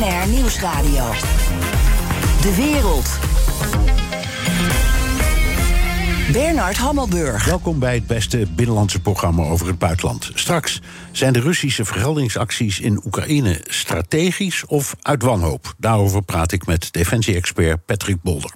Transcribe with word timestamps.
BNR 0.00 0.28
Nieuwsradio. 0.28 1.04
De 2.40 2.54
wereld. 2.56 3.08
Bernard 6.32 6.76
Hammelburg. 6.76 7.44
Welkom 7.44 7.78
bij 7.78 7.94
het 7.94 8.06
beste 8.06 8.46
binnenlandse 8.50 9.00
programma 9.00 9.42
over 9.42 9.66
het 9.66 9.78
buitenland. 9.78 10.30
Straks 10.34 10.80
zijn 11.12 11.32
de 11.32 11.40
Russische 11.40 11.84
vergeldingsacties 11.84 12.80
in 12.80 13.00
Oekraïne 13.04 13.60
strategisch 13.66 14.64
of 14.66 14.94
uit 15.02 15.22
wanhoop. 15.22 15.74
Daarover 15.78 16.22
praat 16.22 16.52
ik 16.52 16.66
met 16.66 16.92
defensie-expert 16.92 17.84
Patrick 17.84 18.22
Bolder. 18.22 18.52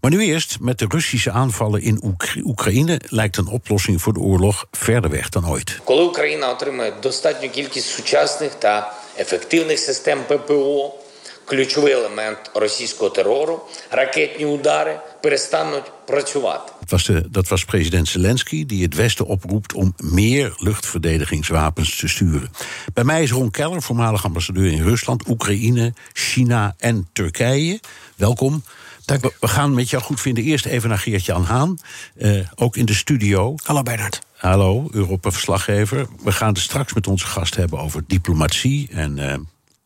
Maar 0.00 0.10
nu 0.10 0.24
eerst, 0.24 0.56
met 0.60 0.78
de 0.78 0.86
Russische 0.88 1.30
aanvallen 1.30 1.82
in 1.82 2.16
Oekraïne 2.44 3.00
lijkt 3.08 3.36
een 3.36 3.48
oplossing 3.48 4.02
voor 4.02 4.12
de 4.12 4.20
oorlog 4.20 4.66
verder 4.70 5.10
weg 5.10 5.28
dan 5.28 5.48
ooit. 5.48 5.80
Коли 5.84 6.02
Україна 6.02 6.50
отримає 6.50 6.92
достатню 7.02 7.48
кількість 7.48 7.86
сучасних 7.86 8.54
та 8.54 8.92
ефективних 9.18 9.78
систем 9.78 10.24
ППО, 10.28 10.94
ключовий 11.44 11.92
елемент 11.92 12.50
російського 12.54 13.10
терору, 13.10 13.60
ракетні 13.90 14.46
удари 14.46 15.00
перестануть 15.22 15.84
працювати. 16.06 16.72
Dat 16.80 16.90
was, 16.90 17.04
de, 17.04 17.30
dat 17.30 17.48
was 17.48 17.64
president 17.64 18.08
Zelensky 18.08 18.66
die 18.66 18.82
het 18.82 18.94
Westen 18.94 19.26
oproept 19.26 19.72
om 19.74 19.94
meer 19.96 20.54
luchtverdedigingswapens 20.56 21.96
te 21.96 22.08
sturen. 22.08 22.50
Bij 22.92 23.04
mij 23.04 23.22
is 23.22 23.30
Ron 23.30 23.50
Keller, 23.50 23.82
voormalig 23.82 24.24
ambassadeur 24.24 24.72
in 24.72 24.82
Rusland, 24.82 25.28
Oekraïne, 25.28 25.94
China 26.12 26.74
en 26.78 27.08
Turkije. 27.12 27.80
Welkom. 28.16 28.62
We, 29.05 29.33
we 29.39 29.47
gaan 29.47 29.73
met 29.73 29.89
jou 29.89 30.03
goed 30.03 30.21
vinden 30.21 30.43
eerst 30.43 30.65
even 30.65 30.89
naar 30.89 30.97
Geertje 30.97 31.33
aan 31.33 31.43
Haan. 31.43 31.77
Uh, 32.17 32.47
ook 32.55 32.77
in 32.77 32.85
de 32.85 32.93
studio. 32.93 33.55
Hallo 33.63 33.83
Bernard. 33.83 34.21
Hallo, 34.37 34.87
Europa-verslaggever. 34.91 36.07
We 36.23 36.31
gaan 36.31 36.47
het 36.47 36.57
straks 36.57 36.93
met 36.93 37.07
onze 37.07 37.25
gast 37.25 37.55
hebben 37.55 37.79
over 37.79 38.03
diplomatie 38.07 38.87
en 38.91 39.17
uh, 39.17 39.33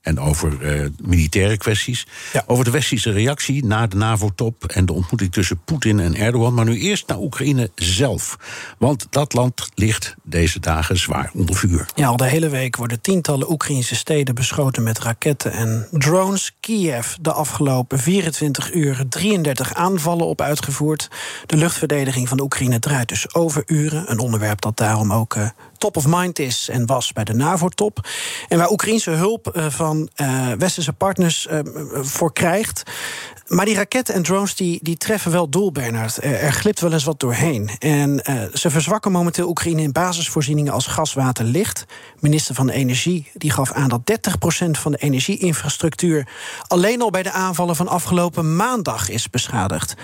en 0.07 0.19
over 0.19 0.57
uh, 0.61 0.89
militaire 1.01 1.57
kwesties. 1.57 2.07
Ja. 2.33 2.43
Over 2.45 2.65
de 2.65 2.71
westerse 2.71 3.11
reactie 3.11 3.65
na 3.65 3.87
de 3.87 3.95
NAVO-top 3.95 4.65
en 4.65 4.85
de 4.85 4.93
ontmoeting 4.93 5.31
tussen 5.31 5.61
Poetin 5.65 5.99
en 5.99 6.15
Erdogan. 6.15 6.53
Maar 6.53 6.65
nu 6.65 6.79
eerst 6.79 7.07
naar 7.07 7.19
Oekraïne 7.19 7.69
zelf. 7.75 8.37
Want 8.77 9.07
dat 9.09 9.33
land 9.33 9.69
ligt 9.73 10.15
deze 10.23 10.59
dagen 10.59 10.97
zwaar 10.97 11.31
onder 11.33 11.55
vuur. 11.55 11.85
Ja, 11.95 12.07
al 12.07 12.17
de 12.17 12.25
hele 12.25 12.49
week 12.49 12.75
worden 12.75 13.01
tientallen 13.01 13.51
Oekraïnse 13.51 13.95
steden 13.95 14.35
beschoten 14.35 14.83
met 14.83 14.99
raketten 14.99 15.51
en 15.51 15.87
drones. 15.91 16.55
Kiev 16.59 17.13
de 17.21 17.31
afgelopen 17.31 17.99
24 17.99 18.73
uur 18.73 19.05
33 19.09 19.73
aanvallen 19.73 20.25
op 20.25 20.41
uitgevoerd. 20.41 21.09
De 21.45 21.57
luchtverdediging 21.57 22.27
van 22.27 22.37
de 22.37 22.43
Oekraïne 22.43 22.79
draait 22.79 23.09
dus 23.09 23.33
over 23.33 23.63
uren. 23.65 24.11
Een 24.11 24.19
onderwerp 24.19 24.61
dat 24.61 24.77
daarom 24.77 25.13
ook 25.13 25.35
uh, 25.35 25.49
top 25.77 25.97
of 25.97 26.07
mind 26.07 26.39
is 26.39 26.69
en 26.69 26.85
was 26.85 27.13
bij 27.13 27.23
de 27.23 27.33
NAVO-top. 27.33 28.07
En 28.47 28.57
waar 28.57 28.71
Oekraïnse 28.71 29.11
hulp 29.11 29.51
uh, 29.53 29.65
van 29.69 30.09
uh, 30.15 30.51
westerse 30.51 30.93
partners 30.93 31.47
uh, 31.51 31.59
voor 32.01 32.33
krijgt. 32.33 32.83
Maar 33.47 33.65
die 33.65 33.75
raketten 33.75 34.15
en 34.15 34.23
drones 34.23 34.55
die, 34.55 34.79
die 34.81 34.97
treffen 34.97 35.31
wel 35.31 35.49
doel, 35.49 35.71
Bernard. 35.71 36.23
Er, 36.23 36.39
er 36.39 36.53
glipt 36.53 36.79
wel 36.79 36.93
eens 36.93 37.03
wat 37.03 37.19
doorheen. 37.19 37.69
En 37.79 38.21
uh, 38.29 38.41
ze 38.53 38.69
verzwakken 38.69 39.11
momenteel 39.11 39.47
Oekraïne 39.47 39.81
in 39.81 39.91
basisvoorzieningen 39.91 40.73
als 40.73 40.85
gas, 40.85 41.13
water, 41.13 41.45
licht. 41.45 41.85
Minister 42.19 42.55
van 42.55 42.69
Energie 42.69 43.31
die 43.33 43.51
gaf 43.51 43.71
aan 43.71 43.89
dat 43.89 44.01
30% 44.67 44.69
van 44.71 44.91
de 44.91 44.97
energieinfrastructuur 44.97 46.27
alleen 46.67 47.01
al 47.01 47.09
bij 47.09 47.23
de 47.23 47.31
aanvallen 47.31 47.75
van 47.75 47.87
afgelopen 47.87 48.55
maandag 48.55 49.09
is 49.09 49.29
beschadigd. 49.29 49.95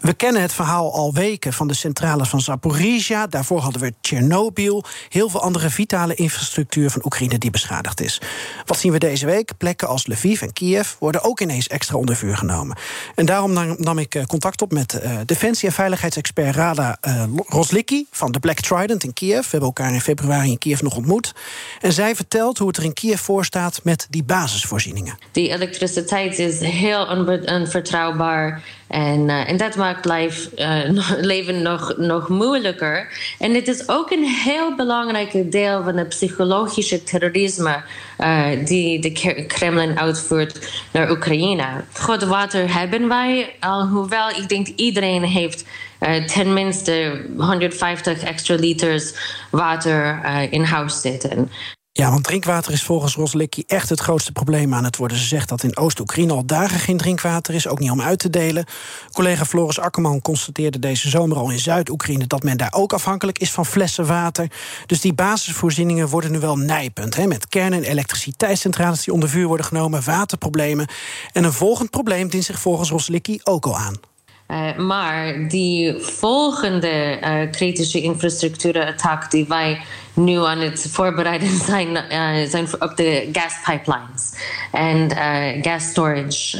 We 0.00 0.14
kennen 0.14 0.42
het 0.42 0.52
verhaal 0.52 0.94
al 0.94 1.14
weken 1.14 1.52
van 1.52 1.68
de 1.68 1.74
centrales 1.74 2.28
van 2.28 2.40
Zaporizhia. 2.40 3.26
Daarvoor 3.26 3.60
hadden 3.60 3.82
we 3.82 3.94
Tsjernobyl. 4.00 4.84
Heel 5.08 5.28
veel 5.28 5.42
andere 5.42 5.70
vitale 5.70 6.14
infrastructuur 6.14 6.90
van 6.90 7.04
Oekraïne 7.04 7.38
die 7.38 7.50
beschadigd 7.50 8.00
is. 8.00 8.20
Wat 8.66 8.78
zien 8.78 8.92
we 8.92 8.98
deze 8.98 9.26
week? 9.26 9.52
Plekken 9.58 9.88
als 9.88 10.06
Lviv 10.06 10.42
en 10.42 10.52
Kiev 10.52 10.94
worden 10.98 11.22
ook 11.22 11.40
ineens 11.40 11.68
extra 11.68 11.96
onder 11.96 12.16
vuur 12.16 12.36
genomen. 12.36 12.69
En 13.14 13.26
daarom 13.26 13.76
nam, 13.78 13.98
ik 13.98 14.22
contact 14.26 14.62
op 14.62 14.72
met 14.72 15.00
uh, 15.04 15.18
defensie- 15.26 15.68
en 15.68 15.74
veiligheidsexpert 15.74 16.54
Rada 16.54 16.98
uh, 17.08 17.24
Roslicki 17.46 18.06
van 18.10 18.32
de 18.32 18.40
Black 18.40 18.60
Trident 18.60 19.04
in 19.04 19.12
Kiev. 19.12 19.42
We 19.42 19.48
hebben 19.50 19.68
elkaar 19.68 19.92
in 19.92 20.00
februari 20.00 20.50
in 20.50 20.58
Kiev 20.58 20.80
nog 20.80 20.96
ontmoet. 20.96 21.34
En 21.80 21.92
zij 21.92 22.14
vertelt 22.14 22.58
hoe 22.58 22.68
het 22.68 22.76
er 22.76 22.84
in 22.84 22.92
Kiev 22.92 23.20
voor 23.20 23.44
staat 23.44 23.80
met 23.84 24.06
die 24.10 24.24
basisvoorzieningen. 24.24 25.18
De 25.32 25.48
elektriciteit 25.48 26.38
is 26.38 26.60
heel 26.60 27.06
onvertrouwbaar. 27.46 28.62
En, 28.90 29.28
uh, 29.28 29.48
en 29.48 29.56
dat 29.56 29.76
maakt 29.76 30.04
life, 30.04 30.50
uh, 30.56 31.10
leven 31.20 31.62
nog, 31.62 31.96
nog 31.96 32.28
moeilijker. 32.28 33.12
En 33.38 33.54
het 33.54 33.68
is 33.68 33.88
ook 33.88 34.10
een 34.10 34.24
heel 34.24 34.76
belangrijke 34.76 35.48
deel 35.48 35.82
van 35.82 35.96
het 35.96 36.08
psychologische 36.08 37.02
terrorisme 37.02 37.82
uh, 38.18 38.46
die 38.64 39.00
de 39.00 39.44
Kremlin 39.46 39.98
uitvoert 39.98 40.82
naar 40.92 41.10
Oekraïne. 41.10 41.84
Goed 41.92 42.22
water 42.22 42.74
hebben 42.74 43.08
wij, 43.08 43.56
alhoewel 43.60 44.28
ik 44.28 44.48
denk 44.48 44.66
iedereen 44.66 45.22
heeft 45.22 45.64
tenminste 46.26 47.24
150 47.36 48.22
extra 48.22 48.54
liters 48.54 49.14
water 49.50 50.20
in 50.50 50.62
huis 50.62 51.00
zitten. 51.00 51.50
Ja, 52.00 52.10
want 52.10 52.24
drinkwater 52.24 52.72
is 52.72 52.82
volgens 52.82 53.14
Roslicki 53.14 53.64
echt 53.66 53.88
het 53.88 54.00
grootste 54.00 54.32
probleem 54.32 54.74
aan 54.74 54.84
het 54.84 54.96
worden. 54.96 55.16
Ze 55.16 55.26
zegt 55.26 55.48
dat 55.48 55.62
in 55.62 55.76
Oost-Oekraïne 55.76 56.32
al 56.32 56.46
dagen 56.46 56.80
geen 56.80 56.96
drinkwater 56.96 57.54
is, 57.54 57.66
ook 57.66 57.78
niet 57.78 57.90
om 57.90 58.00
uit 58.00 58.18
te 58.18 58.30
delen. 58.30 58.64
Collega 59.12 59.44
Floris 59.44 59.78
Akkerman 59.78 60.22
constateerde 60.22 60.78
deze 60.78 61.08
zomer 61.08 61.36
al 61.36 61.50
in 61.50 61.58
Zuid-Oekraïne 61.58 62.26
dat 62.26 62.42
men 62.42 62.56
daar 62.56 62.72
ook 62.72 62.92
afhankelijk 62.92 63.38
is 63.38 63.50
van 63.50 63.66
flessen 63.66 64.06
water. 64.06 64.50
Dus 64.86 65.00
die 65.00 65.12
basisvoorzieningen 65.12 66.08
worden 66.08 66.30
nu 66.32 66.38
wel 66.38 66.56
nijpend. 66.56 67.16
Hè, 67.16 67.26
met 67.26 67.48
kern- 67.48 67.72
en 67.72 67.82
elektriciteitscentrales 67.82 69.04
die 69.04 69.14
onder 69.14 69.28
vuur 69.28 69.46
worden 69.46 69.66
genomen, 69.66 70.04
waterproblemen. 70.04 70.88
En 71.32 71.44
een 71.44 71.52
volgend 71.52 71.90
probleem 71.90 72.28
dient 72.28 72.44
zich 72.44 72.60
volgens 72.60 72.90
Roslicki 72.90 73.40
ook 73.42 73.66
al 73.66 73.78
aan. 73.78 74.09
Uh, 74.50 74.76
maar 74.76 75.48
die 75.48 75.94
volgende 75.98 77.18
uh, 77.22 77.50
kritische 77.50 78.00
infrastructuurattack 78.00 79.30
die 79.30 79.46
wij 79.48 79.80
nu 80.14 80.38
aan 80.44 80.58
het 80.58 80.86
voorbereiden 80.90 81.58
zijn, 81.70 81.88
uh, 81.88 82.50
zijn 82.50 82.66
op 82.78 82.96
de 82.96 83.28
gaspipelines 83.32 84.32
en 84.72 85.10
gas 85.62 85.84
storage 85.84 86.58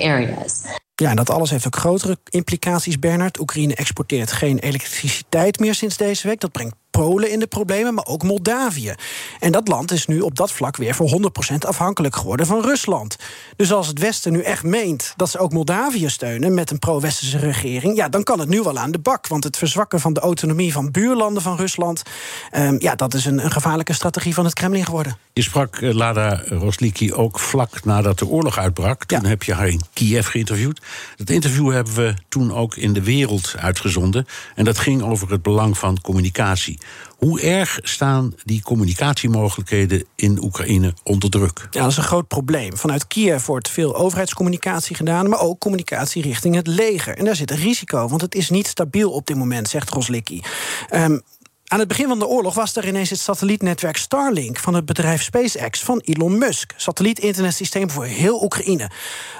areas. 0.00 0.62
Ja, 0.94 1.10
en 1.10 1.16
dat 1.16 1.30
alles 1.30 1.50
heeft 1.50 1.66
ook 1.66 1.76
grotere 1.76 2.18
implicaties, 2.30 2.98
Bernard. 2.98 3.40
Oekraïne 3.40 3.74
exporteert 3.74 4.32
geen 4.32 4.58
elektriciteit 4.58 5.58
meer 5.58 5.74
sinds 5.74 5.96
deze 5.96 6.28
week. 6.28 6.40
Dat 6.40 6.52
brengt 6.52 6.74
Polen 6.98 7.30
in 7.30 7.38
de 7.38 7.46
problemen, 7.46 7.94
maar 7.94 8.06
ook 8.06 8.22
Moldavië. 8.22 8.94
En 9.38 9.52
dat 9.52 9.68
land 9.68 9.90
is 9.92 10.06
nu 10.06 10.20
op 10.20 10.36
dat 10.36 10.52
vlak 10.52 10.76
weer 10.76 10.94
voor 10.94 11.32
100% 11.52 11.54
afhankelijk 11.58 12.16
geworden 12.16 12.46
van 12.46 12.62
Rusland. 12.62 13.16
Dus 13.56 13.72
als 13.72 13.86
het 13.86 13.98
Westen 13.98 14.32
nu 14.32 14.42
echt 14.42 14.62
meent 14.62 15.12
dat 15.16 15.30
ze 15.30 15.38
ook 15.38 15.52
Moldavië 15.52 16.08
steunen 16.08 16.54
met 16.54 16.70
een 16.70 16.78
pro-Westerse 16.78 17.38
regering, 17.38 17.96
ja, 17.96 18.08
dan 18.08 18.22
kan 18.22 18.38
het 18.38 18.48
nu 18.48 18.62
wel 18.62 18.78
aan 18.78 18.90
de 18.90 18.98
bak. 18.98 19.26
Want 19.26 19.44
het 19.44 19.56
verzwakken 19.56 20.00
van 20.00 20.12
de 20.12 20.20
autonomie 20.20 20.72
van 20.72 20.90
buurlanden 20.90 21.42
van 21.42 21.56
Rusland, 21.56 22.02
um, 22.56 22.76
ja, 22.80 22.94
dat 22.94 23.14
is 23.14 23.24
een, 23.24 23.44
een, 23.44 23.50
gevaarlijke 23.50 23.92
strategie 23.92 24.34
van 24.34 24.44
het 24.44 24.54
Kremlin 24.54 24.84
geworden. 24.84 25.16
Je 25.32 25.42
sprak 25.42 25.80
uh, 25.80 25.94
Lada 25.94 26.42
Rosliki 26.46 27.12
ook 27.12 27.38
vlak 27.38 27.84
nadat 27.84 28.18
de 28.18 28.26
oorlog 28.26 28.58
uitbrak. 28.58 29.04
Toen 29.04 29.20
ja. 29.22 29.28
heb 29.28 29.42
je 29.42 29.54
haar 29.54 29.68
in 29.68 29.80
Kiev 29.92 30.26
geïnterviewd. 30.26 30.80
Dat 31.16 31.30
interview 31.30 31.72
hebben 31.72 31.94
we 31.94 32.14
toen 32.28 32.54
ook 32.54 32.76
in 32.76 32.92
de 32.92 33.02
wereld 33.02 33.54
uitgezonden. 33.58 34.26
En 34.54 34.64
dat 34.64 34.78
ging 34.78 35.02
over 35.02 35.30
het 35.30 35.42
belang 35.42 35.78
van 35.78 36.00
communicatie. 36.00 36.78
Hoe 37.24 37.40
erg 37.40 37.78
staan 37.82 38.34
die 38.44 38.62
communicatiemogelijkheden 38.62 40.04
in 40.14 40.42
Oekraïne 40.42 40.94
onder 41.02 41.30
druk? 41.30 41.68
Ja, 41.70 41.80
dat 41.80 41.90
is 41.90 41.96
een 41.96 42.02
groot 42.02 42.28
probleem. 42.28 42.76
Vanuit 42.76 43.06
Kiev 43.06 43.46
wordt 43.46 43.68
veel 43.68 43.96
overheidscommunicatie 43.96 44.96
gedaan, 44.96 45.28
maar 45.28 45.40
ook 45.40 45.58
communicatie 45.58 46.22
richting 46.22 46.54
het 46.54 46.66
leger. 46.66 47.16
En 47.18 47.24
daar 47.24 47.36
zit 47.36 47.50
een 47.50 47.56
risico, 47.56 48.08
want 48.08 48.20
het 48.20 48.34
is 48.34 48.50
niet 48.50 48.66
stabiel 48.66 49.10
op 49.10 49.26
dit 49.26 49.36
moment, 49.36 49.68
zegt 49.68 49.90
Roslicki. 49.90 50.42
Um, 50.94 51.22
Aan 51.72 51.78
het 51.78 51.88
begin 51.88 52.08
van 52.08 52.18
de 52.18 52.26
oorlog 52.26 52.54
was 52.54 52.76
er 52.76 52.88
ineens 52.88 53.10
het 53.10 53.18
satellietnetwerk 53.18 53.96
Starlink 53.96 54.58
van 54.58 54.74
het 54.74 54.84
bedrijf 54.84 55.22
SpaceX 55.22 55.82
van 55.82 56.00
Elon 56.04 56.38
Musk. 56.38 56.72
Satelliet-internetsysteem 56.76 57.90
voor 57.90 58.04
heel 58.04 58.42
Oekraïne. 58.42 58.90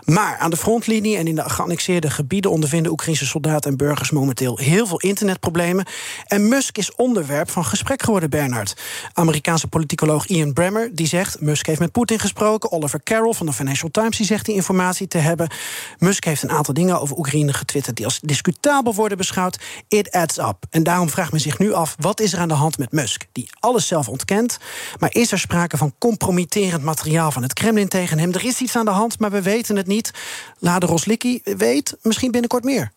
Maar 0.05 0.37
aan 0.39 0.51
de 0.51 0.57
frontlinie 0.57 1.17
en 1.17 1.27
in 1.27 1.35
de 1.35 1.51
geannexeerde 1.51 2.11
gebieden 2.11 2.51
ondervinden 2.51 2.93
Oekraïnse 2.93 3.27
soldaten 3.27 3.71
en 3.71 3.77
burgers 3.77 4.11
momenteel 4.11 4.57
heel 4.57 4.87
veel 4.87 5.01
internetproblemen. 5.01 5.87
En 6.27 6.49
Musk 6.49 6.79
is 6.79 6.95
onderwerp 6.95 7.51
van 7.51 7.65
gesprek 7.65 8.03
geworden, 8.03 8.31
Bernard. 8.31 8.77
Amerikaanse 9.13 9.69
politicoloog 9.69 10.27
Ian 10.27 10.53
Bremmer 10.53 10.91
die 10.93 11.07
zegt: 11.07 11.41
Musk 11.41 11.67
heeft 11.67 11.81
met 11.81 11.93
Poetin 11.93 12.19
gesproken. 12.19 12.73
Oliver 12.73 13.03
Carroll 13.03 13.35
van 13.35 13.47
de 13.47 13.53
Financial 13.53 13.91
Times 13.91 14.17
die 14.17 14.27
zegt 14.27 14.47
die 14.47 14.55
informatie 14.55 15.09
te 15.09 15.19
hebben. 15.19 15.51
Musk 15.99 16.25
heeft 16.25 16.43
een 16.43 16.51
aantal 16.51 16.75
dingen 16.75 17.01
over 17.01 17.17
Oekraïne 17.17 17.53
getwitterd 17.53 17.97
die 17.97 18.05
als 18.05 18.21
discutabel 18.23 18.95
worden 18.95 19.19
beschouwd. 19.19 19.59
It 19.89 20.11
adds 20.11 20.39
up. 20.39 20.57
En 20.71 20.83
daarom 20.83 21.11
vraagt 21.11 21.33
men 21.33 21.41
zich 21.41 21.59
nu 21.59 21.73
af: 21.73 21.95
wat 21.99 22.21
is 22.23 22.33
er 22.33 22.39
aan 22.39 22.49
de 22.49 22.55
hand 22.55 22.79
met 22.79 22.93
Musk? 22.93 23.27
Die 23.33 23.51
alles 23.61 23.87
zelf 23.87 24.09
ontkent. 24.09 24.59
Maar 24.99 25.15
is 25.15 25.33
er 25.33 25.39
sprake 25.39 25.77
van 25.77 25.95
compromitterend 25.99 26.83
materiaal 26.83 27.31
van 27.31 27.43
het 27.43 27.53
Kremlin 27.53 27.89
tegen 27.89 28.19
hem? 28.19 28.33
Er 28.33 28.45
is 28.45 28.61
iets 28.61 28.77
aan 28.77 28.85
de 28.85 28.91
hand, 28.91 29.19
maar 29.19 29.31
we 29.31 29.43
weten 29.43 29.77
het 29.77 29.87
niet. 29.87 30.11
Lade 30.59 30.87
Roslicki 30.87 31.41
weet 31.45 31.97
misschien 32.03 32.31
binnenkort 32.31 32.65
meer. 32.65 32.93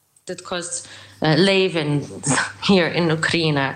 Leven 1.19 2.03
hier 2.61 2.93
in 2.93 3.11
Oekraïne. 3.11 3.75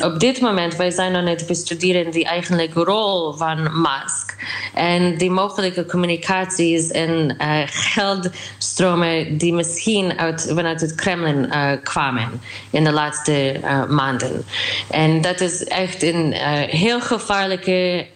Op 0.00 0.20
dit 0.20 0.40
moment 0.40 0.76
wij 0.76 0.90
zijn 0.90 1.14
aan 1.14 1.26
het 1.26 1.46
bestuderen 1.46 2.10
die 2.10 2.24
eigenlijke 2.24 2.84
rol 2.84 3.32
van 3.32 3.80
Musk. 3.80 4.30
En 4.74 5.18
die 5.18 5.30
mogelijke 5.30 5.86
communicaties 5.86 6.90
en 6.90 7.36
uh, 7.38 7.60
geldstromen 7.66 9.38
die 9.38 9.52
misschien 9.52 10.18
uit, 10.18 10.52
vanuit 10.54 10.80
het 10.80 10.94
Kremlin 10.94 11.44
uh, 11.44 11.70
kwamen 11.82 12.40
in 12.70 12.84
de 12.84 12.92
laatste 12.92 13.60
maanden. 13.88 14.44
En 14.90 15.20
dat 15.20 15.40
is 15.40 15.64
echt 15.64 16.02
een 16.02 16.32
heel 16.66 17.00
gevaarlijke 17.00 18.06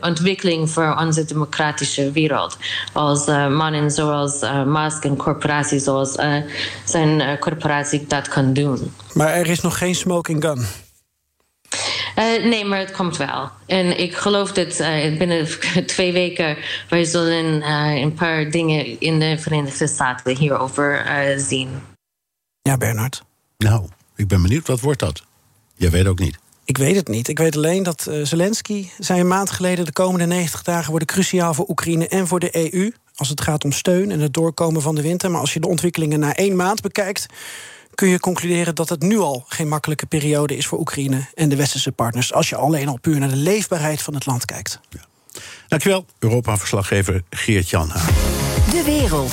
ontwikkeling 0.00 0.70
voor 0.70 0.96
onze 1.00 1.24
democratische 1.24 2.10
wereld. 2.10 2.56
Als 2.92 3.26
mannen 3.26 3.90
zoals 3.90 4.44
Musk 4.66 5.04
en 5.04 5.16
corporaties 5.16 5.84
zoals 5.84 6.18
zijn 6.84 7.38
corporatie 7.98 8.06
dat 8.06 8.28
kan 8.28 8.52
doen. 8.52 8.92
Maar 9.12 9.32
er 9.32 9.46
is 9.46 9.60
nog 9.60 9.78
geen 9.78 9.94
smoking 9.94 10.42
gun. 10.42 10.66
Uh, 12.18 12.44
nee, 12.44 12.64
maar 12.64 12.78
het 12.78 12.90
komt 12.90 13.16
wel. 13.16 13.50
En 13.66 13.98
ik 13.98 14.14
geloof 14.14 14.52
dat 14.52 14.80
uh, 14.80 15.18
binnen 15.18 15.48
twee 15.86 16.12
weken 16.12 16.56
wij 16.88 17.04
zullen 17.04 17.44
uh, 17.44 18.00
een 18.00 18.14
paar 18.14 18.50
dingen 18.50 19.00
in 19.00 19.18
de 19.18 19.38
Verenigde 19.38 19.86
Staten 19.86 20.36
hierover 20.36 21.04
zien. 21.36 21.68
Ja, 22.62 22.76
Bernard. 22.76 23.22
Nou, 23.58 23.88
ik 24.16 24.28
ben 24.28 24.42
benieuwd, 24.42 24.66
wat 24.66 24.80
wordt 24.80 25.00
dat? 25.00 25.22
Jij 25.74 25.90
weet 25.90 26.06
ook 26.06 26.18
niet. 26.18 26.38
Ik 26.64 26.78
weet 26.78 26.96
het 26.96 27.08
niet. 27.08 27.28
Ik 27.28 27.38
weet 27.38 27.56
alleen 27.56 27.82
dat 27.82 28.10
Zelensky 28.22 28.88
zei 28.98 29.20
een 29.20 29.28
maand 29.28 29.50
geleden... 29.50 29.84
de 29.84 29.92
komende 29.92 30.26
90 30.26 30.62
dagen 30.62 30.90
worden 30.90 31.08
cruciaal 31.08 31.54
voor 31.54 31.68
Oekraïne 31.68 32.08
en 32.08 32.26
voor 32.26 32.40
de 32.40 32.72
EU... 32.72 32.92
als 33.14 33.28
het 33.28 33.40
gaat 33.40 33.64
om 33.64 33.72
steun 33.72 34.10
en 34.10 34.20
het 34.20 34.34
doorkomen 34.34 34.82
van 34.82 34.94
de 34.94 35.02
winter. 35.02 35.30
Maar 35.30 35.40
als 35.40 35.52
je 35.52 35.60
de 35.60 35.68
ontwikkelingen 35.68 36.20
na 36.20 36.34
één 36.34 36.56
maand 36.56 36.80
bekijkt 36.80 37.26
kun 37.94 38.08
je 38.08 38.20
concluderen 38.20 38.74
dat 38.74 38.88
het 38.88 39.02
nu 39.02 39.18
al 39.18 39.44
geen 39.48 39.68
makkelijke 39.68 40.06
periode 40.06 40.56
is 40.56 40.66
voor 40.66 40.78
Oekraïne 40.78 41.28
en 41.34 41.48
de 41.48 41.56
westerse 41.56 41.92
partners. 41.92 42.32
Als 42.32 42.48
je 42.48 42.56
alleen 42.56 42.88
al 42.88 42.98
puur 43.00 43.18
naar 43.18 43.28
de 43.28 43.36
leefbaarheid 43.36 44.02
van 44.02 44.14
het 44.14 44.26
land 44.26 44.44
kijkt. 44.44 44.80
Ja. 44.88 45.00
Dankjewel, 45.68 46.06
Europa-verslaggever 46.18 47.22
Geert-Jan 47.30 47.88
De 48.70 48.82
wereld. 48.84 49.32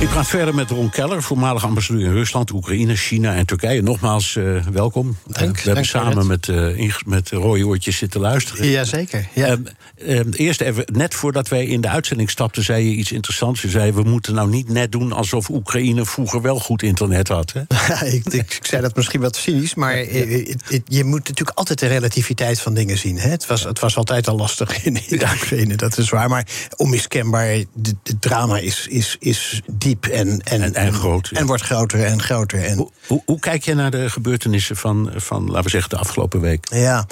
Ik 0.00 0.08
praat 0.08 0.28
verder 0.28 0.54
met 0.54 0.70
Ron 0.70 0.90
Keller, 0.90 1.22
voormalig 1.22 1.64
ambassadeur 1.64 2.04
in 2.06 2.12
Rusland, 2.12 2.50
Oekraïne, 2.50 2.96
China 2.96 3.34
en 3.34 3.46
Turkije. 3.46 3.82
Nogmaals, 3.82 4.34
uh, 4.34 4.66
welkom. 4.66 5.16
Dank, 5.26 5.56
we 5.56 5.62
hebben 5.64 5.84
samen 5.84 6.26
met, 6.26 6.46
uh, 6.46 6.94
met 7.06 7.30
rode 7.30 7.66
oortjes 7.66 7.96
zitten 7.96 8.20
luisteren. 8.20 8.66
Jazeker. 8.66 9.28
Ja. 9.34 9.56
Uh, 9.96 10.20
eerst 10.32 10.60
even, 10.60 10.84
net 10.92 11.14
voordat 11.14 11.48
wij 11.48 11.66
in 11.66 11.80
de 11.80 11.88
uitzending 11.88 12.30
stapten, 12.30 12.64
zei 12.64 12.84
je 12.84 12.96
iets 12.96 13.12
interessants. 13.12 13.62
Je 13.62 13.68
zei, 13.68 13.92
we 13.92 14.02
moeten 14.02 14.34
nou 14.34 14.48
niet 14.48 14.68
net 14.68 14.92
doen 14.92 15.12
alsof 15.12 15.48
Oekraïne 15.48 16.04
vroeger 16.04 16.42
wel 16.42 16.58
goed 16.58 16.82
internet 16.82 17.28
had. 17.28 17.52
Hè? 17.52 17.60
ik, 18.16 18.26
ik, 18.26 18.58
zei 18.62 18.82
dat 18.82 18.96
misschien 18.96 19.20
wat 19.20 19.36
cynisch, 19.36 19.74
maar 19.74 19.96
je 20.84 21.04
moet 21.04 21.28
natuurlijk 21.28 21.58
altijd 21.58 21.78
de 21.78 21.86
relativiteit 21.86 22.60
van 22.60 22.74
dingen 22.74 22.98
zien. 22.98 23.18
Hè? 23.18 23.28
Het, 23.28 23.46
was, 23.46 23.64
het 23.64 23.78
was 23.78 23.96
altijd 23.96 24.28
al 24.28 24.36
lastig 24.36 24.84
in, 24.84 24.98
in 25.08 25.22
Oekraïne, 25.22 25.76
dat 25.76 25.98
is 25.98 26.08
waar. 26.08 26.28
Maar 26.28 26.46
onmiskenbaar, 26.76 27.46
het 27.46 28.20
drama 28.20 28.58
is, 28.58 28.86
is, 28.88 29.16
is 29.18 29.60
diep 29.72 29.89
en, 30.00 30.40
en, 30.44 30.74
en, 30.74 30.92
groot. 30.92 31.30
En 31.30 31.46
wordt 31.46 31.62
groter 31.62 32.04
en 32.04 32.22
groter. 32.22 32.64
En... 32.64 32.76
Hoe, 32.76 32.90
hoe, 33.06 33.22
hoe, 33.26 33.38
kijk 33.38 33.64
je 33.64 33.74
naar 33.74 33.90
de 33.90 34.10
gebeurtenissen 34.10 34.76
van, 34.76 35.10
van, 35.16 35.46
laten 35.46 35.62
we 35.62 35.70
zeggen, 35.70 35.90
de 35.90 35.96
afgelopen 35.96 36.40
week? 36.40 36.66
Ja, 36.72 37.06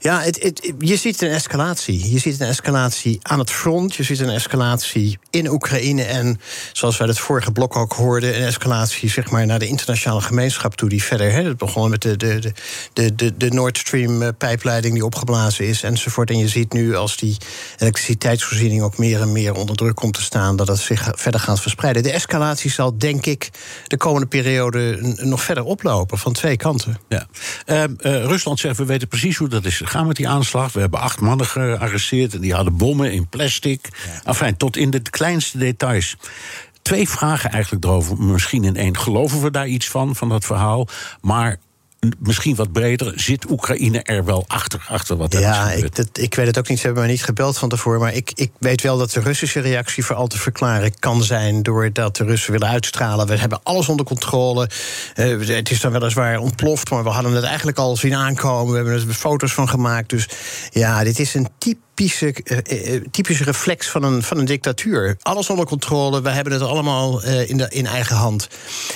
ja 0.00 0.20
het, 0.20 0.42
het, 0.42 0.72
je 0.78 0.96
ziet 0.96 1.22
een 1.22 1.30
escalatie. 1.30 2.12
Je 2.12 2.18
ziet 2.18 2.40
een 2.40 2.46
escalatie 2.46 3.18
aan 3.22 3.38
het 3.38 3.50
front. 3.50 3.94
Je 3.94 4.02
ziet 4.02 4.20
een 4.20 4.28
escalatie 4.28 5.18
in 5.30 5.50
Oekraïne. 5.50 6.02
En 6.02 6.40
zoals 6.72 6.96
wij 6.96 7.06
het 7.06 7.18
vorige 7.18 7.52
blok 7.52 7.76
ook 7.76 7.92
hoorden, 7.92 8.36
een 8.36 8.46
escalatie 8.46 9.10
zeg 9.10 9.30
maar, 9.30 9.46
naar 9.46 9.58
de 9.58 9.66
internationale 9.66 10.20
gemeenschap 10.20 10.74
toe. 10.74 10.88
Die 10.88 11.02
verder, 11.02 11.32
hè, 11.32 11.42
het 11.42 11.56
begon 11.56 11.90
met 11.90 12.02
de, 12.02 12.16
de, 12.16 12.52
de, 12.92 13.14
de, 13.14 13.36
de 13.36 13.50
Nord 13.50 13.78
Stream 13.78 14.22
eh, 14.22 14.28
pijpleiding 14.38 14.94
die 14.94 15.04
opgeblazen 15.04 15.66
is 15.66 15.82
enzovoort. 15.82 16.30
En 16.30 16.38
je 16.38 16.48
ziet 16.48 16.72
nu 16.72 16.96
als 16.96 17.16
die 17.16 17.36
elektriciteitsvoorziening 17.78 18.82
ook 18.82 18.98
meer 18.98 19.20
en 19.20 19.32
meer 19.32 19.54
onder 19.54 19.76
druk 19.76 19.94
komt 19.94 20.14
te 20.14 20.22
staan, 20.22 20.56
dat 20.56 20.68
het 20.68 20.78
zich 20.78 21.10
verder 21.14 21.40
gaat 21.40 21.60
verspreiden 21.60 22.02
de 22.08 22.14
escalatie 22.14 22.70
zal, 22.70 22.98
denk 22.98 23.26
ik, 23.26 23.50
de 23.86 23.96
komende 23.96 24.26
periode 24.26 24.98
nog 25.16 25.42
verder 25.42 25.64
oplopen 25.64 26.18
van 26.18 26.32
twee 26.32 26.56
kanten. 26.56 26.98
Ja. 27.08 27.26
Uh, 27.66 27.84
Rusland 28.24 28.60
zegt: 28.60 28.76
we 28.76 28.84
weten 28.84 29.08
precies 29.08 29.36
hoe 29.36 29.48
dat 29.48 29.64
is 29.64 29.76
gegaan 29.76 30.06
met 30.06 30.16
die 30.16 30.28
aanslag. 30.28 30.72
We 30.72 30.80
hebben 30.80 31.00
acht 31.00 31.20
mannen 31.20 31.46
gearresteerd 31.46 32.34
en 32.34 32.40
die 32.40 32.54
hadden 32.54 32.76
bommen 32.76 33.12
in 33.12 33.28
plastic. 33.28 33.88
Ja. 34.06 34.20
Enfin, 34.24 34.56
tot 34.56 34.76
in 34.76 34.90
de 34.90 35.02
kleinste 35.02 35.58
details 35.58 36.16
twee 36.82 37.08
vragen 37.08 37.50
eigenlijk 37.50 37.84
erover. 37.84 38.22
Misschien 38.22 38.64
in 38.64 38.76
één. 38.76 38.96
Geloven 38.96 39.42
we 39.42 39.50
daar 39.50 39.68
iets 39.68 39.88
van, 39.88 40.16
van 40.16 40.28
dat 40.28 40.44
verhaal? 40.44 40.88
Maar 41.20 41.56
misschien 42.18 42.54
wat 42.54 42.72
breder, 42.72 43.12
zit 43.16 43.50
Oekraïne 43.50 44.02
er 44.02 44.24
wel 44.24 44.44
achter, 44.46 44.86
achter 44.88 45.16
wat 45.16 45.34
er 45.34 45.40
ja, 45.40 45.70
is 45.70 45.82
ik, 45.82 46.06
ik 46.12 46.34
weet 46.34 46.46
het 46.46 46.58
ook 46.58 46.68
niet, 46.68 46.78
ze 46.78 46.84
hebben 46.84 47.02
mij 47.02 47.12
niet 47.12 47.24
gebeld 47.24 47.58
van 47.58 47.68
tevoren... 47.68 48.00
maar 48.00 48.14
ik, 48.14 48.32
ik 48.34 48.50
weet 48.58 48.82
wel 48.82 48.98
dat 48.98 49.10
de 49.10 49.20
Russische 49.20 49.60
reactie 49.60 50.04
vooral 50.04 50.26
te 50.26 50.38
verklaren 50.38 50.98
kan 50.98 51.22
zijn... 51.22 51.62
doordat 51.62 52.16
de 52.16 52.24
Russen 52.24 52.52
willen 52.52 52.68
uitstralen, 52.68 53.26
we 53.26 53.36
hebben 53.36 53.60
alles 53.62 53.88
onder 53.88 54.06
controle. 54.06 54.70
Uh, 55.16 55.48
het 55.48 55.70
is 55.70 55.80
dan 55.80 55.92
weliswaar 55.92 56.38
ontploft, 56.38 56.90
maar 56.90 57.02
we 57.02 57.10
hadden 57.10 57.32
het 57.32 57.44
eigenlijk 57.44 57.78
al 57.78 57.96
zien 57.96 58.14
aankomen. 58.14 58.70
We 58.70 58.76
hebben 58.76 59.08
er 59.08 59.14
foto's 59.14 59.52
van 59.52 59.68
gemaakt, 59.68 60.10
dus 60.10 60.28
ja, 60.70 61.04
dit 61.04 61.18
is 61.18 61.34
een 61.34 61.48
type 61.58 61.80
typische, 61.98 62.34
uh, 62.44 62.94
uh, 62.94 63.00
typische 63.10 63.44
reflex 63.44 63.88
van 63.88 64.02
een, 64.02 64.22
van 64.22 64.38
een 64.38 64.44
dictatuur. 64.44 65.16
Alles 65.20 65.50
onder 65.50 65.66
controle, 65.66 66.22
we 66.22 66.30
hebben 66.30 66.52
het 66.52 66.62
allemaal 66.62 67.24
uh, 67.24 67.48
in, 67.48 67.56
de, 67.56 67.66
in 67.68 67.86
eigen 67.86 68.16
hand. 68.16 68.48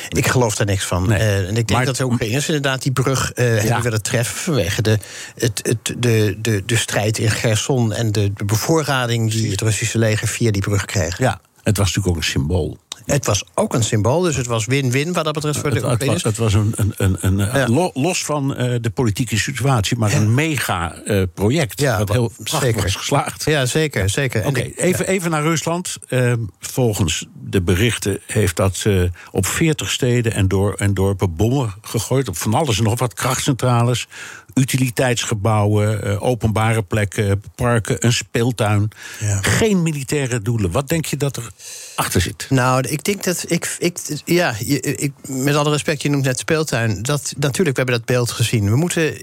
Ik 0.08 0.26
geloof 0.26 0.54
daar 0.54 0.66
niks 0.66 0.84
van. 0.84 1.08
Nee. 1.08 1.19
en 1.19 1.49
ik 1.49 1.54
denk 1.54 1.70
maar, 1.70 1.84
dat 1.84 1.96
de 1.96 2.04
Oekraïners 2.04 2.46
inderdaad 2.46 2.82
die 2.82 2.93
brug 2.93 3.32
hebben 3.34 3.82
willen 3.82 4.02
treffen... 4.02 4.37
vanwege 4.37 4.82
de, 4.82 4.99
het, 5.34 5.60
het, 5.62 5.94
de, 6.02 6.37
de, 6.40 6.62
de 6.66 6.76
strijd 6.76 7.19
in 7.19 7.31
Gerson 7.31 7.93
en 7.93 8.12
de, 8.12 8.32
de 8.32 8.44
bevoorrading... 8.44 9.31
die 9.31 9.50
het 9.50 9.60
Russische 9.60 9.98
leger 9.98 10.29
via 10.29 10.50
die 10.50 10.62
brug 10.62 10.84
kreeg. 10.84 11.19
Ja, 11.19 11.41
het 11.62 11.76
was 11.76 11.86
natuurlijk 11.86 12.17
ook 12.17 12.22
een 12.22 12.31
symbool. 12.31 12.79
Het 13.05 13.27
was 13.27 13.44
ook 13.55 13.75
een 13.75 13.84
symbool, 13.84 14.20
dus 14.20 14.37
het 14.37 14.46
was 14.46 14.67
win-win 14.67 15.13
wat 15.13 15.25
dat 15.25 15.32
betreft 15.34 15.58
voor 15.58 15.70
de 15.70 15.81
het, 15.81 16.01
het 16.01 16.05
was, 16.05 16.22
het 16.22 16.37
was 16.37 16.55
een, 16.55 16.72
een, 16.77 16.94
een, 16.96 17.17
een 17.20 17.37
ja. 17.37 17.91
los 17.94 18.25
van 18.25 18.51
uh, 18.51 18.75
de 18.81 18.91
politieke 18.91 19.39
situatie, 19.39 19.96
maar 19.96 20.13
een 20.13 20.34
mega 20.34 20.94
uh, 21.05 21.22
project. 21.34 21.81
Ja, 21.81 21.99
wat 21.99 22.08
heel 22.08 22.32
zeker 22.44 22.82
was 22.82 22.94
geslaagd. 22.94 23.44
Ja, 23.44 23.67
zeker. 23.67 24.11
zeker. 24.11 24.41
Oké, 24.41 24.49
okay, 24.49 24.72
even, 24.77 25.06
even 25.06 25.31
naar 25.31 25.43
Rusland. 25.43 25.96
Uh, 26.08 26.32
volgens 26.61 27.27
de 27.44 27.63
berichten 27.63 28.20
heeft 28.27 28.56
dat 28.56 28.87
op 29.31 29.46
40 29.46 29.91
steden 29.91 30.32
en, 30.32 30.49
door, 30.49 30.75
en 30.75 30.94
dorpen 30.94 31.37
bommen 31.37 31.75
gegooid. 31.81 32.29
Op 32.29 32.37
van 32.37 32.55
alles 32.55 32.79
en 32.79 32.84
nog 32.84 32.99
wat 32.99 33.15
krachtcentrales 33.15 34.06
utiliteitsgebouwen, 34.55 36.20
openbare 36.20 36.82
plekken, 36.82 37.43
parken, 37.55 37.96
een 38.06 38.13
speeltuin. 38.13 38.91
Ja. 39.20 39.39
Geen 39.43 39.82
militaire 39.82 40.43
doelen. 40.43 40.70
Wat 40.70 40.89
denk 40.89 41.05
je 41.05 41.17
dat 41.17 41.37
er 41.37 41.51
achter? 41.94 42.34
Nou, 42.49 42.89
ik 42.89 43.05
denk 43.05 43.25
dat 43.25 43.44
ik. 43.49 43.77
ik 43.79 43.99
ja, 44.25 44.55
ik, 44.58 45.13
met 45.27 45.55
alle 45.55 45.70
respect, 45.70 46.03
je 46.03 46.11
noemt 46.11 46.25
net 46.25 46.39
speeltuin. 46.39 47.03
Dat, 47.03 47.32
natuurlijk, 47.39 47.77
we 47.77 47.82
hebben 47.82 47.94
dat 47.94 48.17
beeld 48.17 48.31
gezien. 48.31 48.70
We 48.70 48.77
moeten. 48.77 49.15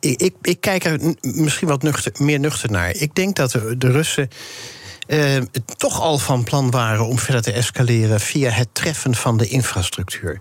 Ik, 0.00 0.34
ik, 0.42 0.60
kijk 0.60 0.84
er 0.84 1.14
misschien 1.20 1.68
wat 1.68 1.82
nuchter, 1.82 2.12
meer 2.18 2.40
nuchter 2.40 2.70
naar. 2.70 2.90
Ik 2.90 3.14
denk 3.14 3.36
dat 3.36 3.50
de, 3.50 3.90
Russen. 3.90 4.28
Uh, 5.06 5.42
toch 5.76 6.00
al 6.00 6.18
van 6.18 6.44
plan 6.44 6.70
waren 6.70 7.06
om 7.06 7.18
verder 7.18 7.42
te 7.42 7.52
escaleren 7.52 8.20
via 8.20 8.50
het 8.50 8.68
treffen 8.72 9.14
van 9.14 9.36
de 9.36 9.46
infrastructuur. 9.46 10.40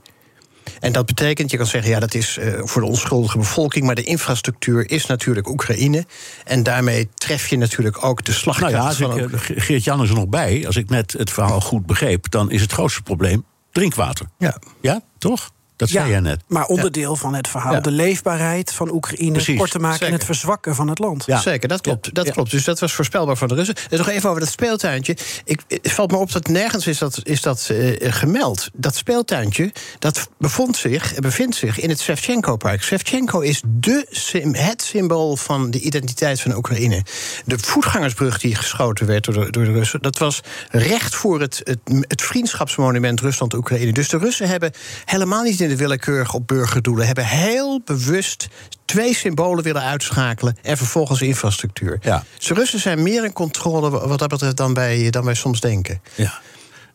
En 0.80 0.92
dat 0.92 1.06
betekent, 1.06 1.52
je 1.52 1.58
kan 1.58 1.66
zeggen, 1.66 1.92
ja, 1.92 2.00
dat 2.00 2.14
is 2.14 2.38
uh, 2.38 2.60
voor 2.64 2.82
de 2.82 2.88
onschuldige 2.88 3.38
bevolking, 3.38 3.86
maar 3.86 3.96
de 3.96 4.04
infrastructuur 4.04 4.90
is 4.90 5.06
natuurlijk 5.06 5.50
Oekraïne. 5.50 6.06
En 6.44 6.64
daarmee 6.64 7.10
tref 7.14 7.48
je 7.48 7.58
natuurlijk 7.58 8.04
ook 8.04 8.26
de 8.26 8.32
slagkracht 8.32 9.00
nou 9.00 9.14
ja, 9.14 9.30
van. 9.30 9.40
Ik, 9.40 9.64
Geert-Jan 9.64 10.04
is 10.04 10.10
er 10.10 10.16
nog 10.16 10.28
bij. 10.28 10.64
Als 10.66 10.76
ik 10.76 10.90
net 10.90 11.12
het 11.18 11.32
verhaal 11.32 11.62
goed 11.62 11.86
begreep, 11.86 12.32
dan 12.32 12.52
is 12.52 12.62
het 12.62 12.72
grootste 12.72 13.02
probleem 13.02 13.46
drinkwater. 13.72 14.26
Ja. 14.38 14.58
Ja, 14.82 15.02
toch? 15.18 15.52
Dat 15.78 15.90
zei 15.90 16.04
Ja, 16.06 16.10
jij 16.12 16.20
net. 16.20 16.42
Maar 16.48 16.66
onderdeel 16.66 17.16
van 17.16 17.34
het 17.34 17.48
verhaal, 17.48 17.74
Ja. 17.74 17.80
de 17.80 17.92
leefbaarheid 17.92 18.74
van 18.74 18.92
Oekraïne 18.94 19.32
Precies, 19.32 19.58
kort 19.58 19.72
te 19.72 19.80
maken 19.80 19.94
en 19.94 20.00
zeker. 20.00 20.14
het 20.16 20.26
verzwakken 20.26 20.76
van 20.76 20.88
het 20.88 21.00
land. 21.00 21.24
Ja. 21.26 21.40
Zeker, 21.40 21.68
dat 21.68 21.82
klopt. 21.82 22.14
Dat 22.16 22.26
Ja. 22.26 22.32
klopt. 22.32 22.52
Dus 22.52 22.64
dat 22.64 22.80
was 22.80 22.94
voorspelbaar 22.94 23.38
van 23.38 23.48
de 23.48 23.54
Russen. 23.56 23.76
En 23.90 23.98
nog 23.98 24.10
even 24.10 24.30
over 24.30 24.42
dat 24.42 24.52
speeltuintje. 24.52 25.18
Ik, 25.46 25.62
het 25.68 25.92
valt 25.92 26.12
me 26.12 26.18
op 26.18 26.32
dat 26.32 26.48
nergens 26.48 26.88
is 26.88 26.98
dat, 26.98 27.20
is 27.24 27.42
dat 27.42 27.70
eh, 27.70 28.12
gemeld. 28.14 28.70
Dat 28.74 28.96
speeltuintje 28.96 29.72
dat 30.00 30.30
bevond 30.38 30.78
zich, 30.78 31.16
bevindt 31.20 31.56
zich 31.56 31.80
in 31.80 31.90
het 31.90 32.00
Shevchenko-park. 32.02 32.84
Shevchenko 32.84 33.40
is 33.40 33.62
de, 33.66 34.06
het 34.52 34.82
symbool 34.82 35.36
van 35.36 35.72
de 35.72 35.80
identiteit 35.80 36.42
van 36.42 36.56
Oekraïne. 36.56 37.04
De 37.46 37.60
voetgangersbrug 37.60 38.40
die 38.40 38.56
geschoten 38.56 39.06
werd 39.06 39.24
door 39.26 39.34
de, 39.34 39.52
door 39.52 39.66
de 39.66 39.72
Russen... 39.72 40.02
dat 40.02 40.18
was 40.18 40.42
recht 40.70 41.16
voor 41.16 41.42
het, 41.42 41.62
het, 41.64 41.80
het 42.08 42.22
vriendschapsmonument 42.22 43.20
Rusland-Oekraïne. 43.20 43.92
Dus 43.94 44.10
de 44.10 44.18
Russen 44.18 44.48
hebben 44.48 44.72
helemaal 45.06 45.44
niet 45.44 45.60
in 45.60 45.67
de 45.68 45.76
willekeurig 45.76 46.34
op 46.34 46.48
burgerdoelen... 46.48 47.06
hebben 47.06 47.26
heel 47.26 47.82
bewust 47.86 48.48
twee 48.86 49.16
symbolen 49.16 49.64
willen 49.64 49.82
uitschakelen... 49.82 50.58
en 50.62 50.78
vervolgens 50.78 51.22
infrastructuur. 51.22 52.00
Ja. 52.02 52.24
Dus 52.38 52.48
de 52.48 52.54
Russen 52.54 52.80
zijn 52.80 53.04
meer 53.04 53.26
in 53.26 53.34
controle 53.34 53.90
wat 53.90 54.20
dat 54.20 54.30
betreft 54.30 54.58
dan 54.58 54.74
wij, 54.74 55.10
dan 55.10 55.26
wij 55.26 55.34
soms 55.34 55.60
denken. 55.60 56.02
Ja. 56.16 56.40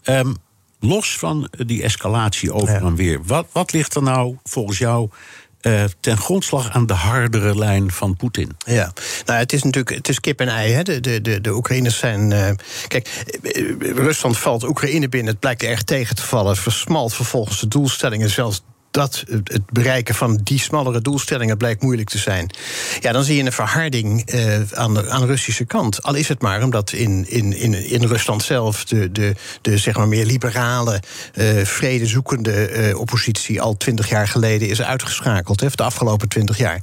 Ehm, 0.02 0.32
los 0.80 1.18
van 1.18 1.48
die 1.66 1.82
escalatie 1.82 2.52
over 2.52 2.74
Ja. 2.74 2.80
en 2.80 2.94
weer, 2.94 3.24
wat, 3.24 3.46
wat 3.52 3.72
ligt 3.72 3.94
er 3.94 4.02
nou 4.02 4.36
volgens 4.44 4.78
jou 4.78 5.08
eh, 5.62 5.84
ten 6.00 6.16
grondslag 6.16 6.70
aan 6.70 6.86
de 6.86 6.92
hardere 6.92 7.58
lijn 7.58 7.92
van 7.92 8.16
Poetin? 8.16 8.56
Ja, 8.64 8.92
nou, 9.26 9.38
het 9.38 9.52
is 9.52 9.62
natuurlijk 9.62 9.96
het 9.96 10.08
is 10.08 10.20
kip 10.20 10.40
en 10.40 10.48
ei. 10.48 10.72
Hè. 10.72 10.82
De, 10.82 11.20
de, 11.20 11.40
de, 11.40 11.54
Oekraïners 11.54 11.98
zijn. 11.98 12.32
eh, 12.32 12.50
kijk, 12.88 13.08
eh, 13.42 13.90
Rusland 13.94 14.38
valt 14.38 14.64
Oekraïne 14.64 15.08
binnen. 15.08 15.30
Het 15.30 15.40
blijkt 15.40 15.62
erg 15.62 15.82
tegen 15.82 16.16
te 16.16 16.22
vallen. 16.22 16.56
Versmalt 16.56 17.14
vervolgens 17.14 17.60
de 17.60 17.68
doelstellingen. 17.68 18.30
Zelfs 18.30 18.62
dat 18.92 19.24
het 19.44 19.70
bereiken 19.70 20.14
van 20.14 20.40
die 20.42 20.58
smallere 20.58 21.00
doelstellingen 21.00 21.56
blijkt 21.56 21.82
moeilijk 21.82 22.08
te 22.08 22.18
zijn. 22.18 22.50
Ja, 23.00 23.12
dan 23.12 23.24
zie 23.24 23.36
je 23.36 23.42
een 23.42 23.52
verharding 23.52 24.24
eh, 24.24 24.60
aan, 24.72 24.94
de, 24.94 25.10
aan 25.10 25.20
de 25.20 25.26
Russische 25.26 25.64
kant. 25.64 26.02
Al 26.02 26.14
is 26.14 26.28
het 26.28 26.42
maar 26.42 26.62
omdat 26.62 26.92
in, 26.92 27.24
in, 27.28 27.56
in, 27.56 27.90
in 27.90 28.04
Rusland 28.04 28.42
zelf 28.42 28.84
de, 28.84 29.12
de, 29.12 29.34
de 29.60 29.78
zeg 29.78 29.96
maar 29.96 30.08
meer 30.08 30.26
liberale, 30.26 31.02
eh 31.34 31.64
vredezoekende 31.64 32.66
eh, 32.66 32.98
oppositie 32.98 33.60
al 33.60 33.76
twintig 33.76 34.08
jaar 34.08 34.28
geleden 34.28 34.68
is 34.68 34.82
uitgeschakeld. 34.82 35.60
Hè, 35.60 35.68
de 35.70 35.82
afgelopen 35.82 36.28
twintig 36.28 36.58
jaar. 36.58 36.80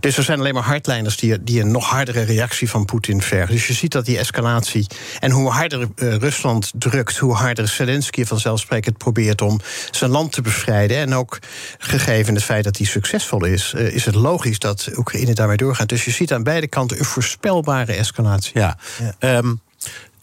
Dus 0.00 0.16
er 0.16 0.22
zijn 0.22 0.38
alleen 0.38 0.54
maar 0.54 0.62
hardliners 0.62 1.16
die, 1.16 1.42
die 1.44 1.60
een 1.60 1.70
nog 1.70 1.88
hardere 1.88 2.22
reactie 2.22 2.70
van 2.70 2.84
Poetin 2.84 3.22
vergen. 3.22 3.54
Dus 3.54 3.66
je 3.66 3.72
ziet 3.72 3.92
dat 3.92 4.04
die 4.04 4.18
escalatie. 4.18 4.86
En 5.20 5.30
hoe 5.30 5.50
harder 5.50 5.88
eh, 5.96 6.16
Rusland 6.16 6.72
drukt, 6.78 7.16
hoe 7.16 7.34
harder 7.34 7.68
Zelensky 7.68 8.24
vanzelfsprekend 8.24 8.98
probeert 8.98 9.42
om 9.42 9.60
zijn 9.90 10.10
land 10.10 10.32
te 10.32 10.42
bevrijden. 10.42 10.96
En 10.96 11.14
ook 11.14 11.38
gegeven 11.78 12.34
het 12.34 12.44
feit 12.44 12.64
dat 12.64 12.76
hij 12.76 12.86
succesvol 12.86 13.44
is, 13.44 13.72
eh, 13.76 13.94
is 13.94 14.04
het 14.04 14.14
logisch 14.14 14.58
dat 14.58 14.88
Oekraïne 14.96 15.34
daarmee 15.34 15.56
doorgaat. 15.56 15.88
Dus 15.88 16.04
je 16.04 16.10
ziet 16.10 16.32
aan 16.32 16.42
beide 16.42 16.68
kanten 16.68 16.98
een 16.98 17.04
voorspelbare 17.04 17.92
escalatie. 17.92 18.52
Ja. 18.54 18.78
Ja. 18.98 19.14
Ehm, 19.18 19.54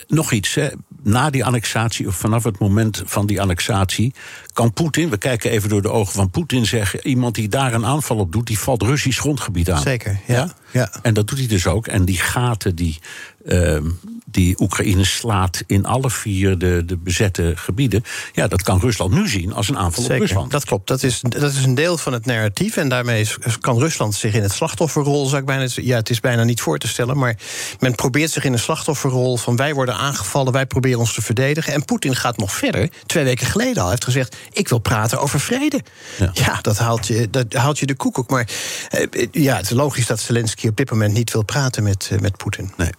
nog 0.08 0.32
iets. 0.32 0.56
Hè. 0.56 0.70
Na 1.04 1.30
die 1.30 1.46
annexatie, 1.46 2.08
of 2.08 2.16
vanaf 2.16 2.44
het 2.44 2.60
moment 2.60 3.01
van 3.06 3.25
die 3.25 3.42
annexatie, 3.42 4.13
kan 4.54 4.74
Poetin, 4.74 5.10
we 5.10 5.18
kijken 5.18 5.51
even 5.51 5.70
door 5.70 5.82
de 5.82 5.92
ogen 5.92 6.13
van 6.13 6.30
Poetin, 6.30 6.66
zeggen: 6.66 7.08
iemand 7.08 7.36
die 7.36 7.48
daar 7.48 7.74
een 7.74 7.86
aanval 7.86 8.18
op 8.18 8.32
doet, 8.32 8.48
die 8.48 8.60
valt 8.60 8.82
Russisch 8.82 9.20
grondgebied 9.20 9.72
aan. 9.72 9.82
Zeker, 9.82 10.20
ja. 10.28 10.36
ja. 10.36 10.54
En 11.01 11.13
dat 11.13 11.28
doet 11.28 11.38
hij 11.38 11.48
dus 11.48 11.68
ook. 11.68 11.88
En 11.88 12.06
die 12.06 12.18
gaten 12.18 12.75
die, 12.75 13.00
ehm, 13.46 13.86
die 14.25 14.62
Oekraïne 14.62 15.04
slaat 15.06 15.63
in 15.68 15.86
alle 15.86 16.10
vier 16.10 16.58
de, 16.58 16.84
de 16.86 16.98
bezette 16.98 17.54
gebieden, 17.56 18.04
ja, 18.34 18.48
dat 18.48 18.62
kan 18.63 18.80
Rusland 18.80 19.13
nu 19.13 19.28
zien 19.28 19.54
als 19.54 19.70
een 19.70 19.78
aanval 19.78 20.04
op 20.04 20.10
Rusland. 20.10 20.51
dat 20.51 20.66
klopt. 20.66 20.88
Dat 20.88 21.04
is, 21.04 21.20
dat 21.22 21.51
is 21.54 21.63
een 21.63 21.75
deel 21.75 21.98
van 21.98 22.13
het 22.13 22.25
narratief. 22.25 22.78
En 22.78 22.90
daarmee 22.90 23.22
is- 23.22 23.38
kan 23.60 23.80
Rusland 23.80 24.16
zich 24.16 24.34
in 24.34 24.42
het 24.44 24.51
slachtofferrol, 24.51 25.25
zou 25.25 25.42
ik 25.42 25.48
bijna. 25.48 25.68
Ja, 25.75 25.96
het 25.96 26.10
is 26.10 26.20
bijna 26.20 26.44
niet 26.44 26.62
voor 26.62 26.78
te 26.78 26.88
stellen. 26.88 27.18
Maar 27.18 27.36
men 27.80 27.96
probeert 27.96 28.32
zich 28.32 28.44
in 28.44 28.54
een 28.54 28.60
slachtofferrol 28.60 29.38
van 29.38 29.56
wij 29.56 29.74
worden 29.74 29.96
aangevallen, 29.96 30.54
wij 30.54 30.66
proberen 30.66 31.00
ons 31.00 31.13
te 31.13 31.22
verdedigen. 31.22 31.74
En 31.74 31.86
Poetin 31.86 32.16
gaat 32.16 32.38
nog 32.38 32.54
verder. 32.54 32.90
Twee 33.06 33.24
weken 33.24 33.48
geleden 33.48 33.75
al 33.75 33.82
Hij 33.82 33.90
heeft 33.90 34.04
gezegd: 34.04 34.36
ik 34.51 34.68
wil 34.68 34.80
praten 34.80 35.20
over 35.22 35.40
vrede. 35.40 35.82
Ja. 36.20 36.30
Ja, 36.34 36.60
dat, 36.62 36.78
haalt 36.78 37.08
je, 37.08 37.30
dat 37.30 37.54
haalt 37.54 37.80
je 37.80 37.86
de 37.86 37.96
koekoek. 37.96 38.30
Maar 38.30 38.50
eh, 38.90 39.28
ja, 39.32 39.56
het 39.56 39.66
is 39.66 39.72
logisch 39.72 40.06
dat 40.06 40.20
Zelensky 40.20 40.61
op 40.61 40.76
dit 40.76 40.90
moment 40.90 41.12
niet 41.12 41.33
wil 41.33 41.45
praten 41.45 41.83
met, 41.83 42.09
eh, 42.12 42.19
met 42.19 42.37
Poetin. 42.37 42.73
Nee. 42.76 42.90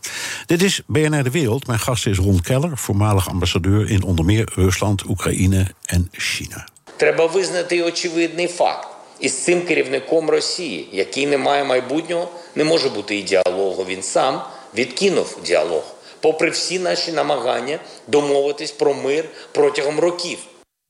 Dit 0.45 0.61
is 0.61 0.81
BNR 0.87 1.23
De 1.23 1.31
Wereld. 1.31 1.67
Mijn 1.67 1.79
gast 1.79 2.07
is 2.07 2.17
Ron 2.17 2.41
Keller, 2.41 2.77
voormalig 2.77 3.29
ambassadeur 3.29 3.89
in 3.89 4.03
onder 4.03 4.25
meer 4.25 4.51
Rusland, 4.55 5.03
Oekraïne 5.09 5.71
en 5.85 6.09
China. 6.11 6.67
Треба 6.97 7.25
визнати 7.25 7.75
і 7.75 7.83
очевидний 7.83 8.47
факт. 8.47 8.87
Із 9.19 9.43
цим 9.43 9.61
керівником 9.61 10.29
Росії, 10.29 10.89
який 10.91 11.27
не 11.27 11.37
має 11.37 11.63
майбутнього, 11.63 12.29
не 12.55 12.63
може 12.63 12.89
бути 12.89 13.15
і 13.15 13.21
діалогу. 13.21 13.85
Він 13.89 14.03
сам 14.03 14.41
відкинув 14.75 15.37
діалог, 15.45 15.83
попри 16.19 16.49
всі 16.49 16.79
наші 16.79 17.11
намагання 17.11 17.79
домовитись 18.07 18.71
про 18.71 18.93
мир 18.93 19.29
протягом 19.51 19.99
років. 19.99 20.37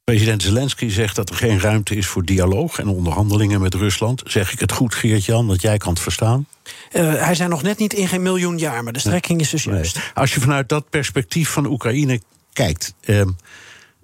President 0.04 0.42
Zelensky 0.42 0.88
zegt 0.88 1.16
dat 1.16 1.28
er 1.28 1.34
geen 1.36 1.60
ruimte 1.60 1.96
is 1.96 2.06
voor 2.06 2.24
dialoog 2.24 2.78
en 2.78 2.88
onderhandelingen 2.88 3.60
met 3.60 3.74
Rusland. 3.74 4.22
Zeg 4.24 4.52
ik 4.52 4.58
het 4.60 4.72
goed, 4.72 4.94
Geert-Jan, 4.94 5.48
dat 5.48 5.62
jij 5.62 5.76
kan 5.76 5.92
het 5.92 6.02
verstaan? 6.02 6.46
Eh, 6.92 7.14
hij 7.24 7.34
zijn 7.34 7.50
nog 7.50 7.62
net 7.62 7.78
niet 7.78 7.92
in 7.92 8.08
geen 8.08 8.22
miljoen 8.22 8.58
jaar, 8.58 8.82
maar 8.84 8.92
de 8.92 8.98
strekking 8.98 9.40
is 9.40 9.50
dus 9.50 9.64
Nee. 9.64 9.74
juist. 9.74 9.98
Als 10.14 10.34
je 10.34 10.40
vanuit 10.40 10.68
dat 10.68 10.90
perspectief 10.90 11.48
van 11.48 11.66
Oekraïne 11.66 12.20
kijkt. 12.52 12.94
ehm, 13.00 13.28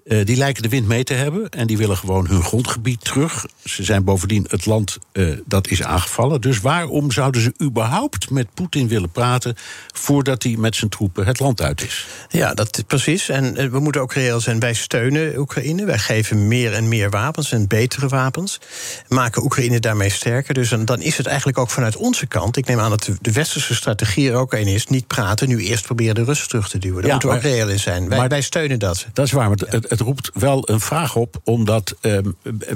eh, 0.09 0.25
die 0.25 0.37
lijken 0.37 0.63
de 0.63 0.69
wind 0.69 0.87
mee 0.87 1.03
te 1.03 1.13
hebben 1.13 1.49
en 1.49 1.67
die 1.67 1.77
willen 1.77 1.97
gewoon 1.97 2.27
hun 2.27 2.43
grondgebied 2.43 3.03
terug. 3.03 3.45
Ze 3.65 3.83
zijn 3.83 4.03
bovendien 4.03 4.45
het 4.49 4.65
land 4.65 4.97
eh, 5.11 5.27
dat 5.45 5.67
is 5.67 5.83
aangevallen. 5.83 6.41
Dus 6.41 6.59
waarom 6.59 7.11
zouden 7.11 7.41
ze 7.41 7.53
überhaupt 7.61 8.29
met 8.29 8.53
Poetin 8.53 8.87
willen 8.87 9.09
praten 9.09 9.55
voordat 9.93 10.43
hij 10.43 10.55
met 10.57 10.75
zijn 10.75 10.89
troepen 10.89 11.25
het 11.25 11.39
land 11.39 11.61
uit 11.61 11.83
is? 11.83 12.07
Ja, 12.29 12.53
dat 12.53 12.83
precies. 12.87 13.29
En 13.29 13.57
eh, 13.57 13.67
we 13.67 13.79
moeten 13.79 14.01
ook 14.01 14.13
reëel 14.13 14.39
zijn. 14.39 14.59
Wij 14.59 14.73
steunen 14.73 15.37
Oekraïne. 15.37 15.85
Wij 15.85 15.97
geven 15.97 16.47
meer 16.47 16.73
en 16.73 16.87
meer 16.87 17.09
wapens 17.09 17.51
en 17.51 17.67
betere 17.67 18.07
wapens. 18.07 18.59
Maken 19.07 19.43
Oekraïne 19.43 19.79
daarmee 19.79 20.09
sterker. 20.09 20.53
Dus 20.53 20.69
dan, 20.69 20.85
dan 20.85 21.01
is 21.01 21.17
het 21.17 21.25
eigenlijk 21.25 21.57
ook 21.57 21.69
vanuit 21.69 21.95
onze 21.95 22.25
kant. 22.27 22.57
Ik 22.57 22.65
neem 22.67 22.79
aan 22.79 22.89
dat 22.89 23.03
de, 23.03 23.15
de 23.21 23.31
westerse 23.31 23.75
strategie 23.75 24.29
er 24.29 24.35
ook 24.35 24.53
een 24.53 24.67
is. 24.67 24.87
Niet 24.87 25.07
praten, 25.07 25.47
nu 25.47 25.59
eerst 25.59 25.85
proberen 25.85 26.15
de 26.15 26.23
Russen 26.23 26.47
terug 26.47 26.69
te 26.69 26.77
duwen. 26.77 26.97
Daar 26.97 27.05
Ja, 27.05 27.11
moeten 27.11 27.29
we 27.29 27.35
ook 27.35 27.41
reëel 27.41 27.69
in 27.69 27.79
zijn. 27.79 28.09
Wij, 28.09 28.17
maar- 28.17 28.27
wij 28.27 28.41
steunen 28.41 28.79
dat. 28.79 29.05
Dat 29.13 29.25
is 29.25 29.31
waar, 29.31 29.49
maar 29.49 29.57
het, 29.67 29.98
het 29.99 30.07
roept 30.07 30.29
wel 30.33 30.69
een 30.69 30.79
vraag 30.79 31.15
op, 31.15 31.41
omdat 31.43 31.95
ehm, 32.01 32.25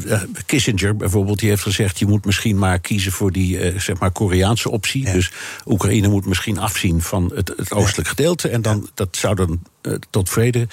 eh, 0.08 0.22
Kissinger 0.46 0.96
bijvoorbeeld, 0.96 1.40
die 1.40 1.50
heeft 1.50 1.62
gezegd: 1.62 2.00
je 2.00 2.06
moet 2.06 2.26
misschien 2.26 2.58
maar 2.58 2.80
kiezen 2.80 3.12
voor 3.12 3.32
die 3.32 3.60
eh, 3.60 3.80
zeg 3.80 4.00
maar 4.00 4.12
Koreaanse 4.12 4.70
optie. 4.72 5.12
Dus 5.12 5.32
Oekraïne 5.66 6.08
moet 6.08 6.26
misschien 6.26 6.58
afzien 6.60 7.02
van 7.02 7.32
het, 7.36 7.54
het 7.58 7.72
oostelijk 7.72 8.08
gedeelte, 8.10 8.50
en 8.50 8.62
dan 8.62 8.90
dat 8.94 9.18
zou 9.18 9.36
dan 9.36 9.62
eh, 9.82 9.94
tot 10.10 10.30
vrede. 10.30 10.68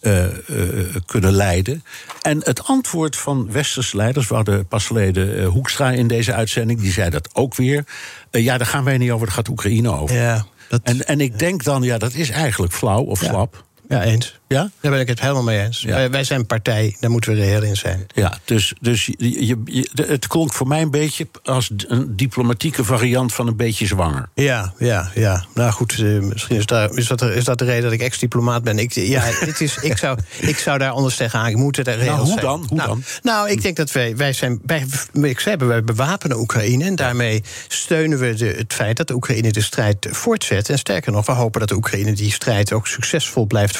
eh, 0.00 0.24
eh, 0.24 0.94
kunnen 1.06 1.32
leiden. 1.32 1.84
En 2.22 2.40
het 2.44 2.64
antwoord 2.64 3.16
van 3.16 3.52
westerse 3.52 3.96
leiders, 3.96 4.28
we 4.28 4.34
hadden 4.34 4.66
pas 4.66 4.86
geleden 4.86 5.38
eh, 5.38 5.46
Hoekstra 5.48 5.90
in 5.90 6.08
deze 6.08 6.32
uitzending, 6.34 6.80
die 6.80 6.92
zei 6.92 7.10
dat 7.10 7.28
ook 7.32 7.54
weer. 7.54 7.84
Eh, 8.30 8.42
ja, 8.44 8.58
daar 8.58 8.66
gaan 8.66 8.84
wij 8.84 8.98
niet 8.98 9.10
over, 9.10 9.26
daar 9.26 9.34
gaat 9.34 9.48
Oekraïne 9.48 9.90
over. 9.92 10.16
Ja, 10.16 10.46
dat, 10.68 10.80
En, 10.82 11.06
en 11.06 11.20
ik 11.20 11.38
denk 11.38 11.64
dan, 11.64 11.82
ja, 11.82 11.98
dat 11.98 12.14
is 12.14 12.30
eigenlijk 12.30 12.72
flauw 12.72 13.02
of 13.02 13.20
Ja. 13.20 13.28
slap. 13.28 13.64
ja 13.88 14.02
eens. 14.02 14.38
Ja? 14.48 14.70
Daar 14.80 14.90
ben 14.92 15.00
ik 15.00 15.08
het 15.08 15.20
helemaal 15.20 15.42
mee 15.42 15.60
eens. 15.64 15.80
Ja. 15.80 15.90
Wij, 15.94 16.10
wij 16.10 16.24
zijn 16.24 16.46
partij, 16.46 16.96
daar 17.00 17.10
moeten 17.10 17.32
we 17.34 17.40
reëel 17.40 17.62
in 17.62 17.76
zijn. 17.76 18.06
Ja, 18.14 18.38
dus, 18.44 18.72
dus 18.80 19.06
je, 19.06 19.14
je, 19.46 19.60
je- 19.64 19.90
de- 19.92 20.06
het 20.08 20.26
klonk 20.26 20.52
voor 20.52 20.66
mij 20.66 20.82
een 20.82 20.90
beetje 20.90 21.28
als 21.44 21.70
een 21.86 22.16
diplomatieke 22.16 22.84
variant 22.84 23.32
van 23.34 23.46
een 23.46 23.56
beetje 23.56 23.86
zwanger. 23.86 24.28
Ja, 24.34 24.72
ja, 24.78 25.10
ja. 25.14 25.44
Nou 25.54 25.72
goed, 25.72 25.92
eh, 25.98 26.18
misschien 26.18 26.56
is, 26.56 26.66
daar, 26.66 26.90
is, 26.94 27.06
dat, 27.06 27.22
is 27.22 27.44
dat 27.44 27.58
de 27.58 27.64
reden 27.64 27.82
dat 27.82 27.92
ik 27.92 28.00
ex-diplomaat 28.00 28.62
ben. 28.62 28.78
Ik, 28.78 28.92
ja, 28.92 29.24
dit 29.44 29.60
is, 29.60 29.76
ik, 29.76 29.96
zou, 29.98 30.18
ik 30.40 30.58
zou 30.58 30.78
daar 30.78 30.90
anders 30.90 31.16
tegenaan. 31.16 31.46
Ik 31.46 31.56
moet 31.56 31.76
het 31.76 31.86
er 31.86 31.96
reëel 31.96 32.06
Nou, 32.06 32.18
hoe 32.18 32.28
zijn. 32.28 32.40
dan? 32.40 32.64
Hoe 32.68 32.76
nou, 32.76 32.88
dan? 32.88 33.02
Nou, 33.22 33.50
ik 33.50 33.62
denk 33.62 33.76
dat 33.76 33.92
wij, 33.92 34.16
wij 34.16 34.32
zijn. 34.32 34.60
Wij, 34.66 34.86
ik 35.22 35.40
zei, 35.40 35.56
wij 35.56 35.84
bewapenen 35.84 36.38
Oekraïne. 36.38 36.84
En 36.84 36.94
daarmee 36.96 37.42
steunen 37.68 38.18
we 38.18 38.34
de, 38.34 38.46
het 38.46 38.72
feit 38.72 38.96
dat 38.96 39.08
de 39.08 39.14
Oekraïne 39.14 39.52
de 39.52 39.62
strijd 39.62 40.08
voortzet. 40.10 40.68
En 40.68 40.78
sterker 40.78 41.12
nog, 41.12 41.26
we 41.26 41.32
hopen 41.32 41.60
dat 41.60 41.68
de 41.68 41.74
Oekraïne 41.76 42.12
die 42.12 42.32
strijd 42.32 42.72
ook 42.72 42.86
succesvol 42.86 43.46
blijft 43.46 43.76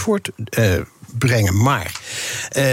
uh, 0.56 0.84
voortbrengen. 1.18 1.62
maar 1.62 1.92
eh, 2.48 2.72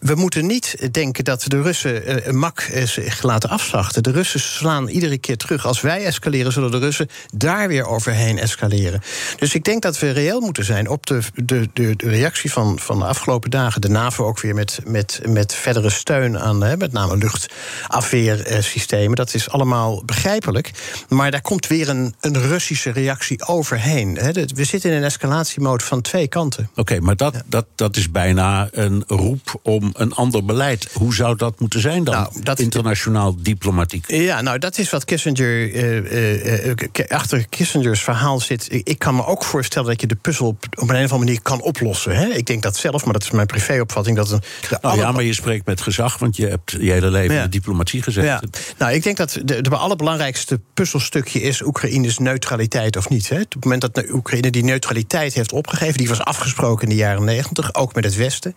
we 0.00 0.14
moeten 0.14 0.46
niet 0.46 0.92
denken 0.92 1.24
dat 1.24 1.44
de 1.46 1.62
Russen 1.62 2.24
eh, 2.24 2.32
mak 2.32 2.60
eh, 2.60 2.86
zich 2.86 3.22
laten 3.22 3.50
afslachten. 3.50 4.02
De 4.02 4.10
Russen 4.10 4.40
slaan 4.40 4.88
iedere 4.88 5.18
keer 5.18 5.36
terug. 5.36 5.66
Als 5.66 5.80
wij 5.80 6.04
escaleren, 6.04 6.52
zullen 6.52 6.70
de 6.70 6.78
Russen 6.78 7.08
daar 7.34 7.68
weer 7.68 7.86
overheen 7.86 8.38
escaleren. 8.38 9.02
Dus 9.38 9.54
ik 9.54 9.64
denk 9.64 9.82
dat 9.82 9.98
we 9.98 10.10
reëel 10.10 10.40
moeten 10.40 10.64
zijn 10.64 10.88
op 10.88 11.06
de, 11.06 11.20
de, 11.34 11.68
de, 11.72 11.96
de 11.96 12.08
reactie 12.08 12.52
van, 12.52 12.78
van 12.78 12.98
de 12.98 13.04
afgelopen 13.04 13.50
dagen. 13.50 13.80
De 13.80 13.88
NAVO 13.88 14.24
ook 14.24 14.40
weer 14.40 14.54
met, 14.54 14.80
met, 14.84 15.20
met 15.28 15.54
verdere 15.54 15.90
steun 15.90 16.38
aan 16.38 16.62
hè, 16.62 16.76
met 16.76 16.92
name 16.92 17.16
luchtafweersystemen. 17.16 19.16
Dat 19.16 19.34
is 19.34 19.50
allemaal 19.50 20.04
begrijpelijk. 20.04 20.70
Maar 21.08 21.30
daar 21.30 21.40
komt 21.40 21.66
weer 21.66 21.88
een, 21.88 22.14
een 22.20 22.40
Russische 22.40 22.90
reactie 22.90 23.46
overheen. 23.46 24.16
Hè. 24.16 24.32
We 24.32 24.64
zitten 24.64 24.90
in 24.90 24.96
een 24.96 25.04
escalatiemode 25.04 25.84
van 25.84 26.00
twee 26.00 26.28
kanten. 26.28 26.70
Oké, 26.74 27.00
maar 27.00 27.16
dat, 27.16 27.42
dat, 27.46 27.66
dat 27.82 27.96
is 27.96 28.10
bijna 28.10 28.68
een 28.72 29.04
roep 29.06 29.60
om 29.62 29.90
een 29.96 30.12
ander 30.12 30.44
beleid. 30.44 30.88
Hoe 30.92 31.14
zou 31.14 31.36
dat 31.36 31.60
moeten 31.60 31.80
zijn 31.80 32.04
dan? 32.04 32.14
Nou, 32.14 32.42
dat- 32.42 32.58
internationaal 32.58 33.34
diplomatiek. 33.42 34.04
Ja, 34.10 34.40
nou, 34.40 34.58
dat 34.58 34.78
is 34.78 34.90
wat 34.90 35.04
Kissinger. 35.04 35.74
eh, 35.74 35.96
eh, 35.98 36.70
eh, 36.70 37.08
achter 37.08 37.46
Kissingers 37.48 38.02
verhaal 38.02 38.40
zit. 38.40 38.66
Ik 38.70 38.98
kan 38.98 39.14
me 39.14 39.26
ook 39.26 39.44
voorstellen 39.44 39.88
dat 39.88 40.00
je 40.00 40.06
de 40.06 40.14
puzzel 40.14 40.46
op, 40.46 40.64
op 40.70 40.88
een 40.88 40.94
of 40.94 41.00
andere 41.00 41.18
manier 41.18 41.42
kan 41.42 41.60
oplossen. 41.62 42.16
Hè? 42.16 42.26
Ik 42.26 42.46
denk 42.46 42.62
dat 42.62 42.76
zelf, 42.76 43.04
maar 43.04 43.12
dat 43.12 43.22
is 43.22 43.30
mijn 43.30 43.46
privéopvatting. 43.46 44.16
Dat 44.16 44.30
een, 44.30 44.42
Nou 44.70 44.82
alle- 44.82 44.96
ja, 44.96 45.12
maar 45.12 45.22
je 45.22 45.32
spreekt 45.34 45.66
met 45.66 45.80
gezag, 45.80 46.18
want 46.18 46.36
je 46.36 46.46
hebt 46.46 46.70
je 46.70 46.90
hele 46.90 47.10
leven 47.10 47.34
Ja. 47.34 47.42
de 47.42 47.48
diplomatie 47.48 48.02
gezeten. 48.02 48.28
Ja. 48.28 48.42
Nou, 48.78 48.92
ik 48.92 49.02
denk 49.02 49.16
dat 49.16 49.38
de, 49.44 49.60
de 49.62 49.76
allerbelangrijkste 49.76 50.60
puzzelstukje 50.74 51.40
is 51.42 51.62
Oekraïnes 51.62 52.18
neutraliteit 52.18 52.96
of 52.96 53.08
niet. 53.08 53.28
Hè? 53.28 53.40
Op 53.40 53.52
het 53.52 53.64
moment 53.64 53.80
dat 53.94 54.04
Oekraïne 54.10 54.50
die 54.50 54.64
neutraliteit 54.64 55.34
heeft 55.34 55.52
opgegeven, 55.52 55.96
die 55.98 56.08
was 56.08 56.20
afgesproken 56.20 56.82
in 56.82 56.88
de 56.88 56.94
jaren 57.00 57.24
negentig, 57.24 57.61
ook 57.72 57.94
met 57.94 58.04
het 58.04 58.16
Westen. 58.16 58.50
Op 58.50 58.56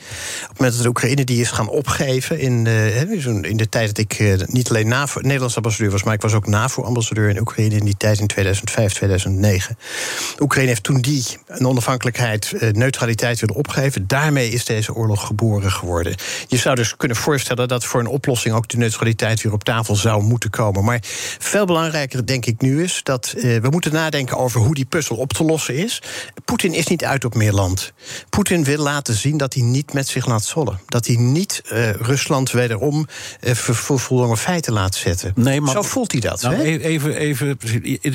het 0.50 0.58
moment 0.58 0.74
dat 0.74 0.84
de 0.84 0.90
Oekraïne 0.90 1.24
die 1.24 1.42
is 1.42 1.52
gaan 1.52 1.70
opgeven 1.70 2.40
in, 2.40 2.68
eh, 2.68 2.74
hè, 2.74 3.22
zo'n- 3.22 3.44
in 3.46 3.58
de 3.58 3.70
tijd 3.70 3.88
dat 3.88 3.98
ik 3.98 4.14
eh, 4.14 4.34
niet 4.46 4.70
alleen 4.70 4.88
NAVO, 4.88 5.20
Nederlands 5.22 5.56
ambassadeur 5.56 5.92
was, 5.92 6.04
maar 6.04 6.14
ik 6.14 6.22
was 6.22 6.34
ook 6.34 6.48
NAVO-ambassadeur 6.48 7.30
in 7.30 7.40
Oekraïne 7.40 7.76
in 7.76 7.86
die 7.86 7.98
tijd 7.98 8.20
in 8.20 8.28
2005, 8.28 8.94
2009. 8.94 9.78
Oekraïne 10.40 10.70
heeft 10.70 10.84
toen 10.84 11.02
die 11.02 11.24
een 11.48 11.68
onafhankelijkheid, 11.68 12.54
eh, 12.54 12.72
neutraliteit 12.72 13.40
willen 13.40 13.56
opgeven. 13.56 14.08
Daarmee 14.08 14.50
is 14.50 14.66
deze 14.66 14.94
oorlog 14.94 15.26
geboren 15.28 15.72
geworden. 15.72 16.16
Je 16.48 16.58
zou 16.58 16.76
dus 16.76 16.96
kunnen 16.98 17.18
voorstellen 17.18 17.68
dat 17.68 17.86
voor 17.86 18.00
een 18.00 18.08
oplossing 18.08 18.56
ook 18.56 18.68
de 18.68 18.78
neutraliteit 18.78 19.42
weer 19.42 19.54
op 19.54 19.64
tafel 19.64 19.96
zou 19.96 20.24
moeten 20.24 20.50
komen. 20.50 20.84
Maar 20.84 21.00
veel 21.40 21.66
belangrijker, 21.66 22.26
denk 22.26 22.46
ik 22.46 22.62
nu, 22.62 22.84
is 22.84 23.00
dat 23.04 23.34
eh, 23.38 23.42
we 23.58 23.68
moeten 23.70 23.94
nadenken 23.94 24.38
over 24.38 24.62
hoe 24.62 24.74
die 24.76 24.86
puzzel 24.86 25.16
op 25.16 25.34
te 25.34 25.44
lossen 25.44 25.76
is. 25.76 26.02
Poetin 26.46 26.74
is 26.74 26.88
niet 26.88 27.04
uit 27.06 27.26
op 27.26 27.36
meer 27.36 27.52
land. 27.54 27.94
Poetin 28.30 28.64
wil 28.64 28.78
laten 28.84 28.95
zien 29.04 29.38
dat 29.38 29.54
hij 29.54 29.64
niet 29.64 29.94
met 29.94 30.08
zich 30.08 30.26
laat 30.26 30.44
zollen. 30.44 30.80
Dat 30.88 31.08
hij 31.08 31.16
niet 31.16 31.62
eh, 31.70 31.92
Rusland 31.92 32.52
wederom 32.52 33.08
eh, 33.40 33.54
voor 33.56 34.00
voldongen 34.00 34.38
feiten 34.38 34.74
laat 34.74 34.96
zetten. 34.96 35.32
Nee, 35.36 35.62
maar- 35.62 35.74
Zo 35.74 35.82
voelt 35.82 36.12
hij 36.12 36.22
dat. 36.22 36.42
Nou, 36.42 36.56
hè? 36.56 36.62
e- 36.64 36.78
even, 36.78 37.16
even, 37.16 37.58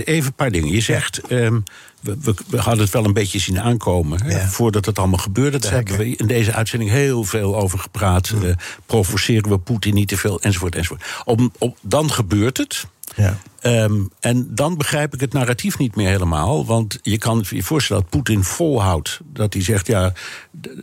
even 0.04 0.26
een 0.26 0.32
paar 0.34 0.50
dingen. 0.50 0.70
Je 0.70 0.80
zegt, 0.80 1.20
ehm, 1.28 1.60
we, 2.00 2.16
we, 2.20 2.34
we 2.46 2.58
hadden 2.58 2.84
het 2.84 2.92
wel 2.92 3.04
een 3.04 3.12
beetje 3.12 3.38
zien 3.38 3.60
aankomen... 3.60 4.22
hè, 4.22 4.30
Ja. 4.40 4.48
voordat 4.48 4.86
het 4.86 4.98
allemaal 4.98 5.18
gebeurde. 5.18 5.58
Daar 5.58 5.72
Zeker. 5.72 5.88
hebben 5.88 6.06
we 6.06 6.16
in 6.16 6.26
deze 6.26 6.52
uitzending 6.52 6.90
heel 6.90 7.24
veel 7.24 7.56
over 7.56 7.78
gepraat. 7.78 8.32
Eh, 8.42 8.50
provoceren 8.86 9.50
we 9.50 9.58
Poetin 9.58 9.94
niet 9.94 10.08
te 10.08 10.16
veel, 10.16 10.40
enzovoort, 10.40 10.74
enzovoort. 10.74 11.04
Om, 11.24 11.52
om, 11.58 11.74
dan 11.80 12.10
gebeurt 12.10 12.56
het... 12.56 12.84
Ja. 13.16 13.38
Ehm, 13.60 14.00
en 14.20 14.54
dan 14.54 14.76
begrijp 14.76 15.14
ik 15.14 15.20
het 15.20 15.32
narratief 15.32 15.78
niet 15.78 15.96
meer 15.96 16.08
helemaal. 16.08 16.66
Want 16.66 16.98
je 17.02 17.18
kan 17.18 17.44
je 17.48 17.62
voorstellen 17.62 18.02
dat 18.02 18.10
Poetin 18.10 18.44
volhoudt. 18.44 19.20
Dat 19.24 19.52
hij 19.52 19.62
zegt, 19.62 19.86
ja, 19.86 20.12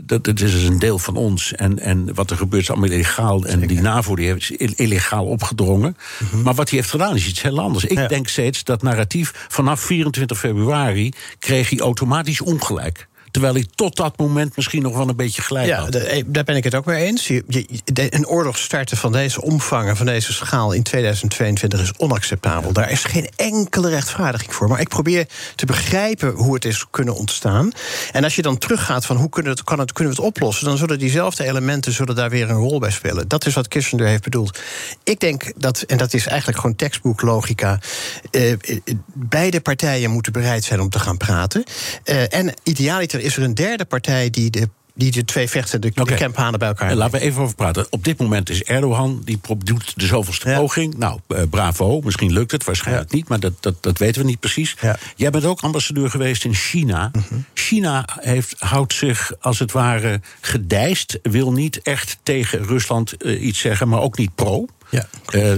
dat 0.01 0.27
is 0.27 0.33
dus 0.33 0.63
een 0.63 0.79
deel 0.79 0.99
van 0.99 1.15
ons. 1.15 1.53
En, 1.53 1.79
en 1.79 2.13
wat 2.13 2.31
er 2.31 2.37
gebeurt 2.37 2.61
is 2.63 2.69
allemaal 2.69 2.89
illegaal. 2.89 3.43
En 3.45 3.67
die 3.67 3.81
NAVO 3.81 4.15
die 4.15 4.27
heeft 4.27 4.49
illegaal 4.79 5.25
opgedrongen. 5.25 5.97
Maar 6.43 6.53
wat 6.53 6.69
hij 6.69 6.79
heeft 6.79 6.91
gedaan 6.91 7.15
is 7.15 7.27
iets 7.27 7.41
heel 7.41 7.59
anders. 7.59 7.83
Ik 7.83 7.91
Mhm. 7.91 8.01
Ja. 8.01 8.07
denk 8.07 8.27
steeds 8.27 8.63
dat 8.63 8.81
narratief 8.81 9.45
vanaf 9.47 9.79
24 9.79 10.37
februari... 10.37 11.11
kreeg 11.39 11.69
hij 11.69 11.79
automatisch 11.79 12.41
ongelijk. 12.41 13.06
Terwijl 13.31 13.53
hij 13.53 13.65
tot 13.75 13.95
dat 13.95 14.17
moment 14.17 14.55
misschien 14.55 14.81
nog 14.81 14.95
wel 14.97 15.09
een 15.09 15.15
beetje 15.15 15.41
gelijk 15.41 15.67
Ja, 15.67 15.79
had. 15.79 15.91
de- 15.91 15.99
eh, 15.99 16.23
daar 16.25 16.43
ben 16.43 16.55
ik 16.55 16.63
het 16.63 16.75
ook 16.75 16.85
mee 16.85 17.05
eens. 17.05 17.27
Je- 17.27 17.43
je- 17.47 17.67
de- 17.83 18.15
een 18.15 18.27
oorlog 18.27 18.57
starten 18.57 18.97
van 18.97 19.11
deze 19.11 19.41
omvang 19.41 19.89
en 19.89 19.97
van 19.97 20.05
deze 20.05 20.33
schaal 20.33 20.71
in 20.71 20.83
2022 20.83 21.81
is 21.81 21.91
onacceptabel. 21.97 22.71
Daar 22.73 22.91
is 22.91 23.03
geen 23.03 23.29
enkele 23.35 23.89
rechtvaardiging 23.89 24.53
voor. 24.53 24.67
Maar 24.67 24.79
ik 24.79 24.87
probeer 24.89 25.25
te 25.55 25.65
begrijpen 25.65 26.29
hoe 26.31 26.53
het 26.53 26.65
is 26.65 26.85
kunnen 26.91 27.15
ontstaan. 27.15 27.71
En 28.11 28.23
als 28.23 28.35
je 28.35 28.41
dan 28.41 28.57
teruggaat 28.57 29.05
van 29.05 29.15
hoe 29.17 29.29
kunnen, 29.29 29.51
het, 29.51 29.63
kan 29.63 29.79
het, 29.79 29.91
kunnen 29.93 30.13
we 30.15 30.19
het 30.19 30.29
oplossen, 30.29 30.65
dan 30.65 30.77
zullen 30.77 30.99
diezelfde 30.99 31.43
elementen 31.45 31.91
zullen 31.91 32.15
daar 32.15 32.29
weer 32.29 32.49
een 32.49 32.55
rol 32.57 32.79
bij 32.79 32.91
spelen. 32.91 33.27
Dat 33.27 33.45
is 33.45 33.53
wat 33.53 33.67
Kissinger 33.67 34.07
heeft 34.07 34.23
bedoeld. 34.23 34.59
Ik 35.03 35.19
denk 35.19 35.51
dat, 35.57 35.81
en 35.81 35.97
dat 35.97 36.13
is 36.13 36.27
eigenlijk 36.27 36.59
gewoon 36.59 36.75
tekstboeklogica, 36.75 37.79
eh, 38.31 38.51
eh, 38.51 38.57
beide 39.13 39.61
partijen 39.61 40.11
moeten 40.11 40.31
bereid 40.31 40.63
zijn 40.63 40.79
om 40.81 40.89
te 40.89 40.99
gaan 40.99 41.17
praten. 41.17 41.63
Eh, 42.03 42.33
en 42.33 42.53
idealiter 42.63 43.16
is 43.21 43.37
er 43.37 43.43
een 43.43 43.55
derde 43.55 43.85
partij 43.85 44.29
die 44.29 44.49
de 44.49 44.69
die 44.97 45.11
de 45.11 45.25
twee 45.25 45.49
vechtende 45.49 45.91
campanen 45.91 46.59
bij 46.59 46.67
elkaar 46.67 46.89
En 46.89 46.97
laten 46.97 47.19
we 47.19 47.25
even 47.25 47.41
over 47.41 47.55
praten. 47.55 47.87
Op 47.89 48.03
dit 48.03 48.19
moment 48.19 48.49
is 48.49 48.63
Erdogan, 48.63 49.21
die 49.25 49.39
doet 49.57 49.93
de 49.95 50.05
zoveelste 50.05 50.49
Ja. 50.49 50.57
poging. 50.59 50.97
Nou, 50.97 51.19
eh, 51.27 51.41
bravo, 51.49 52.01
misschien 52.01 52.31
lukt 52.33 52.51
het, 52.51 52.63
waarschijnlijk 52.63 53.11
Ja. 53.11 53.15
niet... 53.15 53.27
maar 53.27 53.39
dat, 53.39 53.53
dat, 53.59 53.83
dat 53.83 53.97
weten 53.97 54.21
we 54.21 54.27
niet 54.27 54.39
precies. 54.39 54.75
Ja. 54.81 54.91
Mhm. 54.91 54.99
Jij 55.15 55.29
bent 55.29 55.45
ook 55.45 55.61
ambassadeur 55.61 56.09
geweest 56.09 56.45
in 56.45 56.53
China. 56.53 57.11
China 57.53 58.07
heeft, 58.19 58.55
houdt 58.59 58.93
zich 58.93 59.31
als 59.39 59.59
het 59.59 59.71
ware 59.71 60.21
gedijst... 60.41 61.19
wil 61.21 61.51
niet 61.51 61.81
echt 61.81 62.17
tegen 62.23 62.65
Rusland 62.65 63.17
eh, 63.17 63.43
iets 63.45 63.59
zeggen, 63.59 63.87
maar 63.87 64.01
ook 64.01 64.17
niet 64.17 64.35
pro... 64.35 64.65
Ja. 64.89 65.07
Eh, 65.27 65.53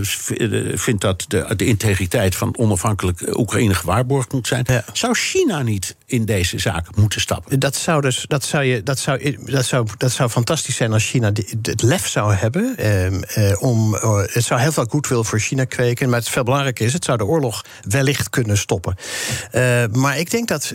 vindt 0.77 1.01
dat 1.01 1.25
de, 1.27 1.55
de 1.55 1.65
integriteit 1.65 2.35
van 2.35 2.57
onafhankelijk 2.57 3.21
eh, 3.21 3.37
Oekraïne 3.37 3.73
gewaarborgd 3.73 4.31
moet 4.31 4.47
zijn. 4.47 4.63
Ja. 4.67 4.83
Zou 4.93 5.13
China 5.13 5.61
niet 5.61 5.95
in 6.05 6.25
deze 6.25 6.59
zaak 6.59 6.95
moeten 6.95 7.21
stappen? 7.21 7.59
Dat 7.59 7.75
zou, 7.75 8.01
dus, 8.01 8.25
dat, 8.27 8.43
zou 8.43 8.63
je, 8.63 8.83
dat, 8.83 8.99
zou, 8.99 9.37
dat, 9.45 9.65
zou, 9.65 9.87
dat 9.97 10.11
zou 10.11 10.29
fantastisch 10.29 10.75
zijn 10.75 10.93
als 10.93 11.05
China 11.05 11.31
het 11.61 11.81
lef 11.81 12.07
zou 12.07 12.33
hebben. 12.33 12.77
ehm, 12.77 13.21
eh, 13.23 13.61
om, 13.61 13.93
het 13.93 14.43
zou 14.43 14.59
heel 14.59 14.71
veel 14.71 14.85
goodwill 14.89 15.23
voor 15.23 15.39
China 15.39 15.63
kweken. 15.63 16.09
Maar 16.09 16.19
het 16.19 16.29
veel 16.29 16.43
belangrijker 16.43 16.85
is, 16.85 16.93
het 16.93 17.05
zou 17.05 17.17
de 17.17 17.25
oorlog 17.25 17.65
wellicht 17.87 18.29
kunnen 18.29 18.57
stoppen. 18.57 18.95
Maar 19.91 20.17
ik 20.17 20.31
denk 20.31 20.47
dat 20.47 20.73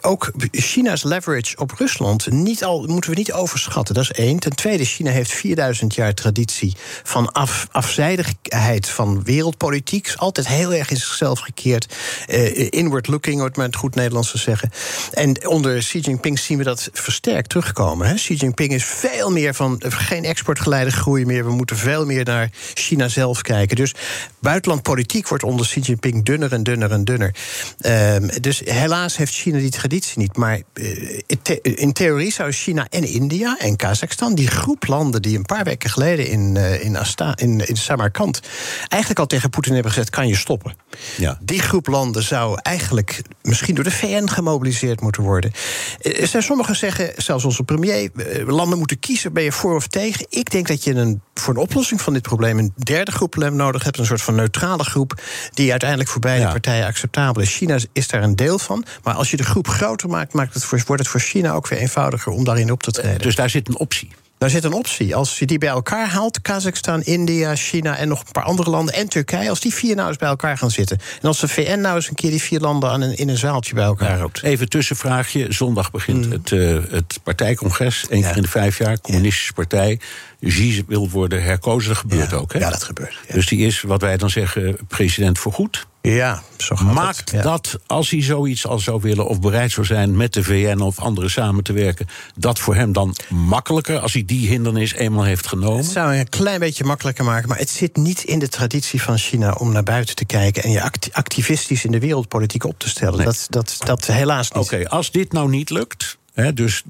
ook 0.00 0.32
China's 0.50 1.02
leverage 1.02 1.56
op 1.56 1.70
Rusland 1.70 2.30
niet 2.30 2.64
al, 2.64 2.86
moeten 2.86 3.10
we 3.10 3.16
niet 3.16 3.32
overschatten. 3.32 3.94
Dat 3.94 4.04
is 4.04 4.12
één. 4.12 4.38
Ten 4.38 4.54
tweede, 4.56 4.84
China 4.84 5.10
heeft 5.10 5.30
4000 5.30 5.94
jaar 5.94 6.14
traditie 6.14 6.76
van 7.02 7.32
af, 7.32 7.68
afzijdigheid 7.84 8.88
van 8.88 9.22
wereldpolitiek. 9.22 10.12
Altijd 10.16 10.48
heel 10.48 10.74
erg 10.74 10.90
in 10.90 10.96
zichzelf 10.96 11.40
gekeerd. 11.40 11.94
Eh, 12.26 12.66
inward 12.70 13.06
looking, 13.06 13.42
het 13.42 13.56
maar 13.56 13.66
het 13.66 13.76
goed 13.76 13.94
Nederlands 13.94 14.30
te 14.30 14.38
zeggen. 14.38 14.70
En 15.12 15.48
onder 15.48 15.78
Xi 15.78 15.98
Jinping 15.98 16.38
zien 16.38 16.58
we 16.58 16.64
dat 16.64 16.88
versterkt 16.92 17.48
terugkomen. 17.48 18.06
Hè. 18.06 18.14
Xi 18.14 18.34
Jinping 18.34 18.72
is 18.72 18.84
veel 18.84 19.30
meer 19.30 19.54
van 19.54 19.82
geen 19.88 20.24
exportgeleide 20.24 20.90
groei 20.90 21.26
meer. 21.26 21.44
We 21.44 21.52
moeten 21.52 21.76
veel 21.76 22.06
meer 22.06 22.24
naar 22.24 22.50
China 22.74 23.08
zelf 23.08 23.42
kijken. 23.42 23.76
Dus 23.76 23.94
buitenlandpolitiek 24.38 25.28
wordt 25.28 25.44
onder 25.44 25.66
Xi 25.66 25.80
Jinping 25.80 26.24
dunner 26.24 26.52
en 26.52 26.62
dunner 26.62 26.90
en 26.90 27.04
dunner. 27.04 27.34
Ehm, 27.78 28.28
dus 28.40 28.62
helaas 28.64 29.16
heeft 29.16 29.34
China 29.34 29.58
die 29.58 29.70
traditie 29.70 30.18
niet. 30.18 30.36
Maar 30.36 30.60
eh, 30.72 31.62
in 31.62 31.92
theorie 31.92 32.32
zou 32.32 32.52
China 32.52 32.86
en 32.90 33.04
India 33.04 33.58
en 33.58 33.76
Kazachstan, 33.76 34.34
die 34.34 34.48
groep 34.48 34.86
landen 34.86 35.22
die 35.22 35.36
een 35.36 35.44
paar 35.44 35.64
weken 35.64 35.90
geleden 35.90 36.26
in, 36.26 36.56
eh, 36.56 36.84
in, 36.84 36.96
Asta, 36.96 37.36
in, 37.36 37.73
in 37.76 37.80
Samarkand 37.82 38.40
eigenlijk 38.88 39.20
al 39.20 39.26
tegen 39.26 39.50
Poetin 39.50 39.72
hebben 39.72 39.90
gezegd: 39.92 40.10
kan 40.10 40.28
je 40.28 40.36
stoppen. 40.36 40.74
Ja. 41.16 41.38
Die 41.42 41.60
groep 41.60 41.86
landen 41.86 42.22
zou 42.22 42.58
eigenlijk 42.62 43.22
misschien 43.42 43.74
door 43.74 43.84
de 43.84 43.90
VN 43.90 44.26
gemobiliseerd 44.28 45.00
moeten 45.00 45.22
worden. 45.22 45.52
Eh, 46.00 46.20
Er 46.20 46.26
zijn 46.26 46.42
sommigen 46.42 46.76
zeggen, 46.76 47.12
zelfs 47.16 47.44
onze 47.44 47.62
premier, 47.62 48.10
eh, 48.16 48.46
landen 48.46 48.78
moeten 48.78 48.98
kiezen, 48.98 49.32
ben 49.32 49.42
je 49.42 49.52
voor 49.52 49.74
of 49.74 49.86
tegen? 49.86 50.26
Ik 50.28 50.50
denk 50.50 50.66
dat 50.66 50.84
je 50.84 50.94
een, 50.94 51.20
voor 51.34 51.54
een 51.54 51.60
oplossing 51.60 52.00
van 52.00 52.12
dit 52.12 52.22
probleem 52.22 52.58
een 52.58 52.72
derde 52.76 53.10
groep 53.12 53.34
nodig 53.36 53.84
hebt, 53.84 53.98
een 53.98 54.06
soort 54.06 54.22
van 54.22 54.34
neutrale 54.34 54.84
groep, 54.84 55.20
die 55.54 55.70
uiteindelijk 55.70 56.10
voor 56.10 56.20
beide 56.20 56.42
Ja. 56.44 56.50
partijen 56.50 56.86
acceptabel 56.86 57.42
is. 57.42 57.54
China 57.56 57.78
is 57.92 58.08
daar 58.08 58.22
een 58.22 58.36
deel 58.36 58.58
van, 58.58 58.84
maar 59.02 59.14
als 59.14 59.30
je 59.30 59.36
de 59.36 59.44
groep 59.44 59.68
groter 59.68 60.08
maakt, 60.08 60.32
maakt 60.32 60.54
het 60.54 60.64
voor, 60.64 60.82
wordt 60.86 61.02
het 61.02 61.10
voor 61.10 61.20
China 61.20 61.52
ook 61.52 61.68
weer 61.68 61.78
eenvoudiger 61.78 62.32
om 62.32 62.44
daarin 62.44 62.70
op 62.72 62.82
te 62.82 62.90
treden. 62.90 63.18
Dus 63.20 63.34
daar 63.34 63.50
zit 63.50 63.68
een 63.68 63.78
optie. 63.78 64.10
Daar 64.44 64.52
zit 64.52 64.64
een 64.64 64.72
optie. 64.72 65.14
Als 65.14 65.38
je 65.38 65.46
die 65.46 65.58
bij 65.58 65.68
elkaar 65.68 66.08
haalt, 66.08 66.40
Kazachstan, 66.40 67.02
India, 67.02 67.54
China 67.56 67.96
en 67.96 68.08
nog 68.08 68.20
een 68.20 68.32
paar 68.32 68.44
andere 68.44 68.70
landen 68.70 68.94
en 68.94 69.08
Turkije, 69.08 69.48
als 69.48 69.60
die 69.60 69.74
vier 69.74 69.94
nou 69.96 70.08
eens 70.08 70.16
bij 70.16 70.28
elkaar 70.28 70.58
gaan 70.58 70.70
zitten. 70.70 70.98
En 71.22 71.28
als 71.28 71.40
de 71.40 71.48
VN 71.48 71.80
nou 71.80 71.96
eens 71.96 72.08
een 72.08 72.14
keer 72.14 72.30
die 72.30 72.42
vier 72.42 72.60
landen 72.60 72.90
aan 72.90 73.00
een, 73.00 73.16
in 73.16 73.28
een 73.28 73.36
zaaltje 73.36 73.74
bij 73.74 73.84
elkaar 73.84 74.18
roept. 74.18 74.42
Even 74.42 74.68
tussenvraagje. 74.68 75.52
Zondag 75.52 75.90
begint 75.90 76.24
het, 76.24 76.52
eh, 76.52 76.78
het 76.90 77.18
partijcongres. 77.22 78.06
Eén. 78.08 78.18
Ja. 78.18 78.26
keer 78.28 78.36
in 78.36 78.42
de 78.42 78.48
vijf 78.48 78.78
jaar. 78.78 79.00
Communistische 79.00 79.52
partij. 79.52 80.00
Xi 80.40 80.84
wil 80.86 81.10
worden 81.10 81.42
herkozen. 81.42 81.88
Dat 81.88 81.98
gebeurt 81.98 82.30
Ja. 82.30 82.36
ook. 82.36 82.52
Hè? 82.52 82.58
Ja, 82.58 82.70
dat 82.70 82.82
gebeurt. 82.82 83.18
Dus 83.32 83.46
die 83.46 83.66
is, 83.66 83.82
wat 83.82 84.00
wij 84.00 84.16
dan 84.16 84.30
zeggen, 84.30 84.76
president 84.88 85.38
voorgoed. 85.38 85.86
Ja, 86.12 86.42
zo 86.56 86.76
gaat 86.76 86.92
Maakt 86.92 87.18
het. 87.18 87.30
Ja. 87.30 87.42
dat, 87.42 87.78
als 87.86 88.10
hij 88.10 88.22
zoiets 88.22 88.66
al 88.66 88.78
zou 88.78 89.00
willen... 89.00 89.26
of 89.26 89.40
bereid 89.40 89.72
zou 89.72 89.86
zijn 89.86 90.16
met 90.16 90.32
de 90.32 90.42
VN 90.44 90.80
of 90.80 90.98
anderen 90.98 91.30
samen 91.30 91.64
te 91.64 91.72
werken... 91.72 92.06
dat 92.36 92.58
voor 92.58 92.74
hem 92.74 92.92
dan 92.92 93.16
makkelijker 93.28 93.98
als 93.98 94.12
hij 94.12 94.24
die 94.24 94.48
hindernis 94.48 94.94
eenmaal 94.94 95.24
heeft 95.24 95.46
genomen? 95.46 95.76
Het 95.76 95.86
zou 95.86 96.14
een 96.14 96.28
klein 96.28 96.60
beetje 96.60 96.84
makkelijker 96.84 97.24
maken, 97.24 97.48
maar 97.48 97.58
het 97.58 97.70
zit 97.70 97.96
niet 97.96 98.22
in 98.22 98.38
de 98.38 98.48
traditie 98.48 99.02
van 99.02 99.18
China 99.18 99.52
om 99.52 99.72
naar 99.72 99.82
buiten 99.82 100.14
te 100.14 100.24
kijken 100.24 100.62
en 100.62 100.70
je 100.70 100.82
acti- 100.82 101.10
activistisch 101.12 101.84
in 101.84 101.92
de 101.92 101.98
wereldpolitiek 101.98 102.64
op 102.64 102.78
te 102.78 102.88
stellen. 102.88 103.16
Nee. 103.16 103.26
Dat, 103.26 103.46
dat, 103.50 103.76
dat 103.84 104.06
helaas 104.06 104.50
niet. 104.50 104.64
Oké, 104.64 104.88
als 104.88 105.10
dit 105.10 105.32
nou 105.32 105.48
niet 105.48 105.70
lukt... 105.70 106.18
Dus 106.54 106.82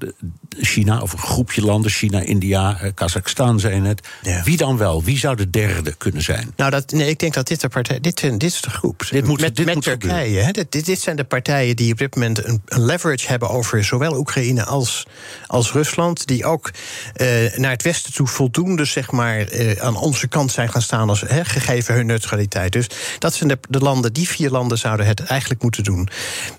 China, 0.49 1.01
of 1.01 1.13
een 1.13 1.19
groepje 1.19 1.61
landen, 1.61 1.91
China, 1.91 2.19
India, 2.19 2.79
eh, 2.79 2.91
Kazachstan, 2.93 3.59
net. 3.63 4.07
Ja. 4.21 4.43
Wie 4.43 4.57
dan 4.57 4.77
wel? 4.77 5.03
Wie 5.03 5.17
zou 5.17 5.35
de 5.35 5.49
derde 5.49 5.95
kunnen 5.97 6.21
zijn? 6.21 6.53
Nou, 6.55 6.71
dat, 6.71 6.91
nee, 6.91 7.09
ik 7.09 7.19
denk 7.19 7.33
dat 7.33 7.47
dit 7.47 7.61
de 7.61 7.67
partij. 7.67 7.99
Dit, 7.99 8.21
dit 8.21 8.43
is 8.43 8.61
de 8.61 8.69
groep. 8.69 9.07
Dit 9.09 9.25
moet- 9.25 9.41
met 9.41 9.55
dit 9.55 9.65
met 9.65 9.75
moet 9.75 9.83
Turkije. 9.83 10.39
Hè, 10.39 10.51
dit, 10.51 10.71
dit, 10.71 10.85
dit 10.85 10.99
zijn 10.99 11.15
de 11.15 11.23
partijen 11.23 11.75
die 11.75 11.91
op 11.91 11.97
dit 11.97 12.15
moment 12.15 12.45
een, 12.45 12.61
een 12.65 12.85
leverage 12.85 13.27
hebben 13.27 13.49
over 13.49 13.83
zowel 13.83 14.17
Oekraïne 14.17 14.63
als, 14.63 15.05
als 15.47 15.71
Rusland. 15.71 16.27
Die 16.27 16.45
ook 16.45 16.71
eh, 17.13 17.27
naar 17.55 17.71
het 17.71 17.83
westen 17.83 18.13
toe 18.13 18.27
voldoende 18.27 18.85
zeg 18.85 19.11
maar, 19.11 19.37
eh, 19.39 19.81
aan 19.81 19.95
onze 19.95 20.27
kant 20.27 20.51
zijn 20.51 20.69
gaan 20.71 20.81
staan, 20.81 21.09
als, 21.09 21.21
hè, 21.21 21.45
gegeven 21.45 21.93
hun 21.95 22.05
neutraliteit. 22.05 22.71
Dus 22.71 22.87
dat 23.19 23.33
zijn 23.33 23.49
de, 23.49 23.57
de 23.69 23.79
landen, 23.79 24.13
die 24.13 24.27
vier 24.29 24.49
landen 24.49 24.77
zouden 24.77 25.05
het 25.05 25.19
eigenlijk 25.19 25.61
moeten 25.61 25.83
doen. 25.83 26.09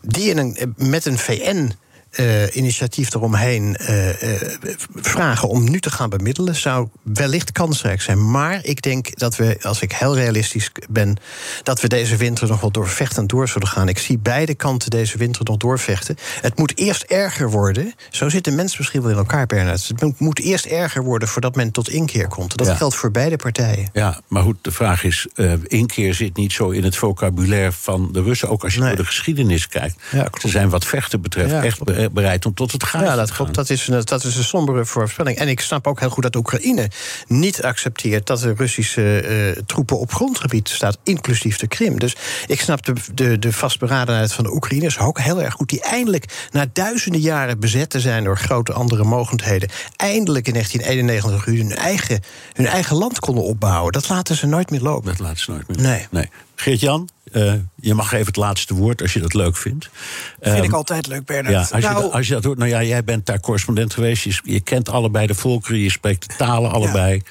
Die 0.03 0.31
in 0.31 0.39
een, 0.39 0.75
met 0.77 1.07
een 1.07 1.19
VN. 1.19 1.73
Eh, 2.17 2.57
initiatief 2.57 3.15
eromheen 3.15 3.77
eh, 3.77 4.33
eh, 4.33 4.41
vragen 4.95 5.49
om 5.49 5.71
nu 5.71 5.81
te 5.81 5.91
gaan 5.91 6.11
bemiddelen, 6.11 6.55
zou 6.55 6.89
wellicht 7.03 7.53
kansrijk 7.53 8.03
zijn. 8.03 8.31
Maar 8.31 8.59
ik 8.65 8.83
denk 8.83 9.19
dat 9.19 9.37
we, 9.37 9.59
als 9.63 9.81
ik 9.83 9.93
heel 9.93 10.15
realistisch 10.17 10.71
ben, 10.89 11.17
dat 11.63 11.81
we 11.81 11.89
deze 11.89 12.17
winter 12.17 12.49
nog 12.49 12.61
wel 12.61 12.71
doorvechtend 12.71 13.29
door 13.29 13.49
zullen 13.49 13.69
gaan. 13.69 13.89
Ik 13.89 13.99
zie 13.99 14.19
beide 14.19 14.55
kanten 14.55 14.91
deze 14.91 15.19
winter 15.19 15.45
nog 15.45 15.57
doorvechten. 15.57 16.17
Het 16.41 16.59
moet 16.59 16.79
eerst 16.79 17.03
erger 17.03 17.51
worden. 17.51 17.95
Zo 18.11 18.29
zit 18.29 18.45
de 18.45 18.51
mens 18.51 18.79
misschien 18.79 19.03
wel 19.03 19.11
in 19.11 19.17
elkaar, 19.17 19.47
Bernard. 19.47 19.89
Het 19.89 20.19
moet- 20.21 20.41
eerst 20.41 20.65
erger 20.65 21.03
worden 21.05 21.29
voordat 21.29 21.55
men 21.57 21.71
tot 21.71 21.89
inkeer 21.89 22.29
komt. 22.29 22.57
Dat 22.57 22.67
Ja. 22.67 22.75
geldt 22.75 22.95
voor 22.95 23.11
beide 23.11 23.37
partijen. 23.37 23.89
Ja, 23.93 24.21
maar 24.29 24.43
goed, 24.43 24.57
de 24.63 24.71
vraag 24.71 25.05
is: 25.05 25.27
inkeer 25.67 26.15
zit 26.15 26.37
niet 26.37 26.53
zo 26.53 26.71
in 26.71 26.85
het 26.85 26.97
vocabulaire 26.97 27.73
van 27.73 28.09
de 28.13 28.23
Russen. 28.23 28.49
Ook 28.49 28.65
als 28.65 28.73
je 28.75 28.79
Nee. 28.79 28.89
naar 28.89 28.97
de 28.97 29.05
geschiedenis 29.05 29.69
kijkt. 29.69 29.97
Ja. 30.13 30.29
Ze 30.41 30.49
zijn 30.49 30.69
wat 30.69 30.85
vechten 30.85 31.21
betreft 31.21 31.51
Ja, 31.51 31.63
echt 31.65 32.06
bereid 32.11 32.47
om 32.47 32.55
tot 32.55 32.73
het 32.73 32.85
gaan 32.85 33.05
Ja, 33.05 33.15
dat 33.17 33.33
klopt. 33.33 33.55
Dat 33.55 33.71
is, 33.71 33.89
een, 33.89 34.05
dat 34.05 34.25
is 34.25 34.37
een 34.37 34.45
sombere 34.45 34.85
voorspelling. 34.85 35.39
En 35.39 35.49
ik 35.49 35.61
snap 35.61 35.87
ook 35.87 36.01
heel 36.01 36.11
goed 36.11 36.23
dat 36.23 36.37
Oekraïne 36.37 36.91
niet 37.27 37.63
accepteert 37.63 38.27
dat 38.27 38.43
er 38.43 38.57
Russische 38.57 39.21
eh, 39.21 39.63
troepen 39.67 39.99
op 39.99 40.13
grondgebied 40.13 40.69
staat, 40.69 40.99
inclusief 41.03 41.59
de 41.59 41.67
Krim. 41.67 41.99
Dus 41.99 42.17
ik 42.47 42.61
snap 42.61 42.85
de, 42.85 42.93
de, 43.15 43.39
de 43.39 43.53
vastberadenheid 43.53 44.33
van 44.33 44.45
de 44.45 44.55
Oekraïners 44.55 44.99
ook 44.99 45.21
heel 45.21 45.43
erg 45.43 45.55
goed. 45.55 45.69
Die 45.69 45.83
eindelijk 45.83 46.49
na 46.51 46.67
duizenden 46.73 47.21
jaren 47.21 47.61
bezet 47.61 47.91
te 47.91 48.01
zijn 48.01 48.25
door 48.25 48.39
grote 48.39 48.73
andere 48.73 49.05
mogendheden, 49.05 49.69
eindelijk 49.97 50.47
in 50.47 50.53
1991 50.53 51.45
hun 51.45 51.73
eigen, 51.73 52.23
hun 52.53 52.67
eigen 52.67 52.97
land 52.97 53.19
konden 53.19 53.45
opbouwen. 53.45 53.93
Dat 53.93 54.09
laten 54.09 54.37
ze 54.37 54.47
nooit 54.47 54.71
meer 54.71 54.81
lopen. 54.81 55.09
Dat 55.09 55.19
laat 55.19 55.39
ze 55.39 55.51
nooit 55.51 55.69
meer. 55.69 55.81
Nee. 55.81 56.07
nee. 56.11 56.29
Geert-Jan, 56.57 57.09
eh, 57.33 57.55
je 57.75 57.95
mag 57.95 58.13
even 58.13 58.27
het 58.27 58.37
laatste 58.37 58.75
woord 58.75 59.03
als 59.03 59.13
je 59.13 59.21
dat 59.21 59.35
leuk 59.35 59.57
vindt. 59.57 59.89
Vind 60.41 60.55
Ehm, 60.55 60.65
ik 60.65 60.73
altijd 60.73 61.07
leuk, 61.07 61.25
Bernard. 61.25 61.55
Ja, 61.55 61.61
als, 61.61 61.69
je 61.71 61.91
Nou, 61.91 62.03
dat, 62.03 62.13
als 62.13 62.27
je 62.27 62.33
dat 62.35 62.45
hoort, 62.45 62.59
nou 62.59 62.71
ja, 62.71 62.83
jij 62.83 63.05
bent 63.05 63.27
daar 63.27 63.41
correspondent 63.41 63.95
geweest. 63.95 64.23
Je, 64.23 64.41
je 64.45 64.61
kent 64.61 64.89
allebei 64.89 65.27
de 65.27 65.35
volkeren, 65.35 65.79
je 65.79 65.91
spreekt 65.91 66.29
de 66.29 66.35
talen 66.37 66.71
allebei. 66.71 67.23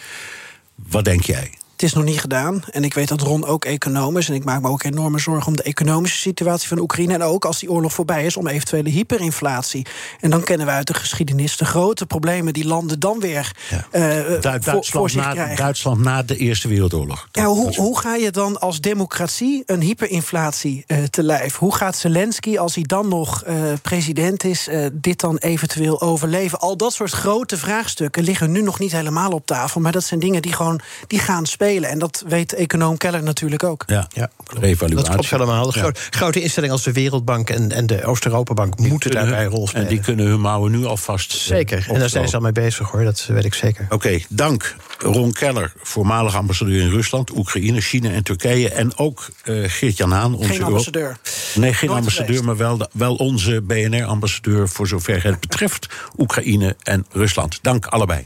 Wat 0.76 1.06
denk 1.06 1.22
jij? 1.24 1.52
Het 1.76 1.84
is 1.84 1.94
nog 1.94 2.04
niet 2.04 2.20
gedaan. 2.20 2.64
En 2.72 2.84
ik 2.84 2.94
weet 2.94 3.08
dat 3.08 3.22
Ron 3.22 3.46
ook 3.46 3.66
econoom 3.66 4.18
is. 4.18 4.30
En 4.30 4.36
ik 4.36 4.44
maak 4.44 4.62
me 4.62 4.68
ook 4.70 4.84
enorme 4.84 5.20
zorgen 5.20 5.48
om 5.48 5.56
de 5.56 5.64
economische 5.64 6.18
situatie 6.18 6.68
van 6.68 6.80
Oekraïne. 6.80 7.14
En 7.14 7.22
ook 7.24 7.46
als 7.46 7.60
die 7.60 7.72
oorlog 7.72 7.94
voorbij 7.94 8.26
is, 8.26 8.38
om 8.38 8.48
eventuele 8.48 8.90
hyperinflatie. 8.90 9.86
En 10.20 10.30
dan 10.30 10.44
kennen 10.44 10.66
we 10.66 10.72
uit 10.72 10.88
de 10.88 10.94
geschiedenis 10.94 11.58
de 11.58 11.66
grote 11.66 12.06
problemen 12.06 12.54
die 12.54 12.66
landen 12.66 13.00
dan 13.00 13.20
weer 13.20 13.52
eh, 13.92 14.02
Du- 14.02 14.24
voor, 14.24 14.42
Duitsland, 14.42 14.88
voor 14.88 15.10
zich 15.10 15.24
na, 15.24 15.32
krijgen. 15.32 15.56
Duitsland 15.56 16.00
na 16.02 16.24
de 16.24 16.38
Eerste 16.38 16.68
Wereldoorlog. 16.68 17.28
Ja, 17.32 17.46
hoe, 17.46 17.76
hoe 17.76 18.00
ga 18.00 18.16
je 18.16 18.32
dan 18.32 18.60
als 18.60 18.82
democratie 18.82 19.64
een 19.66 19.82
hyperinflatie 19.82 20.84
eh, 20.88 21.04
te 21.04 21.24
lijf? 21.24 21.56
Hoe 21.56 21.76
gaat 21.76 21.98
Zelensky, 21.98 22.58
als 22.58 22.76
hij 22.76 22.84
dan 22.84 23.08
nog 23.08 23.44
eh, 23.44 23.56
president 23.82 24.44
is, 24.44 24.68
eh, 24.68 24.86
dit 24.94 25.20
dan 25.20 25.38
eventueel 25.38 26.02
overleven? 26.02 26.60
Al 26.60 26.78
dat 26.78 26.94
soort 26.94 27.12
grote 27.12 27.58
vraagstukken 27.58 28.24
liggen 28.24 28.52
nu 28.52 28.62
nog 28.62 28.80
niet 28.80 28.92
helemaal 28.92 29.32
op 29.32 29.46
tafel. 29.46 29.82
Maar 29.82 29.92
dat 29.92 30.04
zijn 30.04 30.20
dingen 30.20 30.42
die 30.42 30.54
gewoon 30.54 30.80
die 31.08 31.20
gaan 31.20 31.46
spelen. 31.46 31.64
En 31.66 32.00
dat 32.00 32.24
weet 32.28 32.54
econoom 32.54 32.98
Keller 32.98 33.24
natuurlijk 33.24 33.64
ook. 33.64 33.84
Ja, 33.88 34.08
Ja, 34.14 34.30
revaluatie. 34.60 34.96
Dat 34.96 35.10
klopt 35.14 35.30
helemaal. 35.30 35.72
De 35.72 35.80
Ja. 35.80 35.84
gro- 35.86 35.92
grote 36.10 36.42
instellingen 36.42 36.76
als 36.76 36.84
de 36.84 36.92
Wereldbank 36.92 37.50
en, 37.50 37.72
en 37.72 37.86
de 37.88 38.04
Oost-Europa-Bank 38.06 38.78
moeten 38.78 39.12
daarbij 39.12 39.34
hun- 39.38 39.46
een 39.46 39.50
rol 39.52 39.68
spelen. 39.68 39.88
En 39.88 39.94
die 39.94 40.00
kunnen 40.04 40.26
hun 40.26 40.40
mouwen 40.40 40.72
nu 40.72 40.86
alvast. 40.86 41.32
eh, 41.34 41.40
Zeker. 41.40 41.86
En 41.90 42.00
daar 42.00 42.10
zijn 42.10 42.28
ze 42.28 42.36
al 42.36 42.42
mee 42.42 42.52
bezig 42.52 42.90
hoor, 42.92 43.04
dat 43.04 43.26
weet 43.28 43.46
ik 43.46 43.54
zeker. 43.54 43.86
Oké, 43.90 44.20
dank 44.30 44.76
Ron 44.98 45.32
Keller, 45.32 45.74
voormalig 45.84 46.36
ambassadeur 46.36 46.82
in 46.82 46.90
Rusland, 46.90 47.36
Oekraïne, 47.38 47.82
China 47.82 48.10
en 48.10 48.24
Turkije. 48.24 48.70
En 48.70 48.98
ook 48.98 49.30
eh 49.44 49.64
Geert-Jan 49.70 50.12
Haan, 50.12 50.36
onze 50.36 50.54
Geen 50.54 50.64
ambassadeur. 50.64 51.18
Nee, 51.56 51.74
geen 51.74 51.88
Nooit 51.90 52.00
ambassadeur, 52.00 52.26
geweest. 52.26 52.44
maar 52.44 52.58
wel, 52.58 52.78
de- 52.78 52.90
wel 52.92 53.16
onze 53.16 53.62
BNR-ambassadeur 53.62 54.70
voor 54.70 54.88
zover 54.88 55.24
het 55.24 55.40
betreft 55.40 55.88
Oekraïne 56.18 56.76
en 56.84 57.06
Rusland. 57.12 57.60
Dank 57.62 57.86
allebei. 57.86 58.26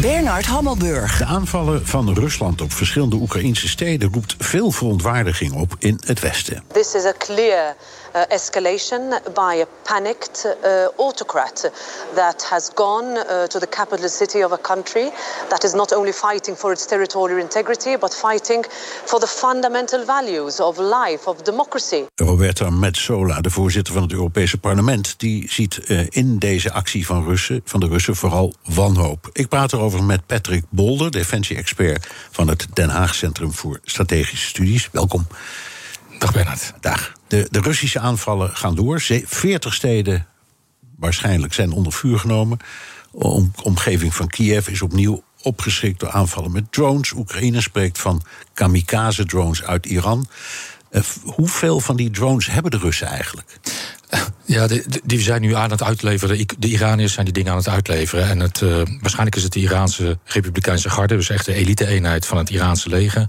Bernard 0.00 0.46
Hammelburg. 0.46 1.18
De 1.18 1.24
aanvallen 1.24 1.86
van 1.86 2.14
Rusland 2.14 2.60
op 2.60 2.72
verschillende 2.72 3.16
Oekraïnse 3.16 3.68
steden 3.68 4.12
roept 4.12 4.34
veel 4.38 4.70
verontwaardiging 4.70 5.52
op 5.52 5.74
in 5.78 6.00
het 6.06 6.20
Westen. 6.20 6.62
This 6.72 6.94
is 6.94 7.04
a 7.04 7.12
clear 7.18 7.76
escalation 8.30 9.02
by 9.34 9.54
a 9.54 9.66
panicked 9.84 10.46
uh, 10.46 10.88
autocrat 10.98 11.64
that 12.14 12.42
has 12.50 12.70
gone 12.74 13.18
uh, 13.18 13.46
to 13.46 13.58
the 13.58 13.66
capital 13.66 14.08
city 14.08 14.44
of 14.44 14.52
a 14.52 14.58
country 14.58 15.10
that 15.48 15.64
is 15.64 15.72
not 15.72 15.92
only 15.92 16.12
fighting 16.12 16.56
for 16.56 16.72
its 16.72 16.86
territorial 16.86 17.38
integrity, 17.38 17.96
but 17.96 18.14
fighting 18.14 18.64
for 19.04 19.20
the 19.20 19.26
fundamental 19.26 20.04
values 20.04 20.60
of 20.60 20.78
life, 20.78 21.28
of 21.28 21.42
democracy. 21.44 22.06
Roberta 22.14 22.70
Metsola, 22.70 23.40
de 23.40 23.50
voorzitter 23.50 23.92
van 23.92 24.02
het 24.02 24.12
Europese 24.12 24.58
parlement, 24.58 25.14
die 25.18 25.46
ziet 25.50 25.76
in 26.08 26.38
deze 26.38 26.72
actie 26.72 27.06
van, 27.06 27.24
Russen, 27.24 27.60
van 27.64 27.80
de 27.80 27.86
Russen 27.86 28.16
vooral 28.16 28.54
wanhoop. 28.64 29.30
Ik 29.32 29.48
praat 29.48 29.72
erover 29.72 30.02
met 30.02 30.26
Patrick 30.26 30.64
Bolder, 30.70 31.10
defensie-expert 31.10 32.06
van 32.30 32.48
het 32.48 32.66
Den 32.72 32.88
Haag 32.88 33.14
Centrum 33.14 33.52
voor 33.52 33.80
Strategische 33.84 34.46
Studies. 34.46 34.88
Welkom. 34.92 35.26
Dag 36.18 36.32
Bernard. 36.32 36.72
Dag. 36.80 37.12
De, 37.28 37.46
de 37.50 37.60
Russische 37.60 37.98
aanvallen 38.00 38.56
gaan 38.56 38.74
door. 38.74 39.00
Ze- 39.00 39.24
40 39.26 39.74
steden 39.74 40.26
waarschijnlijk 40.96 41.54
zijn 41.54 41.72
onder 41.72 41.92
vuur 41.92 42.18
genomen. 42.18 42.58
Om, 43.10 43.52
omgeving 43.62 44.14
van 44.14 44.28
Kiev 44.28 44.68
is 44.68 44.82
opnieuw 44.82 45.22
opgeschrikt 45.42 46.00
door 46.00 46.10
aanvallen 46.10 46.52
met 46.52 46.72
drones. 46.72 47.12
Oekraïne 47.12 47.60
spreekt 47.60 47.98
van 47.98 48.22
kamikaze-drones 48.54 49.62
uit 49.62 49.86
Iran. 49.86 50.26
Eh, 50.90 51.02
hoeveel 51.24 51.80
van 51.80 51.96
die 51.96 52.10
drones 52.10 52.46
hebben 52.46 52.70
de 52.70 52.78
Russen 52.78 53.06
eigenlijk? 53.06 53.58
Ja, 54.44 54.68
die 55.04 55.20
zijn 55.20 55.40
nu 55.40 55.54
aan 55.54 55.70
het 55.70 55.82
uitleveren. 55.82 56.46
De, 56.58 56.68
Iraniërs 56.68 57.12
zijn 57.12 57.24
die 57.24 57.34
dingen 57.34 57.50
aan 57.50 57.58
het 57.58 57.68
uitleveren. 57.68 58.28
En 58.28 58.40
het, 58.40 58.62
eh, 58.62 58.70
waarschijnlijk 59.00 59.36
is 59.36 59.42
het 59.42 59.52
de 59.52 59.60
Iraanse 59.60 60.18
Republikeinse 60.24 60.90
Garde, 60.90 61.16
dus 61.16 61.30
echt 61.30 61.46
de 61.46 61.54
elite-eenheid 61.54 62.26
van 62.26 62.38
het 62.38 62.50
Iraanse 62.50 62.88
leger. 62.88 63.24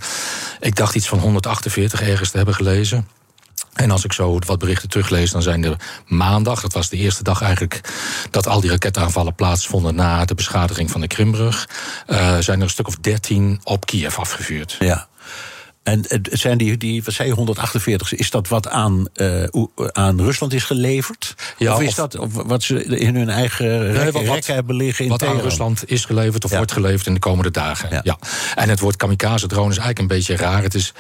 Ik 0.60 0.76
dacht 0.76 0.96
iets 0.96 1.08
van 1.08 1.20
148 1.20 2.02
ergens 2.02 2.30
te 2.30 2.38
hebben 2.38 2.56
gelezen. 2.56 3.08
En 3.74 3.92
als 3.92 4.04
ik 4.04 4.14
zo 4.14 4.40
wat 4.46 4.60
berichten 4.60 4.90
teruglees, 4.90 5.32
dan 5.32 5.42
zijn 5.42 5.64
er 5.64 5.76
maandag, 6.08 6.62
dat 6.62 6.74
was 6.74 6.90
de 6.90 6.98
eerste 6.98 7.24
dag 7.24 7.42
eigenlijk 7.42 7.82
dat 8.32 8.48
al 8.48 8.62
die 8.62 8.70
raketaanvallen 8.70 9.36
plaatsvonden 9.36 9.96
na 9.96 10.26
de 10.26 10.36
beschadiging 10.36 10.92
van 10.92 11.02
de 11.02 11.08
Krimbrug, 11.08 11.70
eh, 12.08 12.38
zijn 12.38 12.58
er 12.58 12.64
een 12.64 12.70
stuk 12.70 12.88
of 12.88 12.96
13 12.96 13.60
op 13.64 13.86
Kiev 13.86 14.18
afgevuurd. 14.18 14.76
Ja. 14.80 15.08
En 15.90 16.06
eh, 16.08 16.20
zijn 16.24 16.58
die, 16.58 16.78
die 16.78 17.04
wat 17.04 17.14
zei 17.14 17.28
je, 17.30 17.34
148, 17.34 18.14
is 18.14 18.30
dat 18.30 18.48
wat 18.48 18.68
aan, 18.68 19.08
uh, 19.16 19.44
aan 19.92 20.22
Rusland 20.22 20.54
is 20.54 20.64
geleverd? 20.64 21.36
Ja, 21.58 21.74
of 21.74 21.82
is 21.82 21.88
of, 21.88 21.96
dat 21.96 22.18
of 22.18 22.34
wat 22.34 22.64
ze 22.64 22.84
in 22.84 23.16
hun 23.16 23.30
eigen 23.30 23.94
nee, 23.94 24.12
wat, 24.12 24.46
hebben 24.46 24.76
liggen 24.76 25.06
in 25.06 25.12
Wat 25.12 25.24
aan 25.24 25.40
Rusland 25.40 25.84
is 25.92 26.06
geleverd 26.06 26.46
of 26.46 26.52
wordt 26.52 26.72
geleverd 26.72 27.08
in 27.08 27.14
de 27.14 27.20
komende 27.20 27.52
dagen. 27.52 27.90
Ja. 27.92 28.00
ja. 28.04 28.18
En 28.56 28.70
het 28.70 28.80
woord 28.80 28.96
kamikaze-drone 28.96 29.70
is 29.70 29.78
eigenlijk 29.78 30.00
een 30.00 30.18
beetje 30.18 30.36
raar. 30.36 30.64
Het 30.64 30.74
is 30.74 30.94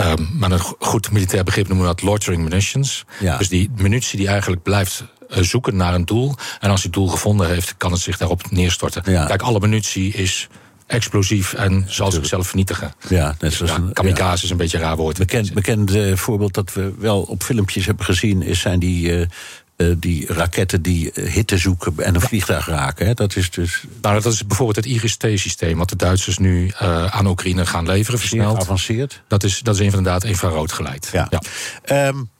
Um, 0.00 0.30
maar 0.38 0.50
een 0.50 0.60
goed 0.78 1.10
militair 1.10 1.44
begrip 1.44 1.68
noemen 1.68 1.86
we 1.86 1.94
dat 1.94 2.02
loitering 2.02 2.42
munitions. 2.42 3.04
Ja. 3.20 3.36
Dus 3.36 3.48
die 3.48 3.70
munitie 3.76 4.18
die 4.18 4.28
eigenlijk 4.28 4.62
blijft 4.62 5.04
zoeken 5.28 5.76
naar 5.76 5.94
een 5.94 6.04
doel. 6.04 6.34
En 6.60 6.70
als 6.70 6.82
het 6.82 6.92
doel 6.92 7.08
gevonden 7.08 7.48
heeft, 7.48 7.74
kan 7.76 7.92
het 7.92 8.00
zich 8.00 8.16
daarop 8.16 8.50
neerstorten. 8.50 9.02
Kijk, 9.02 9.42
alle 9.42 9.60
munitie 9.60 10.12
is 10.12 10.48
explosief 10.92 11.52
en 11.52 11.84
zal 11.86 12.12
zichzelf 12.12 12.46
vernietigen. 12.46 12.94
Ja, 13.08 13.36
net 13.40 13.52
zoals 13.52 13.72
een, 13.72 13.92
kamikaze 13.92 14.44
is 14.44 14.50
een 14.50 14.56
beetje 14.56 14.76
een 14.76 14.82
raar 14.82 14.96
woord. 14.96 15.18
Bekend, 15.18 15.52
bekend 15.52 15.94
uh, 15.94 16.16
voorbeeld 16.16 16.54
dat 16.54 16.72
we 16.72 16.92
wel 16.98 17.22
op 17.22 17.42
filmpjes 17.42 17.86
hebben 17.86 18.04
gezien... 18.04 18.42
is 18.42 18.60
zijn 18.60 18.78
die, 18.78 19.08
uh, 19.08 19.26
uh, 19.76 19.94
die 19.98 20.32
raketten 20.32 20.82
die 20.82 21.10
hitte 21.14 21.58
zoeken 21.58 21.94
en 21.98 22.14
een 22.14 22.20
vliegtuig 22.20 22.66
raken. 22.66 23.06
Hè? 23.06 23.14
Dat 23.14 23.36
is 23.36 23.50
dus... 23.50 23.84
Nou, 24.02 24.20
dat 24.20 24.32
is 24.32 24.46
bijvoorbeeld 24.46 24.76
het 24.76 24.94
IRIS-T-systeem... 24.94 25.78
wat 25.78 25.88
de 25.88 25.96
Duitsers 25.96 26.38
nu 26.38 26.70
aan 27.10 27.26
Oekraïne 27.26 27.66
gaan 27.66 27.86
leveren, 27.86 28.18
versneld. 28.18 28.56
Geavanceerd. 28.56 29.22
Dat 29.28 29.44
is, 29.44 29.60
dat 29.60 29.74
is 29.74 29.80
inderdaad 29.80 30.24
infrarood 30.24 30.72
geleid. 30.72 31.08
Ja. 31.12 31.28
ja. 31.30 32.08
Um, 32.08 32.30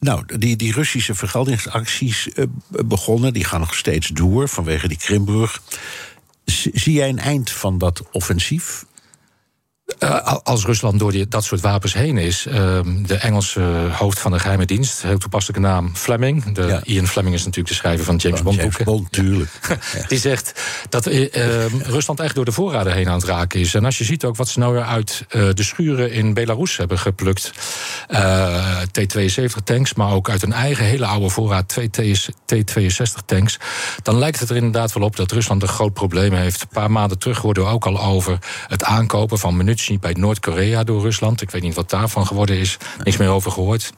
nou, 0.00 0.38
die, 0.38 0.56
die 0.56 0.72
Russische 0.72 1.14
vergeldingsacties 1.14 2.28
uh, 2.34 2.44
begonnen, 2.68 3.32
die 3.32 3.44
gaan 3.44 3.60
nog 3.60 3.74
steeds 3.74 4.08
door 4.08 4.48
vanwege 4.48 4.88
die 4.88 4.96
Krimbrug. 4.96 5.60
Zie 6.48 6.92
jij 6.92 7.08
een 7.08 7.18
eind 7.18 7.50
van 7.50 7.78
dat 7.78 8.02
offensief? 8.12 8.84
Uh, 9.98 10.36
als 10.42 10.64
Rusland 10.64 10.98
door 10.98 11.12
die, 11.12 11.28
dat 11.28 11.44
soort 11.44 11.60
wapens 11.60 11.94
heen 11.94 12.18
is. 12.18 12.46
Uh, 12.46 12.54
de 13.06 13.14
Engelse 13.14 13.60
hoofd 13.92 14.18
van 14.18 14.32
de 14.32 14.38
geheime 14.38 14.66
dienst, 14.66 15.02
heel 15.02 15.18
toepasselijke 15.18 15.66
naam 15.66 15.90
Fleming. 15.94 16.52
De, 16.52 16.80
Ian 16.84 17.06
Fleming 17.06 17.34
is 17.34 17.44
natuurlijk 17.44 17.68
de 17.68 17.74
schrijver 17.74 18.04
van 18.04 18.16
James 18.16 18.42
Bond. 18.42 18.56
James 18.56 18.76
Bond, 18.76 19.12
tuurlijk. 19.12 19.50
die 20.08 20.18
zegt 20.18 20.60
dat 20.88 21.06
uh, 21.06 21.26
Rusland 21.82 22.20
echt 22.20 22.34
door 22.34 22.44
de 22.44 22.52
voorraden 22.52 22.92
heen 22.92 23.08
aan 23.08 23.18
het 23.18 23.24
raken 23.24 23.60
is. 23.60 23.74
En 23.74 23.84
als 23.84 23.98
je 23.98 24.04
ziet 24.04 24.24
ook 24.24 24.36
wat 24.36 24.48
ze 24.48 24.58
nou 24.58 24.72
weer 24.72 24.84
uit 24.84 25.24
uh, 25.30 25.48
de 25.52 25.62
schuren 25.62 26.12
in 26.12 26.34
Belarus 26.34 26.76
hebben 26.76 26.98
geplukt. 26.98 27.52
T-72 28.90 29.62
tanks, 29.64 29.94
maar 29.94 30.12
ook 30.12 30.30
uit 30.30 30.42
een 30.42 30.52
eigen 30.52 30.84
hele 30.84 31.06
oude 31.06 31.28
voorraad 31.28 31.68
twee 31.68 31.90
T-62 32.44 33.24
tanks. 33.26 33.58
Dan 34.02 34.18
lijkt 34.18 34.40
het 34.40 34.50
er 34.50 34.56
inderdaad 34.56 34.92
wel 34.92 35.04
op 35.04 35.16
dat 35.16 35.32
Rusland 35.32 35.62
een 35.62 35.68
groot 35.68 35.92
probleem 35.92 36.32
heeft. 36.32 36.60
Een 36.60 36.68
paar 36.68 36.90
maanden 36.90 37.18
terug 37.18 37.38
hoorden 37.38 37.64
we 37.64 37.70
ook 37.70 37.86
al 37.86 38.02
over 38.02 38.38
het 38.66 38.84
aankopen 38.84 39.38
van 39.38 39.56
munitie 39.78 39.98
bij 39.98 40.22
Noord-Korea 40.22 40.84
door 40.84 41.00
Rusland. 41.00 41.42
Ik 41.42 41.50
weet 41.50 41.62
niet 41.62 41.74
wat 41.74 41.90
daarvan 41.90 42.26
geworden 42.26 42.58
is. 42.58 42.76
Niks 43.04 43.16
meer 43.16 43.28
over 43.28 43.50
gehoord. 43.50 43.92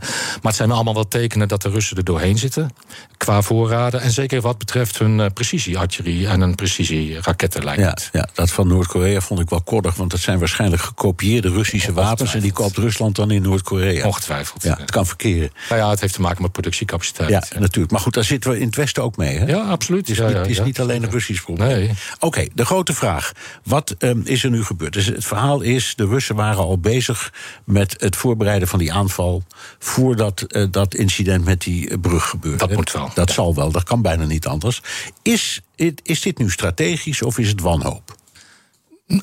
Maar 0.00 0.38
het 0.42 0.54
zijn 0.54 0.70
allemaal 0.70 0.94
wel 0.94 1.08
tekenen 1.08 1.48
dat 1.48 1.62
de 1.62 1.68
Russen 1.68 1.96
er 1.96 2.04
doorheen 2.04 2.38
zitten. 2.38 2.70
Qua 3.16 3.42
voorraden. 3.42 4.00
En 4.00 4.10
zeker 4.10 4.40
wat 4.40 4.58
betreft 4.58 4.98
hun 4.98 5.18
uh, 5.18 5.26
precisieartillerie 5.34 6.26
en 6.26 6.40
een 6.40 6.54
precisie-raketten 6.54 7.64
lijkt 7.64 7.80
ja, 7.80 8.20
ja, 8.20 8.28
dat 8.34 8.50
van 8.50 8.68
Noord-Korea 8.68 9.20
vond 9.20 9.40
ik 9.40 9.50
wel 9.50 9.62
kordig. 9.62 9.94
Want 9.94 10.10
dat 10.10 10.20
zijn 10.20 10.38
waarschijnlijk 10.38 10.82
gekopieerde 10.82 11.50
Russische 11.50 11.92
wapens. 11.92 12.34
En 12.34 12.40
die 12.40 12.52
koopt 12.52 12.76
Rusland 12.76 13.16
dan 13.16 13.30
in 13.30 13.42
Noord-Korea. 13.42 14.06
Ongetwijfeld. 14.06 14.62
Ja, 14.62 14.76
het 14.80 14.90
kan 14.90 15.06
verkeren. 15.06 15.50
Nou 15.68 15.80
ja, 15.80 15.90
het 15.90 16.00
heeft 16.00 16.14
te 16.14 16.20
maken 16.20 16.42
met 16.42 16.52
productiecapaciteit. 16.52 17.30
Ja, 17.30 17.58
natuurlijk. 17.58 17.92
Maar 17.92 18.00
goed, 18.00 18.14
daar 18.14 18.24
zitten 18.24 18.50
we 18.50 18.58
in 18.58 18.66
het 18.66 18.76
Westen 18.76 19.02
ook 19.02 19.16
mee. 19.16 19.38
Hè? 19.38 19.46
Ja, 19.46 19.62
absoluut. 19.62 20.08
Het 20.08 20.18
is, 20.18 20.26
niet, 20.26 20.36
het 20.36 20.48
is 20.48 20.60
niet 20.60 20.80
alleen 20.80 21.02
een 21.02 21.10
Russisch 21.10 21.42
probleem. 21.42 21.68
Nee. 21.68 21.90
Oké, 22.18 22.46
de 22.54 22.64
grote 22.64 22.92
vraag. 22.92 23.32
Wat 23.64 23.94
um, 23.98 24.22
is 24.24 24.44
er 24.44 24.50
nu 24.50 24.64
gebeurd? 24.64 24.92
Dus 24.92 25.06
het 25.06 25.24
verhaal 25.24 25.60
is, 25.60 25.94
de 25.96 26.06
Russen 26.06 26.34
waren 26.34 26.62
al 26.64 26.78
bezig 26.78 27.32
met 27.64 27.94
het 27.98 28.16
voorbereiden 28.16 28.68
van 28.68 28.78
die 28.78 28.92
aanval... 28.92 29.42
voordat 29.90 30.44
uh, 30.48 30.66
dat 30.70 30.94
incident 30.94 31.44
met 31.44 31.60
die 31.60 31.98
brug 31.98 32.28
gebeurde. 32.28 32.58
Dat 32.58 32.72
moet 32.72 32.92
wel. 32.92 33.10
Dat 33.14 33.30
zal 33.30 33.54
wel, 33.54 33.72
dat 33.72 33.84
kan 33.84 34.02
bijna 34.02 34.24
niet 34.24 34.46
anders. 34.46 34.82
Is, 35.22 35.60
is 36.02 36.20
dit 36.20 36.38
nu 36.38 36.50
strategisch 36.50 37.22
of 37.22 37.38
is 37.38 37.48
het 37.48 37.60
wanhoop? 37.60 38.18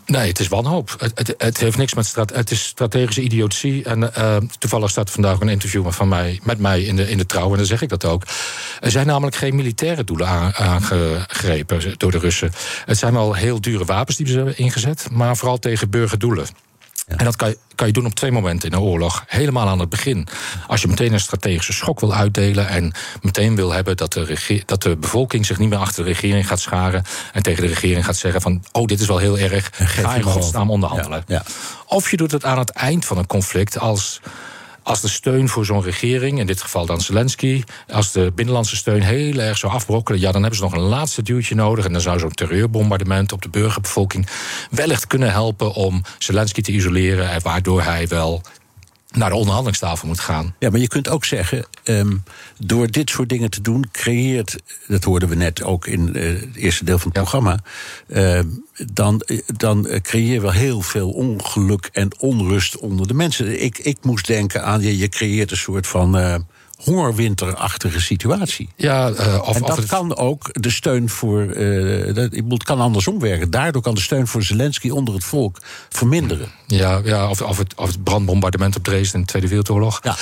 Nee, 0.05 0.27
het 0.27 0.39
is 0.39 0.47
wanhoop. 0.47 0.95
Het, 0.97 1.11
het, 1.15 1.33
het 1.37 1.57
heeft 1.57 1.77
niks 1.77 1.93
met 1.93 2.05
strate 2.05 2.33
het 2.33 2.51
is 2.51 2.63
strategische 2.63 3.21
idiotie. 3.21 3.83
En 3.83 4.11
uh, 4.17 4.37
toevallig 4.59 4.89
staat 4.89 5.11
vandaag 5.11 5.39
een 5.39 5.49
interview 5.49 5.91
van 5.91 6.07
mij, 6.07 6.39
met 6.43 6.59
mij 6.59 6.81
in 6.81 6.95
de, 6.95 7.09
in 7.09 7.17
de 7.17 7.25
trouw, 7.25 7.51
en 7.51 7.57
dan 7.57 7.65
zeg 7.65 7.81
ik 7.81 7.89
dat 7.89 8.05
ook. 8.05 8.23
Er 8.79 8.91
zijn 8.91 9.07
namelijk 9.07 9.35
geen 9.35 9.55
militaire 9.55 10.03
doelen 10.03 10.27
aangegrepen 10.55 11.93
door 11.97 12.11
de 12.11 12.19
Russen. 12.19 12.51
Het 12.85 12.97
zijn 12.97 13.13
wel 13.13 13.33
heel 13.33 13.61
dure 13.61 13.85
wapens 13.85 14.17
die 14.17 14.27
ze 14.27 14.35
hebben 14.35 14.57
ingezet, 14.57 15.07
maar 15.11 15.37
vooral 15.37 15.57
tegen 15.59 15.89
burgerdoelen. 15.89 16.47
En 17.07 17.25
dat 17.25 17.35
kan 17.35 17.49
je, 17.49 17.57
kan 17.75 17.87
je 17.87 17.93
doen 17.93 18.05
op 18.05 18.15
twee 18.15 18.31
momenten 18.31 18.69
in 18.69 18.75
een 18.75 18.83
oorlog. 18.83 19.23
Helemaal 19.27 19.67
aan 19.67 19.79
het 19.79 19.89
begin. 19.89 20.27
Als 20.67 20.81
je 20.81 20.87
meteen 20.87 21.13
een 21.13 21.19
strategische 21.19 21.73
schok 21.73 21.99
wil 21.99 22.13
uitdelen. 22.13 22.67
en 22.67 22.91
meteen 23.21 23.55
wil 23.55 23.71
hebben 23.71 23.97
dat 23.97 24.13
de, 24.13 24.61
dat 24.65 24.81
de 24.81 24.97
bevolking 24.97 25.45
zich 25.45 25.57
niet 25.57 25.69
meer 25.69 25.79
achter 25.79 26.03
de 26.03 26.09
regering 26.09 26.47
gaat 26.47 26.59
scharen. 26.59 27.03
en 27.33 27.43
tegen 27.43 27.61
de 27.61 27.67
regering 27.67 28.05
gaat 28.05 28.15
zeggen: 28.15 28.41
van... 28.41 28.63
oh, 28.71 28.85
dit 28.85 28.99
is 28.99 29.07
wel 29.07 29.17
heel 29.17 29.37
erg. 29.37 29.69
Ga 29.73 30.15
in 30.15 30.23
godsnaam 30.23 30.71
onderhandelen. 30.71 31.23
Ja, 31.27 31.35
ja. 31.35 31.43
Of 31.85 32.11
je 32.11 32.17
doet 32.17 32.31
het 32.31 32.45
aan 32.45 32.57
het 32.57 32.69
eind 32.69 33.05
van 33.05 33.17
een 33.17 33.27
conflict 33.27 33.79
als 33.79 34.21
als 34.87 35.01
de 35.01 35.07
steun 35.07 35.49
voor 35.49 35.65
zo'n 35.65 35.81
regering, 35.81 36.39
in 36.39 36.45
dit 36.47 36.61
geval 36.61 36.85
dan 36.85 37.01
Zelensky, 37.01 37.63
als 37.91 38.11
de 38.11 38.31
binnenlandse 38.35 38.75
steun 38.75 39.01
heel 39.01 39.39
erg 39.39 39.57
zou 39.57 39.73
afbrokkelen, 39.73 40.19
ja, 40.19 40.31
dan 40.31 40.41
hebben 40.41 40.59
ze 40.59 40.65
nog 40.65 40.73
een 40.73 40.79
laatste 40.79 41.21
duwtje 41.21 41.55
nodig. 41.55 41.85
En 41.85 41.91
dan 41.91 42.01
zou 42.01 42.19
zo'n 42.19 42.31
terreurbombardement 42.31 43.31
op 43.31 43.41
de 43.41 43.49
burgerbevolking 43.49 44.27
wellicht 44.71 45.07
kunnen 45.07 45.31
helpen 45.31 45.73
om 45.73 46.03
Zelensky 46.17 46.61
te 46.61 46.71
isoleren, 46.71 47.29
en 47.29 47.41
waardoor 47.41 47.81
hij 47.81 48.07
wel 48.07 48.41
naar 49.11 49.29
de 49.29 49.35
onderhandelingstafel 49.35 50.07
moet 50.07 50.19
gaan. 50.19 50.55
Ja, 50.59 50.69
maar 50.69 50.79
je 50.79 50.87
kunt 50.87 51.09
ook 51.09 51.25
zeggen, 51.25 51.65
um, 51.83 52.23
door 52.57 52.91
dit 52.91 53.09
soort 53.09 53.29
dingen 53.29 53.49
te 53.49 53.61
doen, 53.61 53.85
creëert, 53.91 54.55
dat 54.87 55.03
hoorden 55.03 55.29
we 55.29 55.35
net 55.35 55.63
ook 55.63 55.87
in 55.87 56.17
uh, 56.17 56.41
het 56.41 56.55
eerste 56.55 56.85
deel 56.85 56.97
van 56.97 57.07
het 57.07 57.17
ja. 57.17 57.21
programma, 57.21 57.59
uh, 58.07 58.39
dan, 58.93 59.21
dan 59.57 59.87
creëer 60.01 60.33
je 60.33 60.41
wel 60.41 60.51
heel 60.51 60.81
veel 60.81 61.09
ongeluk 61.09 61.89
en 61.91 62.19
onrust 62.19 62.77
onder 62.77 63.07
de 63.07 63.13
mensen. 63.13 63.63
Ik, 63.63 63.77
ik 63.77 63.97
moest 64.01 64.27
denken 64.27 64.63
aan, 64.63 64.81
je, 64.81 64.97
je 64.97 65.09
creëert 65.09 65.51
een 65.51 65.57
soort 65.57 65.87
van. 65.87 66.45
Hongerwinterachtige 66.77 68.01
situatie. 68.01 68.69
Ja, 68.75 69.09
uh, 69.09 69.41
of, 69.41 69.55
en 69.55 69.61
dat 69.61 69.77
of 69.77 69.85
kan 69.85 70.17
ook 70.17 70.49
de 70.61 70.69
steun 70.69 71.09
voor. 71.09 71.41
Uh, 71.41 72.15
dat, 72.15 72.31
het 72.47 72.63
kan 72.63 72.79
andersom 72.79 73.19
werken. 73.19 73.51
Daardoor 73.51 73.81
kan 73.81 73.95
de 73.95 74.01
steun 74.01 74.27
voor 74.27 74.43
Zelensky 74.43 74.89
onder 74.89 75.13
het 75.13 75.23
volk 75.23 75.61
verminderen. 75.89 76.51
Ja, 76.67 77.01
ja 77.03 77.29
of, 77.29 77.41
of, 77.41 77.57
het, 77.57 77.75
of 77.75 77.87
het 77.87 78.03
brandbombardement 78.03 78.75
op 78.75 78.83
Dresden 78.83 79.13
in 79.13 79.21
de 79.21 79.27
Tweede 79.27 79.47
Wereldoorlog. 79.47 79.99
Ja. 80.03 80.15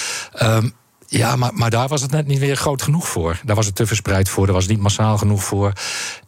Um, 0.56 0.74
ja, 1.08 1.36
maar, 1.36 1.54
maar 1.54 1.70
daar 1.70 1.88
was 1.88 2.02
het 2.02 2.12
net 2.12 2.28
niet 2.28 2.40
weer 2.40 2.56
groot 2.56 2.82
genoeg 2.82 3.08
voor. 3.08 3.40
Daar 3.46 3.56
was 3.56 3.66
het 3.66 3.76
te 3.76 3.86
verspreid 3.86 4.30
voor, 4.30 4.46
daar 4.46 4.56
was 4.56 4.64
het 4.64 4.74
niet 4.74 4.82
massaal 4.82 5.18
genoeg 5.18 5.44
voor. 5.44 5.74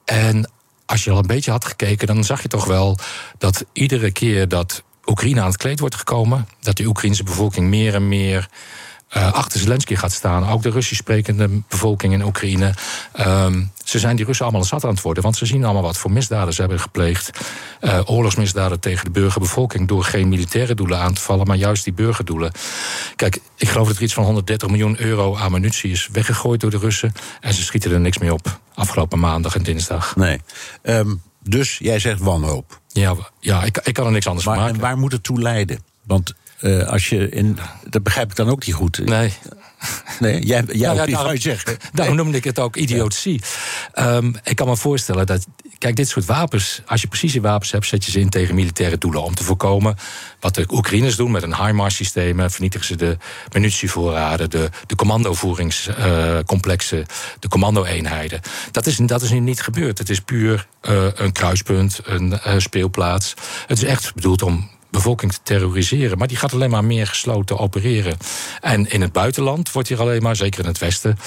En 0.05 0.51
als 0.85 1.03
je 1.03 1.11
al 1.11 1.17
een 1.17 1.27
beetje 1.27 1.51
had 1.51 1.65
gekeken, 1.65 2.07
dan 2.07 2.23
zag 2.23 2.41
je 2.41 2.47
toch 2.47 2.65
wel 2.65 2.97
dat 3.37 3.65
iedere 3.73 4.11
keer 4.11 4.47
dat 4.47 4.83
Oekraïne 5.05 5.41
aan 5.41 5.47
het 5.47 5.57
kleed 5.57 5.79
wordt 5.79 5.95
gekomen, 5.95 6.47
dat 6.59 6.77
de 6.77 6.85
Oekraïnse 6.85 7.23
bevolking 7.23 7.67
meer 7.67 7.95
en 7.95 8.07
meer 8.07 8.49
uh, 9.15 9.33
achter 9.33 9.59
Zelensky 9.59 9.95
gaat 9.95 10.11
staan. 10.11 10.49
Ook 10.49 10.61
de 10.61 10.69
Russisch 10.69 11.01
sprekende 11.01 11.49
bevolking 11.69 12.13
in 12.13 12.23
Oekraïne. 12.23 12.73
Um, 13.19 13.71
ze 13.83 13.99
zijn 13.99 14.15
die 14.15 14.25
Russen 14.25 14.45
allemaal 14.45 14.63
zat 14.63 14.83
aan 14.83 14.89
het 14.89 15.01
worden. 15.01 15.23
Want 15.23 15.37
ze 15.37 15.45
zien 15.45 15.63
allemaal 15.63 15.81
wat 15.81 15.97
voor 15.97 16.11
misdaden 16.11 16.53
ze 16.53 16.61
hebben 16.61 16.79
gepleegd. 16.79 17.39
Uh, 17.81 17.99
oorlogsmisdaden 18.05 18.79
tegen 18.79 19.05
de 19.05 19.11
burgerbevolking. 19.11 19.87
Door 19.87 20.03
geen 20.03 20.29
militaire 20.29 20.75
doelen 20.75 20.99
aan 20.99 21.13
te 21.13 21.21
vallen, 21.21 21.47
maar 21.47 21.57
juist 21.57 21.83
die 21.83 21.93
burgerdoelen. 21.93 22.51
Kijk, 23.15 23.39
ik 23.55 23.69
geloof 23.69 23.87
dat 23.87 23.95
er 23.95 24.03
iets 24.03 24.13
van 24.13 24.23
130 24.23 24.69
miljoen 24.69 25.01
euro 25.01 25.35
aan 25.35 25.51
munitie 25.51 25.91
is 25.91 26.09
weggegooid 26.11 26.59
door 26.59 26.71
de 26.71 26.77
Russen. 26.77 27.13
En 27.39 27.53
ze 27.53 27.63
schieten 27.63 27.91
er 27.91 27.99
niks 27.99 28.17
meer 28.17 28.33
op. 28.33 28.59
Afgelopen 28.73 29.19
maandag 29.19 29.55
en 29.55 29.63
dinsdag. 29.63 30.15
Nee. 30.15 30.41
Um, 30.83 31.21
dus 31.43 31.77
jij 31.77 31.99
zegt 31.99 32.19
wanhoop. 32.19 32.81
Ja, 32.87 33.15
ja 33.39 33.63
ik, 33.63 33.77
ik 33.83 33.93
kan 33.93 34.05
er 34.05 34.11
niks 34.11 34.27
anders 34.27 34.45
maar, 34.45 34.55
van 34.55 34.63
maken. 34.63 34.79
En 34.79 34.87
waar 34.87 34.97
moet 34.97 35.11
het 35.11 35.23
toe 35.23 35.41
leiden? 35.41 35.83
Want 36.03 36.33
uh, 36.61 36.87
als 36.87 37.09
je 37.09 37.29
in. 37.29 37.57
Dat 37.89 38.03
begrijp 38.03 38.29
ik 38.29 38.35
dan 38.35 38.49
ook 38.49 38.65
niet 38.65 38.75
goed. 38.75 39.05
Nee. 39.05 39.33
Nee, 40.19 40.45
jij, 40.45 40.63
jij 40.67 40.93
nou, 40.93 41.09
ja, 41.09 41.15
daarom, 41.17 41.37
zeggen. 41.37 41.77
Daarom 41.93 42.15
noemde 42.15 42.37
ik 42.37 42.43
het 42.43 42.59
ook 42.59 42.75
idiotie. 42.75 43.41
Ja. 43.93 44.15
Um, 44.15 44.35
ik 44.43 44.55
kan 44.55 44.67
me 44.67 44.77
voorstellen 44.77 45.25
dat. 45.25 45.45
Kijk, 45.77 45.95
dit 45.95 46.07
soort 46.07 46.25
wapens. 46.25 46.81
Als 46.85 47.01
je 47.01 47.07
precisiewapens 47.07 47.71
hebt, 47.71 47.85
zet 47.85 48.05
je 48.05 48.11
ze 48.11 48.19
in 48.19 48.29
tegen 48.29 48.55
militaire 48.55 48.97
doelen. 48.97 49.23
Om 49.23 49.35
te 49.35 49.43
voorkomen 49.43 49.95
wat 50.39 50.55
de 50.55 50.65
Oekraïners 50.69 51.15
doen 51.15 51.31
met 51.31 51.43
een 51.43 51.55
HIMARS-systeem. 51.55 52.49
Vernietigen 52.49 52.87
ze 52.87 52.95
de 52.95 53.17
munitievoorraden, 53.53 54.49
de, 54.49 54.69
de 54.85 54.95
commandovoeringscomplexen, 54.95 56.97
uh, 56.97 57.05
de 57.39 57.47
commando-eenheden. 57.47 58.41
Dat 58.71 58.85
is, 58.85 58.95
dat 58.95 59.21
is 59.21 59.29
nu 59.29 59.39
niet 59.39 59.61
gebeurd. 59.61 59.97
Het 59.97 60.09
is 60.09 60.19
puur 60.19 60.67
uh, 60.89 61.05
een 61.13 61.31
kruispunt, 61.31 61.99
een 62.03 62.31
uh, 62.31 62.53
speelplaats. 62.57 63.33
Het 63.67 63.77
is 63.77 63.83
echt 63.83 64.15
bedoeld 64.15 64.41
om 64.41 64.69
bevolking 64.89 65.31
te 65.31 65.39
terroriseren. 65.43 66.17
Maar 66.17 66.27
die 66.27 66.37
gaat 66.37 66.53
alleen 66.53 66.69
maar 66.69 66.85
meer 66.85 67.07
gesloten 67.07 67.57
opereren. 67.57 68.17
En 68.61 68.91
in 68.91 69.01
het 69.01 69.11
buitenland 69.11 69.71
wordt 69.71 69.87
hier 69.87 69.99
alleen 69.99 70.21
maar, 70.21 70.35
zeker 70.35 70.59
in 70.59 70.67
het 70.67 70.77
Westen, 70.77 71.17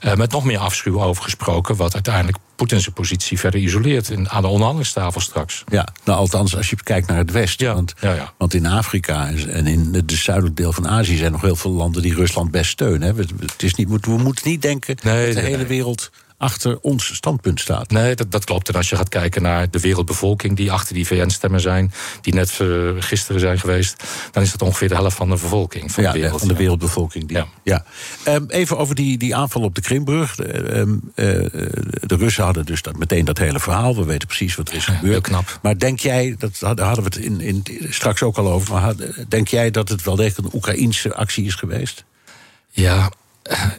uh, 0.00 0.14
met 0.14 0.30
nog 0.30 0.44
meer 0.44 0.58
afschuw 0.58 1.02
over 1.02 1.22
gesproken. 1.22 1.76
Wat 1.76 1.94
uiteindelijk 1.94 2.38
Poetin 2.56 2.80
zijn 2.80 2.94
positie 2.94 3.38
verder 3.38 3.60
isoleert 3.60 4.10
in, 4.10 4.30
aan 4.30 4.42
de 4.42 4.48
onderhandelingstafel 4.48 5.20
straks. 5.20 5.64
Ja, 5.68 5.88
nou 6.04 6.18
althans 6.18 6.56
als 6.56 6.70
je 6.70 6.76
kijkt 6.82 7.06
naar 7.06 7.16
het 7.16 7.30
Westen. 7.30 7.74
Want, 7.74 7.94
want 8.38 8.54
in 8.54 8.66
Afrika 8.66 9.26
en 9.48 9.66
in 9.66 9.88
het 9.94 10.12
zuidelijk 10.12 10.56
deel 10.56 10.72
van 10.72 10.88
Azië 10.88 11.16
zijn 11.16 11.32
nog 11.32 11.40
heel 11.40 11.56
veel 11.56 11.70
landen 11.70 12.02
die 12.02 12.14
Rusland 12.14 12.50
best 12.50 12.70
steunen. 12.70 13.16
Hè. 13.16 13.22
Het 13.40 13.62
is 13.62 13.74
niet, 13.74 13.88
we 13.88 14.18
moeten 14.18 14.48
niet 14.48 14.62
denken 14.62 14.96
dat 14.96 15.32
de 15.34 15.40
hele 15.40 15.66
wereld 15.66 16.10
achter 16.40 16.78
ons 16.80 17.14
standpunt 17.14 17.60
staat. 17.60 17.90
Nee, 17.90 18.14
dat, 18.14 18.30
dat 18.30 18.44
klopt. 18.44 18.68
En 18.68 18.74
als 18.74 18.88
je 18.88 18.96
gaat 18.96 19.08
kijken 19.08 19.42
naar 19.42 19.70
de 19.70 19.80
wereldbevolking 19.80 20.56
die 20.56 20.72
achter 20.72 20.94
die 20.94 21.06
VN-stemmen 21.06 21.60
zijn, 21.60 21.92
die 22.20 22.34
net 22.34 22.58
uh, 22.62 22.90
gisteren 22.98 23.40
zijn 23.40 23.58
geweest, 23.58 24.04
dan 24.30 24.42
is 24.42 24.50
dat 24.50 24.62
ongeveer 24.62 24.88
de 24.88 24.94
helft 24.94 25.16
van 25.16 25.28
de 25.28 25.34
bevolking 25.34 25.92
van 25.92 26.02
ja, 26.02 26.12
de 26.12 26.18
wereld. 26.18 26.38
Van 26.38 26.48
de 26.48 26.54
wereldbevolking. 26.54 27.28
Die, 27.28 27.36
ja. 27.36 27.46
ja. 27.62 27.84
Um, 28.34 28.44
even 28.48 28.78
over 28.78 28.94
die, 28.94 29.18
die 29.18 29.36
aanval 29.36 29.62
op 29.62 29.74
de 29.74 29.80
Krimbrug. 29.80 30.34
De, 30.34 30.76
um, 30.76 31.00
uh, 31.14 31.26
de 32.00 32.16
Russen 32.16 32.44
hadden 32.44 32.66
dus 32.66 32.82
dat, 32.82 32.98
meteen 32.98 33.24
dat 33.24 33.38
hele 33.38 33.60
verhaal. 33.60 33.96
We 33.96 34.04
weten 34.04 34.28
precies 34.28 34.54
wat 34.54 34.68
er 34.68 34.74
is 34.74 34.84
gebeurd. 34.84 35.04
Heel 35.04 35.20
knap. 35.20 35.58
Maar 35.62 35.78
denk 35.78 35.98
jij, 35.98 36.34
dat 36.38 36.58
hadden 36.60 36.96
we 36.96 37.02
het 37.02 37.16
in, 37.16 37.40
in, 37.40 37.64
straks 37.88 38.22
ook 38.22 38.38
al 38.38 38.52
over, 38.52 38.72
maar 38.74 38.94
denk 39.28 39.48
jij 39.48 39.70
dat 39.70 39.88
het 39.88 40.02
wel 40.02 40.16
degelijk 40.16 40.46
een 40.46 40.54
Oekraïense 40.54 41.14
actie 41.14 41.44
is 41.44 41.54
geweest? 41.54 42.04
Ja, 42.70 43.10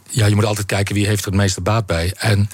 ja, 0.09 0.25
je 0.25 0.35
moet 0.35 0.45
altijd 0.45 0.67
kijken 0.67 0.95
wie 0.95 1.07
heeft 1.07 1.25
er 1.25 1.31
het 1.31 1.39
meeste 1.39 1.61
baat 1.61 1.85
bij. 1.85 2.13
En 2.17 2.49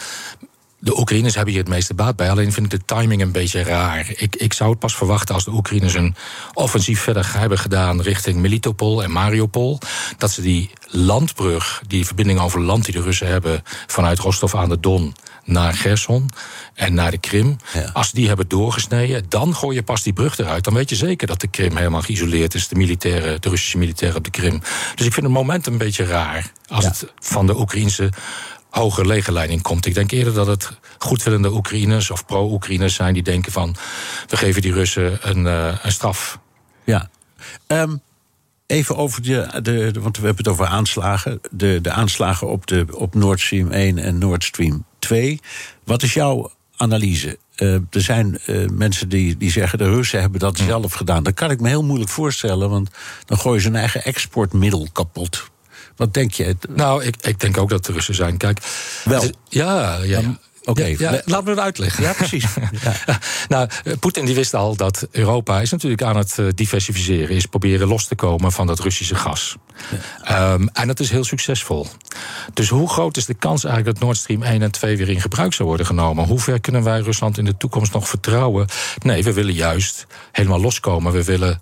de 0.80 1.00
Oekraïners 1.00 1.36
hebben 1.36 1.54
hier 1.54 1.64
het 1.64 1.72
meeste 1.72 1.94
baat 1.94 2.16
bij. 2.16 2.30
Alleen 2.30 2.52
vind 2.52 2.74
ik 2.74 2.80
de 2.80 2.86
timing 2.96 3.22
een 3.22 3.32
beetje 3.32 3.64
raar. 3.64 4.14
Ik, 4.16 4.36
ik 4.36 4.54
zou 4.54 4.70
het 4.70 4.80
pas 4.80 4.96
verwachten 4.96 5.36
als 5.36 5.46
de 5.46 5.52
Oekraïners 5.52 5.94
een 5.94 6.16
offensief 6.54 7.02
verder 7.02 7.38
hebben 7.38 7.60
gedaan 7.60 8.02
richting 8.02 8.40
Melitopol 8.40 9.04
en 9.04 9.12
Mariupol. 9.12 9.80
Dat 10.18 10.32
ze 10.32 10.42
die 10.42 10.70
landbrug, 10.88 11.82
die 11.88 12.06
verbinding 12.06 12.40
over 12.40 12.62
land 12.62 12.86
die 12.86 12.94
de 12.94 13.02
Russen 13.02 13.28
hebben 13.28 13.64
vanuit 13.88 14.20
Rostov 14.20 14.56
aan 14.56 14.70
de 14.70 14.80
Don 14.80 15.16
naar 15.48 15.74
Gerson 15.74 16.30
en 16.74 16.94
naar 16.94 17.12
de 17.12 17.18
Krim. 17.18 17.58
Als 17.94 18.12
die 18.12 18.28
hebben 18.28 18.48
doorgesneden, 18.48 19.26
dan 19.30 19.56
gooi 19.56 19.76
je 19.76 19.84
pas 19.84 20.04
die 20.04 20.14
brug 20.14 20.38
eruit. 20.38 20.64
Dan 20.64 20.74
weet 20.74 20.90
je 20.90 20.96
zeker 20.96 21.28
dat 21.28 21.42
de 21.42 21.48
Krim 21.48 21.76
helemaal 21.76 22.02
geïsoleerd 22.02 22.54
is, 22.54 22.68
de, 22.68 22.76
militairen, 22.76 23.42
de 23.42 23.50
Russische 23.50 23.78
militairen 23.78 24.18
op 24.18 24.24
de 24.24 24.30
Krim. 24.30 24.60
Dus 24.96 25.06
ik 25.06 25.14
vind 25.14 25.26
het 25.26 25.36
moment 25.36 25.68
een 25.68 25.78
beetje 25.78 26.06
raar 26.06 26.52
als 26.68 26.86
het 26.86 27.14
van 27.20 27.48
de 27.48 27.60
Oekraïnse 27.60 28.10
hogere 28.70 29.08
legerleiding 29.08 29.62
komt. 29.62 29.86
Ik 29.86 29.94
denk 29.94 30.12
eerder 30.12 30.34
dat 30.34 30.48
het 30.48 30.72
goedwillende 30.98 31.54
Oekraïners 31.54 32.12
of 32.12 32.26
pro-Oekraïners 32.26 32.96
zijn 32.96 33.14
die 33.14 33.24
denken 33.24 33.52
van 33.52 33.76
we 34.28 34.38
geven 34.38 34.62
die 34.62 34.74
Russen 34.74 35.18
een, 35.22 35.46
uh, 35.46 35.76
een 35.82 35.92
straf. 35.92 36.40
Ja. 36.84 37.10
Um, 37.68 38.02
even 38.68 38.98
over 38.98 39.22
de, 39.22 39.62
de, 39.62 39.92
want 40.00 40.18
we 40.18 40.26
hebben 40.26 40.44
het 40.44 40.54
over 40.54 40.66
aanslagen. 40.66 41.42
De, 41.52 41.80
de 41.82 41.92
aanslagen 41.92 42.48
op, 42.48 42.68
de, 42.68 42.86
op 42.92 43.16
Nord 43.16 43.40
Stream 43.40 43.72
1 43.72 43.98
en 43.98 44.18
Nord 44.18 44.44
Stream 44.44 44.86
2. 45.08 45.40
Wat 45.84 46.04
is 46.04 46.14
jouw 46.14 46.52
analyse? 46.78 47.38
Uh, 47.58 47.74
er 47.74 48.02
zijn 48.02 48.40
uh, 48.46 48.70
mensen 48.70 49.10
die, 49.10 49.38
die 49.38 49.52
zeggen 49.52 49.78
de 49.78 49.90
Russen 49.90 50.22
hebben 50.22 50.40
dat 50.40 50.58
zelf 50.58 50.94
gedaan. 50.94 51.24
Dat 51.24 51.34
kan 51.34 51.52
ik 51.52 51.60
me 51.60 51.68
heel 51.68 51.84
moeilijk 51.84 52.10
voorstellen, 52.10 52.70
want 52.70 52.90
dan 53.26 53.38
gooien 53.38 53.62
ze 53.62 53.68
hun 53.68 53.78
eigen 53.78 54.04
exportmiddel 54.04 54.88
kapot. 54.94 55.50
Wat 55.96 56.14
denk 56.14 56.32
je? 56.32 56.56
Nou, 56.70 57.04
ik, 57.04 57.16
ik 57.22 57.40
denk 57.40 57.58
ook 57.58 57.70
dat 57.70 57.86
de 57.86 57.92
Russen 57.92 58.16
zijn. 58.16 58.38
Kijk, 58.38 58.60
wel. 59.04 59.24
ja, 59.50 59.98
ja. 60.04 60.20
Um, 60.20 60.38
Oké, 60.68 60.82
okay. 60.82 60.96
ja, 61.00 61.12
ja, 61.12 61.22
laten 61.26 61.46
we 61.46 61.50
het 61.50 61.60
uitleggen. 61.60 62.04
Ja, 62.04 62.14
precies. 62.14 62.46
Ja. 63.06 63.20
nou, 63.48 63.70
Poetin 64.00 64.26
die 64.26 64.36
wist 64.36 64.54
al 64.54 64.76
dat 64.76 65.08
Europa 65.12 65.62
is 65.62 65.72
natuurlijk 65.72 66.02
aan 66.02 66.18
het 66.18 66.40
diversificeren, 66.56 67.36
is 67.36 67.46
proberen 67.46 67.88
los 67.88 68.08
te 68.08 68.16
komen 68.16 68.52
van 68.52 68.68
dat 68.68 68.80
Russische 68.80 69.16
gas. 69.16 69.56
Um, 70.32 70.70
en 70.74 70.88
dat 70.88 71.00
is 71.00 71.10
heel 71.10 71.24
succesvol. 71.24 71.88
Dus 72.54 72.70
hoe 72.70 72.90
groot 72.90 73.18
is 73.18 73.26
de 73.26 73.34
kans 73.34 73.64
eigenlijk 73.64 73.96
dat 73.96 74.06
Nord 74.08 74.18
Stream 74.18 74.44
1 74.44 74.62
en 74.62 74.72
2 74.72 74.98
weer 74.98 75.10
in 75.10 75.22
gebruik 75.22 75.54
zou 75.54 75.68
worden 75.68 75.86
genomen? 75.86 76.26
Hoe 76.26 76.40
ver 76.40 76.62
kunnen 76.62 76.84
wij 76.84 77.00
Rusland 77.00 77.38
in 77.38 77.46
de 77.46 77.58
toekomst 77.58 77.94
nog 77.94 78.08
vertrouwen? 78.08 78.68
Nee, 79.04 79.24
we 79.24 79.34
willen 79.34 79.54
juist 79.54 80.08
helemaal 80.32 80.62
loskomen. 80.62 81.14
We 81.14 81.24
willen 81.24 81.62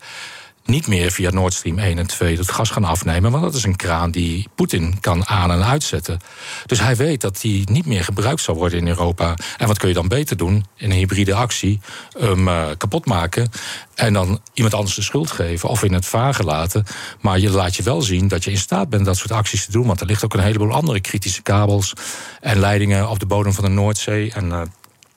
niet 0.66 0.88
meer 0.88 1.12
via 1.12 1.30
Nord 1.30 1.54
Stream 1.54 1.80
1 1.80 1.98
en 1.98 2.08
2 2.08 2.38
het 2.38 2.52
gas 2.52 2.70
gaan 2.70 2.84
afnemen. 2.84 3.32
Want 3.32 3.44
dat 3.44 3.54
is 3.54 3.64
een 3.64 3.76
kraan 3.76 4.12
die 4.12 4.48
Poetin 4.56 5.00
kan 5.00 5.28
aan- 5.28 5.52
en 5.52 5.66
uitzetten. 5.66 6.20
Dus 6.66 6.80
hij 6.80 6.96
weet 6.96 7.22
dat 7.22 7.42
die 7.42 7.70
niet 7.72 7.86
meer 7.86 8.04
gebruikt 8.04 8.42
zal 8.42 8.56
worden 8.56 8.80
in 8.80 8.88
Europa. 8.88 9.36
En 9.58 9.68
wat 9.68 9.78
kun 9.78 9.88
je 9.88 9.94
dan 9.94 10.08
beter 10.08 10.38
doen 10.38 10.66
in 10.76 10.92
een 10.92 10.98
hybride 10.98 11.34
actie? 11.34 11.80
Um, 12.22 12.48
uh, 12.48 12.66
kapot 12.78 13.06
maken 13.06 13.50
en 13.96 14.14
dan 14.14 14.42
iemand 14.54 14.74
anders 14.74 14.96
de 14.96 15.02
schuld 15.02 15.32
geven 15.32 15.70
of 15.70 15.84
in 15.84 15.94
het 15.94 16.06
vage 16.06 16.44
laten. 16.44 16.86
Maar 17.22 17.40
je 17.40 17.50
laat 17.50 17.76
je 17.76 17.84
wel 17.84 18.02
zien 18.02 18.28
dat 18.28 18.44
je 18.44 18.52
in 18.52 18.58
staat 18.58 18.90
bent 18.90 19.06
dat 19.06 19.18
soort 19.18 19.32
acties 19.32 19.66
te 19.66 19.72
doen. 19.72 19.88
Want 19.88 20.00
er 20.00 20.08
ligt 20.08 20.24
ook 20.24 20.34
een 20.34 20.40
heleboel 20.40 20.72
andere 20.72 21.00
kritische 21.00 21.42
kabels 21.42 21.94
en 22.42 22.60
leidingen 22.60 23.10
op 23.10 23.20
de 23.20 23.26
bodem 23.26 23.54
van 23.54 23.64
de 23.64 23.70
Noordzee 23.70 24.32
en, 24.32 24.46
uh, 24.46 24.62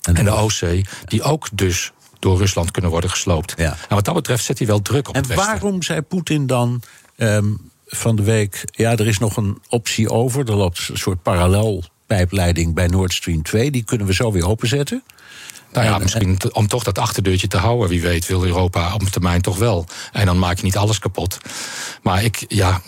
en 0.02 0.24
de 0.24 0.30
Oostzee. 0.30 0.84
Die 1.04 1.22
ook 1.22 1.48
dus 1.52 1.92
door 2.18 2.38
Rusland 2.38 2.70
kunnen 2.70 2.90
worden 2.90 3.10
gesloopt. 3.10 3.54
Ja. 3.56 3.76
En 3.88 3.94
wat 3.94 4.04
dat 4.04 4.14
betreft 4.14 4.44
zet 4.44 4.58
hij 4.58 4.66
wel 4.66 4.82
druk 4.82 5.08
op 5.08 5.14
en 5.14 5.20
het 5.20 5.30
Westen. 5.30 5.46
waarom 5.46 5.82
zei 5.82 6.02
Poetin 6.02 6.46
dan 6.46 6.82
um, 7.16 7.70
van 7.86 8.16
de 8.16 8.22
week... 8.22 8.64
ja, 8.70 8.90
er 8.90 9.06
is 9.06 9.18
nog 9.18 9.36
een 9.36 9.58
optie 9.68 10.10
over, 10.10 10.48
er 10.48 10.56
loopt 10.56 10.88
een 10.88 10.98
soort 10.98 11.22
parallelpijpleiding 11.22 12.74
bij 12.74 12.86
Nord 12.86 13.12
Stream 13.12 13.42
2... 13.42 13.70
die 13.70 13.84
kunnen 13.84 14.06
we 14.06 14.14
zo 14.14 14.32
weer 14.32 14.48
openzetten? 14.48 15.02
Nou 15.72 15.86
ja, 15.86 15.98
misschien 15.98 16.38
om 16.52 16.68
toch 16.68 16.84
dat 16.84 16.98
achterdeurtje 16.98 17.46
te 17.46 17.56
houden. 17.56 17.88
Wie 17.88 18.02
weet 18.02 18.26
wil 18.26 18.44
Europa 18.44 18.94
op 18.94 19.02
termijn 19.02 19.42
toch 19.42 19.58
wel. 19.58 19.86
En 20.12 20.26
dan 20.26 20.38
maak 20.38 20.56
je 20.56 20.64
niet 20.64 20.76
alles 20.76 20.98
kapot. 20.98 21.38
Maar 22.02 22.24
ik, 22.24 22.44
ja... 22.48 22.80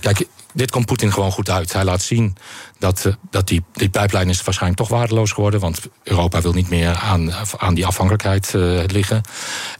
Kijk, 0.00 0.26
dit 0.52 0.70
komt 0.70 0.86
Poetin 0.86 1.12
gewoon 1.12 1.32
goed 1.32 1.50
uit. 1.50 1.72
Hij 1.72 1.84
laat 1.84 2.02
zien 2.02 2.36
dat, 2.78 3.04
uh, 3.04 3.12
dat 3.30 3.48
die, 3.48 3.64
die 3.72 3.88
pijplijn 3.88 4.28
is 4.28 4.42
waarschijnlijk 4.42 4.80
toch 4.80 4.98
waardeloos 4.98 5.32
geworden. 5.32 5.60
Want 5.60 5.80
Europa 6.02 6.40
wil 6.40 6.52
niet 6.52 6.68
meer 6.68 6.94
aan, 6.94 7.32
aan 7.56 7.74
die 7.74 7.86
afhankelijkheid 7.86 8.52
uh, 8.56 8.82
liggen. 8.86 9.22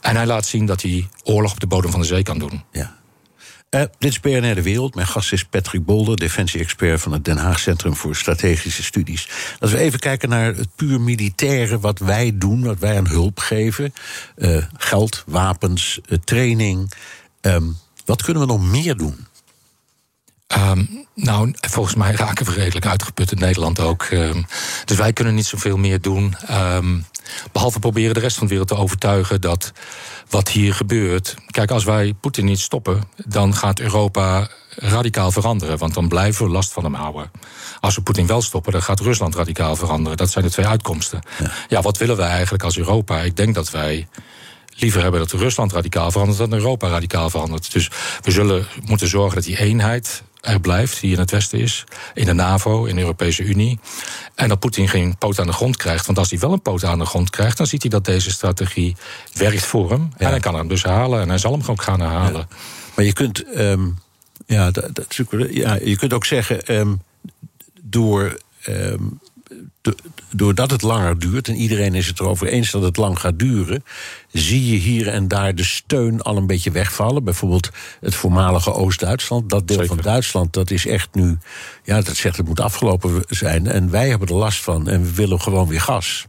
En 0.00 0.16
hij 0.16 0.26
laat 0.26 0.46
zien 0.46 0.66
dat 0.66 0.82
hij 0.82 1.08
oorlog 1.22 1.52
op 1.52 1.60
de 1.60 1.66
bodem 1.66 1.90
van 1.90 2.00
de 2.00 2.06
zee 2.06 2.22
kan 2.22 2.38
doen. 2.38 2.62
Ja. 2.72 3.00
Uh, 3.70 3.80
dit 3.98 4.10
is 4.10 4.20
BNR 4.20 4.54
De 4.54 4.62
Wereld. 4.62 4.94
Mijn 4.94 5.06
gast 5.06 5.32
is 5.32 5.44
Patrick 5.44 5.84
Bolder, 5.84 6.16
defensie-expert 6.16 7.00
van 7.00 7.12
het 7.12 7.24
Den 7.24 7.36
Haag 7.36 7.58
Centrum 7.58 7.96
voor 7.96 8.16
Strategische 8.16 8.82
Studies. 8.82 9.28
Laten 9.58 9.76
we 9.76 9.82
even 9.82 9.98
kijken 9.98 10.28
naar 10.28 10.54
het 10.54 10.68
puur 10.76 11.00
militaire, 11.00 11.80
wat 11.80 11.98
wij 11.98 12.32
doen, 12.34 12.64
wat 12.64 12.78
wij 12.78 12.96
aan 12.96 13.08
hulp 13.08 13.38
geven. 13.38 13.92
Geld, 14.76 15.24
wapens, 15.26 16.00
training. 16.24 16.92
Um, 17.40 17.76
wat 18.04 18.22
kunnen 18.22 18.42
we 18.42 18.48
nog 18.48 18.70
meer 18.70 18.96
doen? 18.96 19.26
Um, 20.56 21.06
nou, 21.14 21.52
volgens 21.54 21.94
mij 21.94 22.12
raken 22.12 22.46
we 22.46 22.52
redelijk 22.52 22.86
uitgeput 22.86 23.32
in 23.32 23.38
Nederland 23.38 23.80
ook. 23.80 24.06
Um, 24.10 24.46
dus 24.84 24.96
wij 24.96 25.12
kunnen 25.12 25.34
niet 25.34 25.46
zoveel 25.46 25.76
meer 25.76 26.00
doen. 26.00 26.36
Um, 26.50 27.04
behalve 27.52 27.78
proberen 27.78 28.14
de 28.14 28.20
rest 28.20 28.36
van 28.36 28.46
de 28.46 28.50
wereld 28.50 28.68
te 28.68 28.76
overtuigen 28.76 29.40
dat 29.40 29.72
wat 30.28 30.48
hier 30.48 30.74
gebeurt. 30.74 31.34
Kijk, 31.46 31.70
als 31.70 31.84
wij 31.84 32.14
Poetin 32.20 32.44
niet 32.44 32.60
stoppen, 32.60 33.02
dan 33.26 33.54
gaat 33.56 33.80
Europa 33.80 34.48
radicaal 34.76 35.32
veranderen. 35.32 35.78
Want 35.78 35.94
dan 35.94 36.08
blijven 36.08 36.46
we 36.46 36.52
last 36.52 36.72
van 36.72 36.84
hem 36.84 36.94
houden. 36.94 37.30
Als 37.80 37.94
we 37.94 38.02
Poetin 38.02 38.26
wel 38.26 38.42
stoppen, 38.42 38.72
dan 38.72 38.82
gaat 38.82 39.00
Rusland 39.00 39.34
radicaal 39.34 39.76
veranderen. 39.76 40.16
Dat 40.16 40.30
zijn 40.30 40.44
de 40.44 40.50
twee 40.50 40.66
uitkomsten. 40.66 41.22
Ja, 41.38 41.50
ja 41.68 41.82
wat 41.82 41.98
willen 41.98 42.16
wij 42.16 42.28
eigenlijk 42.28 42.64
als 42.64 42.78
Europa? 42.78 43.20
Ik 43.20 43.36
denk 43.36 43.54
dat 43.54 43.70
wij 43.70 44.08
liever 44.76 45.02
hebben 45.02 45.20
dat 45.20 45.32
Rusland 45.32 45.72
radicaal 45.72 46.10
verandert 46.10 46.38
dan 46.38 46.52
Europa 46.52 46.88
radicaal 46.88 47.30
verandert. 47.30 47.72
Dus 47.72 47.90
we 48.20 48.30
zullen 48.30 48.66
moeten 48.84 49.08
zorgen 49.08 49.34
dat 49.34 49.44
die 49.44 49.58
eenheid 49.58 50.22
er 50.42 50.60
blijft, 50.60 51.00
die 51.00 51.12
in 51.12 51.18
het 51.18 51.30
Westen 51.30 51.58
is, 51.58 51.84
in 52.14 52.24
de 52.24 52.32
NAVO, 52.32 52.84
in 52.84 52.94
de 52.94 53.00
Europese 53.00 53.42
Unie. 53.42 53.78
En 54.34 54.48
dat 54.48 54.58
Poetin 54.58 54.88
geen 54.88 55.16
poot 55.18 55.38
aan 55.38 55.46
de 55.46 55.52
grond 55.52 55.76
krijgt. 55.76 56.06
Want 56.06 56.18
als 56.18 56.30
hij 56.30 56.38
wel 56.38 56.52
een 56.52 56.62
poot 56.62 56.84
aan 56.84 56.98
de 56.98 57.04
grond 57.04 57.30
krijgt, 57.30 57.56
dan 57.56 57.66
ziet 57.66 57.82
hij 57.82 57.90
dat 57.90 58.04
deze 58.04 58.30
strategie 58.30 58.96
werkt 59.32 59.64
voor 59.64 59.90
hem. 59.90 60.10
Ja. 60.10 60.24
En 60.24 60.30
hij 60.30 60.40
kan 60.40 60.54
hem 60.54 60.68
dus 60.68 60.84
halen 60.84 61.20
en 61.20 61.28
hij 61.28 61.38
zal 61.38 61.52
hem 61.52 61.62
ook 61.66 61.82
gaan 61.82 62.00
herhalen. 62.00 62.46
Ja. 62.50 62.56
Maar 62.94 63.04
je 63.04 63.12
kunt, 63.12 63.44
um, 63.56 63.98
ja, 64.46 64.70
dat, 64.70 64.94
dat, 64.94 65.16
ja, 65.50 65.78
je 65.84 65.96
kunt 65.96 66.12
ook 66.12 66.24
zeggen, 66.24 66.74
um, 66.74 67.02
door. 67.82 68.38
Um, 68.68 69.20
doordat 70.30 70.70
het 70.70 70.82
langer 70.82 71.18
duurt, 71.18 71.48
en 71.48 71.54
iedereen 71.54 71.94
is 71.94 72.06
het 72.06 72.20
erover 72.20 72.46
eens 72.46 72.70
dat 72.70 72.82
het 72.82 72.96
lang 72.96 73.18
gaat 73.18 73.38
duren, 73.38 73.84
zie 74.32 74.70
je 74.70 74.76
hier 74.76 75.08
en 75.08 75.28
daar 75.28 75.54
de 75.54 75.64
steun 75.64 76.22
al 76.22 76.36
een 76.36 76.46
beetje 76.46 76.70
wegvallen. 76.70 77.24
Bijvoorbeeld 77.24 77.70
het 78.00 78.14
voormalige 78.14 78.72
Oost-Duitsland. 78.72 79.50
Dat 79.50 79.68
deel 79.68 79.76
Zeker. 79.76 79.94
van 79.94 80.04
Duitsland, 80.04 80.52
dat 80.52 80.70
is 80.70 80.86
echt 80.86 81.08
nu. 81.12 81.38
Ja, 81.84 82.00
dat 82.00 82.16
zegt 82.16 82.36
het 82.36 82.46
moet 82.46 82.60
afgelopen 82.60 83.24
zijn. 83.28 83.66
En 83.66 83.90
wij 83.90 84.08
hebben 84.08 84.28
er 84.28 84.34
last 84.34 84.62
van 84.62 84.88
en 84.88 85.02
we 85.02 85.14
willen 85.14 85.40
gewoon 85.40 85.68
weer 85.68 85.80
gas. 85.80 86.26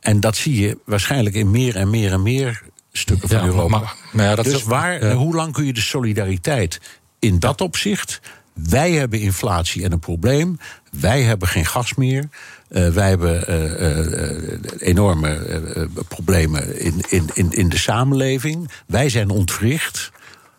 En 0.00 0.20
dat 0.20 0.36
zie 0.36 0.60
je 0.60 0.78
waarschijnlijk 0.84 1.34
in 1.34 1.50
meer 1.50 1.76
en 1.76 1.90
meer 1.90 2.12
en 2.12 2.22
meer 2.22 2.62
stukken 2.92 3.28
van 3.28 3.38
ja, 3.38 3.44
Europa. 3.44 3.78
Maar, 3.78 3.96
maar 4.12 4.24
ja, 4.24 4.34
dat 4.34 4.44
dus 4.44 4.54
is, 4.54 4.62
waar, 4.62 5.04
ja. 5.04 5.14
hoe 5.14 5.34
lang 5.34 5.52
kun 5.52 5.64
je 5.64 5.72
de 5.72 5.80
solidariteit 5.80 6.80
in 7.18 7.38
dat 7.38 7.60
opzicht 7.60 8.20
wij 8.62 8.92
hebben 8.92 9.20
inflatie 9.20 9.84
en 9.84 9.92
een 9.92 9.98
probleem. 9.98 10.58
Wij 11.00 11.22
hebben 11.22 11.48
geen 11.48 11.66
gas 11.66 11.94
meer. 11.94 12.28
Uh, 12.68 12.88
wij 12.88 13.08
hebben 13.08 13.50
uh, 13.50 13.80
uh, 13.80 14.70
enorme 14.78 15.88
problemen 16.08 16.80
in, 16.80 17.02
in, 17.08 17.30
in, 17.34 17.52
in 17.52 17.68
de 17.68 17.78
samenleving. 17.78 18.70
Wij 18.86 19.08
zijn 19.08 19.30
ontwricht. 19.30 20.10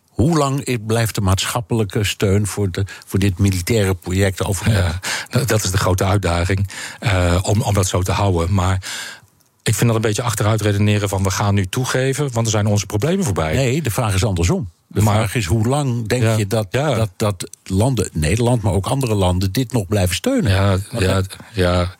Hoe 0.07 0.37
lang 0.37 0.85
blijft 0.85 1.15
de 1.15 1.21
maatschappelijke 1.21 2.03
steun 2.03 2.47
voor, 2.47 2.71
de, 2.71 2.85
voor 3.05 3.19
dit 3.19 3.37
militaire 3.37 3.95
project 3.95 4.45
over? 4.45 4.71
Ja, 4.71 4.99
dat 5.45 5.63
is 5.63 5.71
de 5.71 5.77
grote 5.77 6.03
uitdaging 6.03 6.69
uh, 7.01 7.39
om, 7.41 7.61
om 7.61 7.73
dat 7.73 7.87
zo 7.87 8.01
te 8.01 8.11
houden. 8.11 8.53
Maar 8.53 8.81
ik 9.63 9.75
vind 9.75 9.85
dat 9.85 9.95
een 9.95 10.01
beetje 10.01 10.21
achteruit 10.21 10.61
redeneren 10.61 11.09
van 11.09 11.23
we 11.23 11.31
gaan 11.31 11.53
nu 11.53 11.65
toegeven, 11.65 12.31
want 12.31 12.45
er 12.45 12.51
zijn 12.51 12.65
onze 12.65 12.85
problemen 12.85 13.25
voorbij. 13.25 13.55
Nee, 13.55 13.81
de 13.81 13.91
vraag 13.91 14.13
is 14.13 14.23
andersom. 14.23 14.69
De 14.87 15.01
maar, 15.01 15.15
vraag 15.15 15.35
is 15.35 15.45
hoe 15.45 15.67
lang 15.67 16.07
denk 16.07 16.37
je 16.37 16.47
dat, 16.47 16.67
ja. 16.69 16.95
dat, 16.95 17.09
dat 17.15 17.49
landen, 17.63 18.09
Nederland, 18.13 18.61
maar 18.61 18.73
ook 18.73 18.87
andere 18.87 19.15
landen, 19.15 19.51
dit 19.51 19.71
nog 19.71 19.87
blijven 19.87 20.15
steunen? 20.15 20.51
Ja, 20.51 20.77
ja, 20.99 21.21
ja. 21.53 21.95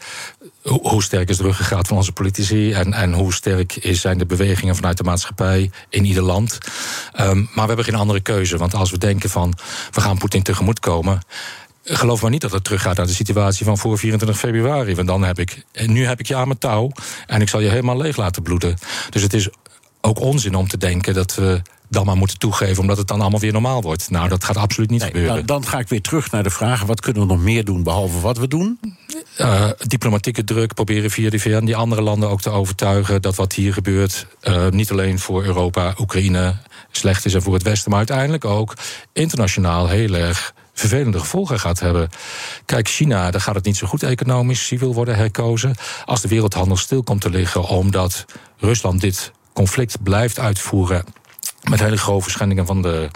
Hoe, 0.61 0.89
hoe 0.89 1.03
sterk 1.03 1.29
is 1.29 1.37
de 1.37 1.43
ruggengraat 1.43 1.87
van 1.87 1.97
onze 1.97 2.11
politici 2.11 2.71
en, 2.71 2.93
en 2.93 3.13
hoe 3.13 3.33
sterk 3.33 3.75
is, 3.75 4.01
zijn 4.01 4.17
de 4.17 4.25
bewegingen 4.25 4.75
vanuit 4.75 4.97
de 4.97 5.03
maatschappij 5.03 5.71
in 5.89 6.05
ieder 6.05 6.23
land? 6.23 6.57
Um, 7.19 7.37
maar 7.37 7.49
we 7.53 7.67
hebben 7.67 7.85
geen 7.85 7.95
andere 7.95 8.19
keuze, 8.19 8.57
want 8.57 8.73
als 8.73 8.91
we 8.91 8.97
denken 8.97 9.29
van 9.29 9.53
we 9.91 10.01
gaan 10.01 10.17
Poetin 10.17 10.43
tegemoetkomen 10.43 11.21
geloof 11.89 12.21
maar 12.21 12.31
niet 12.31 12.41
dat 12.41 12.51
het 12.51 12.63
teruggaat 12.63 12.97
naar 12.97 13.05
de 13.05 13.13
situatie 13.13 13.65
van 13.65 13.77
voor 13.77 13.97
24 13.97 14.39
februari. 14.39 14.95
Want 14.95 15.07
dan 15.07 15.23
heb 15.23 15.39
ik, 15.39 15.63
en 15.71 15.91
nu 15.91 16.05
heb 16.05 16.19
ik 16.19 16.27
je 16.27 16.35
aan 16.35 16.47
mijn 16.47 16.59
touw 16.59 16.91
en 17.27 17.41
ik 17.41 17.49
zal 17.49 17.59
je 17.59 17.69
helemaal 17.69 17.97
leeg 17.97 18.17
laten 18.17 18.41
bloeden. 18.41 18.77
Dus 19.09 19.21
het 19.21 19.33
is 19.33 19.49
ook 20.01 20.19
onzin 20.19 20.55
om 20.55 20.67
te 20.67 20.77
denken 20.77 21.13
dat 21.13 21.35
we 21.35 21.61
dan 21.89 22.05
maar 22.05 22.17
moeten 22.17 22.37
toegeven, 22.37 22.81
omdat 22.81 22.97
het 22.97 23.07
dan 23.07 23.21
allemaal 23.21 23.39
weer 23.39 23.51
normaal 23.51 23.81
wordt. 23.81 24.09
Nou, 24.09 24.29
dat 24.29 24.43
gaat 24.43 24.57
absoluut 24.57 24.89
niet 24.89 25.03
gebeuren. 25.03 25.35
Dan, 25.35 25.45
dan, 25.45 25.65
ga 25.65 25.79
ik 25.79 25.87
weer 25.87 26.01
terug 26.01 26.31
naar 26.31 26.43
de 26.43 26.49
vraag: 26.49 26.83
wat 26.83 27.01
kunnen 27.01 27.21
we 27.21 27.33
nog 27.33 27.41
meer 27.41 27.65
doen 27.65 27.83
behalve 27.83 28.19
wat 28.19 28.37
we 28.37 28.47
doen? 28.47 28.79
Uh, 29.37 29.69
diplomatieke 29.77 30.43
druk, 30.43 30.73
proberen 30.73 31.11
via 31.11 31.29
de 31.29 31.39
VN 31.39 31.65
die 31.65 31.75
andere 31.75 32.01
landen 32.01 32.29
ook 32.29 32.41
te 32.41 32.49
overtuigen 32.49 33.21
dat 33.21 33.35
wat 33.35 33.53
hier 33.53 33.73
gebeurt, 33.73 34.27
uh, 34.43 34.67
niet 34.67 34.91
alleen 34.91 35.19
voor 35.19 35.43
Europa, 35.43 35.93
Oekraïne 35.99 36.55
slecht 36.91 37.25
is 37.25 37.33
en 37.33 37.41
voor 37.41 37.53
het 37.53 37.63
Westen, 37.63 37.89
maar 37.89 37.99
uiteindelijk 37.99 38.45
ook 38.45 38.73
internationaal 39.13 39.87
heel 39.87 40.13
erg 40.13 40.53
vervelende 40.73 41.19
gevolgen 41.19 41.59
gaat 41.59 41.79
hebben. 41.79 42.09
Kijk, 42.65 42.87
China, 42.87 43.31
daar 43.31 43.41
gaat 43.41 43.55
het 43.55 43.65
niet 43.65 43.77
zo 43.77 43.87
goed 43.87 44.03
economisch. 44.03 44.67
Die 44.67 44.79
wil 44.79 44.93
worden 44.93 45.15
herkozen. 45.15 45.75
Als 46.05 46.21
de 46.21 46.27
wereldhandel 46.27 46.77
stil 46.77 47.03
komt 47.03 47.21
te 47.21 47.29
liggen 47.29 47.63
omdat 47.63 48.25
Rusland 48.57 49.01
dit 49.01 49.31
conflict 49.53 50.03
blijft 50.03 50.39
uitvoeren 50.39 51.05
met 51.69 51.79
hele 51.79 51.97
grove 51.97 52.29
schendingen 52.29 52.65
van 52.65 52.81
de 52.81 53.09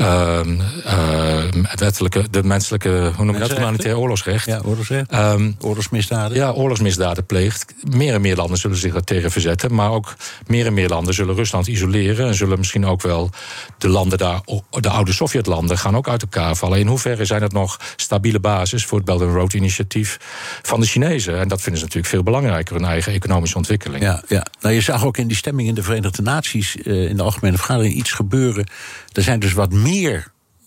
uh, 0.00 0.40
uh, 0.86 1.42
wettelijke, 1.74 2.24
de 2.30 2.42
menselijke, 2.42 3.12
hoe 3.16 3.24
noem 3.24 3.34
je 3.34 3.40
dat? 3.40 3.52
Humanitair 3.52 3.98
oorlogsrecht. 3.98 4.46
Ja, 4.46 4.60
oorlogsrecht. 4.64 5.14
Um, 5.14 5.56
oorlogsmisdaden. 5.60 6.36
Ja, 6.36 6.50
oorlogsmisdaden 6.50 7.26
pleegt. 7.26 7.74
Meer 7.90 8.14
en 8.14 8.20
meer 8.20 8.36
landen 8.36 8.58
zullen 8.58 8.76
zich 8.76 8.92
daar 8.92 9.04
tegen 9.04 9.30
verzetten. 9.30 9.74
Maar 9.74 9.90
ook 9.90 10.16
meer 10.46 10.66
en 10.66 10.74
meer 10.74 10.88
landen 10.88 11.14
zullen 11.14 11.34
Rusland 11.34 11.66
isoleren. 11.66 12.26
En 12.26 12.34
zullen 12.34 12.58
misschien 12.58 12.86
ook 12.86 13.02
wel 13.02 13.30
de 13.78 13.88
landen 13.88 14.18
daar, 14.18 14.40
de 14.70 14.88
oude 14.88 15.12
Sovjetlanden, 15.12 15.78
gaan 15.78 15.96
ook 15.96 16.08
uit 16.08 16.22
elkaar 16.22 16.56
vallen. 16.56 16.78
In 16.78 16.86
hoeverre 16.86 17.24
zijn 17.24 17.42
het 17.42 17.52
nog 17.52 17.80
stabiele 17.96 18.40
basis 18.40 18.84
voor 18.84 18.98
het 18.98 19.06
Belt 19.06 19.22
and 19.22 19.34
Road 19.34 19.52
initiatief 19.52 20.18
van 20.62 20.80
de 20.80 20.86
Chinezen? 20.86 21.38
En 21.38 21.48
dat 21.48 21.60
vinden 21.60 21.80
ze 21.80 21.86
natuurlijk 21.86 22.14
veel 22.14 22.22
belangrijker, 22.22 22.74
hun 22.74 22.84
eigen 22.84 23.12
economische 23.12 23.56
ontwikkeling. 23.56 24.02
Ja, 24.02 24.22
ja. 24.28 24.46
Nou, 24.60 24.74
je 24.74 24.80
zag 24.80 25.04
ook 25.04 25.16
in 25.16 25.28
die 25.28 25.36
stemming 25.36 25.68
in 25.68 25.74
de 25.74 25.82
Verenigde 25.82 26.22
Naties, 26.22 26.76
uh, 26.76 27.08
in 27.08 27.16
de 27.16 27.22
algemene 27.22 27.56
vergadering, 27.56 27.94
iets 27.94 28.12
gebeuren. 28.12 28.66
Er 29.12 29.22
zijn 29.22 29.40
dus 29.40 29.52
wat 29.52 29.72
meer 29.72 29.88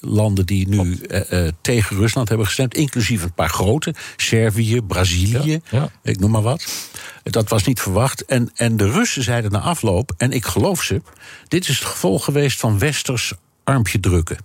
landen 0.05 0.45
die 0.45 0.67
nu 0.67 0.97
uh, 1.07 1.21
uh, 1.31 1.47
tegen 1.61 1.97
Rusland 1.97 2.27
hebben 2.27 2.45
gestemd, 2.45 2.75
inclusief 2.75 3.23
een 3.23 3.33
paar 3.33 3.49
grote, 3.49 3.93
Servië, 4.15 4.81
Brazilië, 4.81 5.51
ja, 5.51 5.59
ja. 5.79 5.91
ik 6.03 6.19
noem 6.19 6.31
maar 6.31 6.41
wat. 6.41 6.89
Dat 7.23 7.49
was 7.49 7.63
niet 7.63 7.81
verwacht. 7.81 8.25
En, 8.25 8.51
en 8.55 8.77
de 8.77 8.91
Russen 8.91 9.23
zeiden 9.23 9.51
na 9.51 9.59
afloop, 9.59 10.13
en 10.17 10.31
ik 10.31 10.45
geloof 10.45 10.83
ze, 10.83 11.01
dit 11.47 11.69
is 11.69 11.79
het 11.79 11.87
gevolg 11.87 12.23
geweest 12.23 12.59
van 12.59 12.79
westers 12.79 13.33
armpje 13.63 13.99
drukken. 13.99 14.37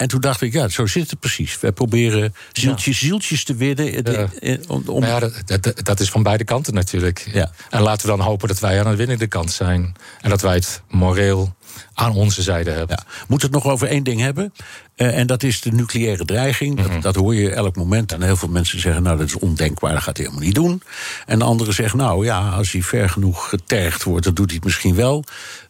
En 0.00 0.08
toen 0.08 0.20
dacht 0.20 0.40
ik, 0.40 0.52
ja, 0.52 0.68
zo 0.68 0.86
zit 0.86 1.10
het 1.10 1.20
precies. 1.20 1.60
We 1.60 1.72
proberen 1.72 2.34
zieltjes, 2.52 3.00
ja. 3.00 3.06
zieltjes 3.06 3.44
te 3.44 3.54
winnen. 3.54 4.12
Ja. 4.12 4.56
Om, 4.68 4.82
om... 4.86 5.04
Ja, 5.04 5.18
dat, 5.18 5.42
dat, 5.44 5.72
dat, 5.82 6.00
is 6.00 6.10
van 6.10 6.22
beide 6.22 6.44
kanten 6.44 6.74
natuurlijk. 6.74 7.28
Ja. 7.32 7.50
En 7.70 7.80
laten 7.82 8.10
we 8.10 8.16
dan 8.16 8.26
hopen 8.26 8.48
dat 8.48 8.58
wij 8.58 8.84
aan 8.84 8.90
de 8.90 8.96
winnende 8.96 9.26
kant 9.26 9.52
zijn. 9.52 9.94
En 10.20 10.30
dat 10.30 10.40
wij 10.40 10.54
het 10.54 10.82
moreel 10.88 11.54
aan 11.94 12.14
onze 12.14 12.42
zijde 12.42 12.70
hebben. 12.70 12.96
Ja. 13.06 13.24
Moet 13.28 13.42
het 13.42 13.50
nog 13.50 13.64
over 13.66 13.88
één 13.88 14.02
ding 14.02 14.20
hebben. 14.20 14.52
Uh, 14.96 15.18
en 15.18 15.26
dat 15.26 15.42
is 15.42 15.60
de 15.60 15.72
nucleaire 15.72 16.24
dreiging. 16.24 16.76
Dat, 16.76 16.86
Mhm. 16.88 17.00
dat, 17.00 17.14
hoor 17.14 17.34
je 17.34 17.50
elk 17.50 17.76
moment. 17.76 18.12
En 18.12 18.22
heel 18.22 18.36
veel 18.36 18.48
mensen 18.48 18.80
zeggen, 18.80 19.02
nou, 19.02 19.18
dat 19.18 19.26
is 19.26 19.38
ondenkbaar, 19.38 19.92
dat 19.92 20.02
gaat 20.02 20.16
hij 20.16 20.26
helemaal 20.26 20.46
niet 20.46 20.54
doen. 20.54 20.82
En 21.26 21.38
de 21.38 21.44
anderen 21.44 21.74
zeggen, 21.74 21.98
nou 21.98 22.24
ja, 22.24 22.48
als 22.48 22.72
hij 22.72 22.82
ver 22.82 23.08
genoeg 23.08 23.48
getergd 23.48 24.02
wordt, 24.02 24.24
dan 24.24 24.34
doet 24.34 24.46
hij 24.46 24.54
het 24.54 24.64
misschien 24.64 24.94
wel. 24.94 25.24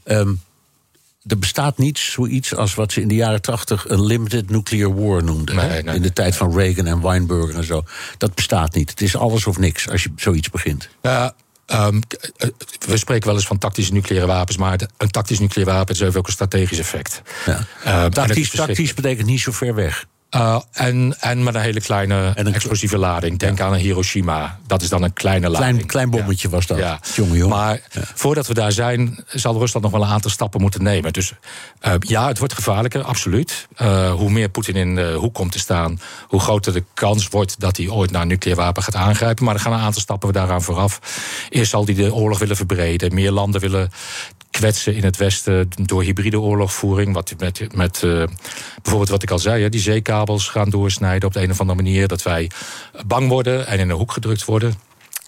Um, 0.05 0.41
er 1.27 1.39
bestaat 1.39 1.79
niet 1.79 1.99
zoiets 1.99 2.55
als 2.57 2.75
wat 2.75 2.93
ze 2.93 3.01
in 3.01 3.09
de 3.09 3.15
jaren 3.15 3.43
tachtig 3.43 3.89
een 3.89 4.05
limited 4.05 4.51
nuclear 4.51 4.95
war 4.95 5.25
noemden. 5.25 5.55
Nee, 5.55 5.83
nee, 5.83 5.95
in 5.95 6.03
de 6.03 6.13
tijd 6.13 6.37
van 6.37 6.57
Reagan 6.57 6.87
en 6.87 7.03
Weinberger 7.03 7.55
en 7.55 7.65
zo. 7.65 7.83
Dat 8.19 8.35
bestaat 8.35 8.75
niet. 8.75 8.91
Het 8.91 9.01
is 9.01 9.17
alles 9.17 9.47
of 9.47 9.59
niks 9.59 9.89
als 9.89 10.03
je 10.03 10.11
zoiets 10.17 10.51
begint. 10.51 10.89
Ja, 11.03 11.35
Um, 11.73 12.01
we 12.87 12.97
spreken 12.97 13.27
wel 13.27 13.37
eens 13.37 13.47
van 13.47 13.59
tactische 13.59 13.93
nucleaire 13.93 14.27
wapens, 14.27 14.57
maar 14.57 14.81
een 14.97 15.11
tactisch 15.11 15.39
nucleair 15.39 15.71
wapen 15.71 15.97
heeft 15.97 16.17
ook 16.17 16.27
een 16.27 16.33
strategisch 16.33 16.79
effect. 16.79 17.23
Ja. 17.47 17.67
Uh, 17.87 18.05
tactisch, 18.05 18.51
tactisch 18.51 18.95
betekent 18.95 19.27
niet 19.27 19.41
zo 19.41 19.53
ver 19.53 19.75
weg. 19.75 20.07
Uh, 20.37 20.61
en, 20.73 21.17
en 21.21 21.43
met 21.43 21.55
een 21.55 21.61
hele 21.61 21.81
kleine 21.81 22.33
en 22.35 22.47
een 22.47 22.55
explosieve 22.55 22.99
lading. 22.99 23.39
Denk 23.39 23.59
ja. 23.59 23.65
aan 23.65 23.73
een 23.73 23.79
Hiroshima. 23.79 24.59
Dat 24.67 24.83
is 24.83 24.89
dan 24.89 25.03
een 25.03 25.13
kleine 25.13 25.49
lading. 25.49 25.71
Klein, 25.71 25.87
klein 25.87 26.11
bommetje 26.11 26.49
ja. 26.49 26.55
was 26.55 26.67
dat. 26.67 26.79
Ja. 26.79 27.01
Jongen, 27.15 27.37
jongen. 27.37 27.57
Maar 27.57 27.81
ja. 27.91 28.01
voordat 28.15 28.47
we 28.47 28.55
daar 28.55 28.73
zijn, 28.73 29.25
zal 29.27 29.59
Rusland 29.59 29.85
nog 29.85 29.95
wel 29.95 30.03
een 30.03 30.13
aantal 30.13 30.31
stappen 30.31 30.61
moeten 30.61 30.83
nemen. 30.83 31.13
Dus 31.13 31.33
uh, 31.83 31.93
ja, 31.99 32.27
het 32.27 32.39
wordt 32.39 32.55
gevaarlijker, 32.55 33.03
absoluut. 33.03 33.69
Uh, 33.83 34.13
hoe 34.13 34.31
meer 34.31 34.49
Poetin 34.49 34.75
in 34.75 34.95
de 34.95 35.13
hoek 35.13 35.35
komt 35.35 35.53
te 35.53 35.59
staan, 35.59 36.01
hoe 36.27 36.41
groter 36.41 36.73
de 36.73 36.85
kans 36.95 37.29
wordt 37.29 37.61
dat 37.61 37.77
hij 37.77 37.89
ooit 37.89 38.11
naar 38.11 38.23
een 38.23 38.29
nucleair 38.29 38.59
wapen 38.59 38.83
gaat 38.83 38.97
aangrijpen. 38.97 39.45
Maar 39.45 39.55
er 39.55 39.61
gaan 39.61 39.73
een 39.73 39.79
aantal 39.79 40.03
stappen 40.03 40.33
daaraan 40.33 40.63
vooraf. 40.63 41.01
Eerst 41.49 41.71
zal 41.71 41.85
hij 41.85 41.95
de 41.95 42.15
oorlog 42.15 42.39
willen 42.39 42.57
verbreden, 42.57 43.15
meer 43.15 43.31
landen 43.31 43.61
willen 43.61 43.91
kwetsen 44.51 44.95
in 44.95 45.05
het 45.05 45.17
Westen 45.17 45.69
door 45.85 46.03
hybride 46.03 46.41
oorlogvoering. 46.41 47.15
Wat 47.15 47.35
met, 47.39 47.75
met 47.75 48.03
uh, 48.03 48.25
bijvoorbeeld 48.83 49.11
wat 49.11 49.23
ik 49.23 49.31
al 49.31 49.39
zei, 49.39 49.63
hè, 49.63 49.69
die 49.69 49.81
zeekabels 49.81 50.49
gaan 50.49 50.71
doorsnijden 50.71 51.29
op 51.29 51.35
de 51.35 51.43
een 51.43 51.51
of 51.51 51.61
andere 51.61 51.83
manier. 51.83 52.09
Dat 52.09 52.23
wij 52.23 52.51
bang 53.07 53.29
worden 53.29 53.67
en 53.67 53.79
in 53.79 53.91
een 53.91 53.97
hoek 53.97 54.13
gedrukt 54.13 54.45
worden. 54.45 54.75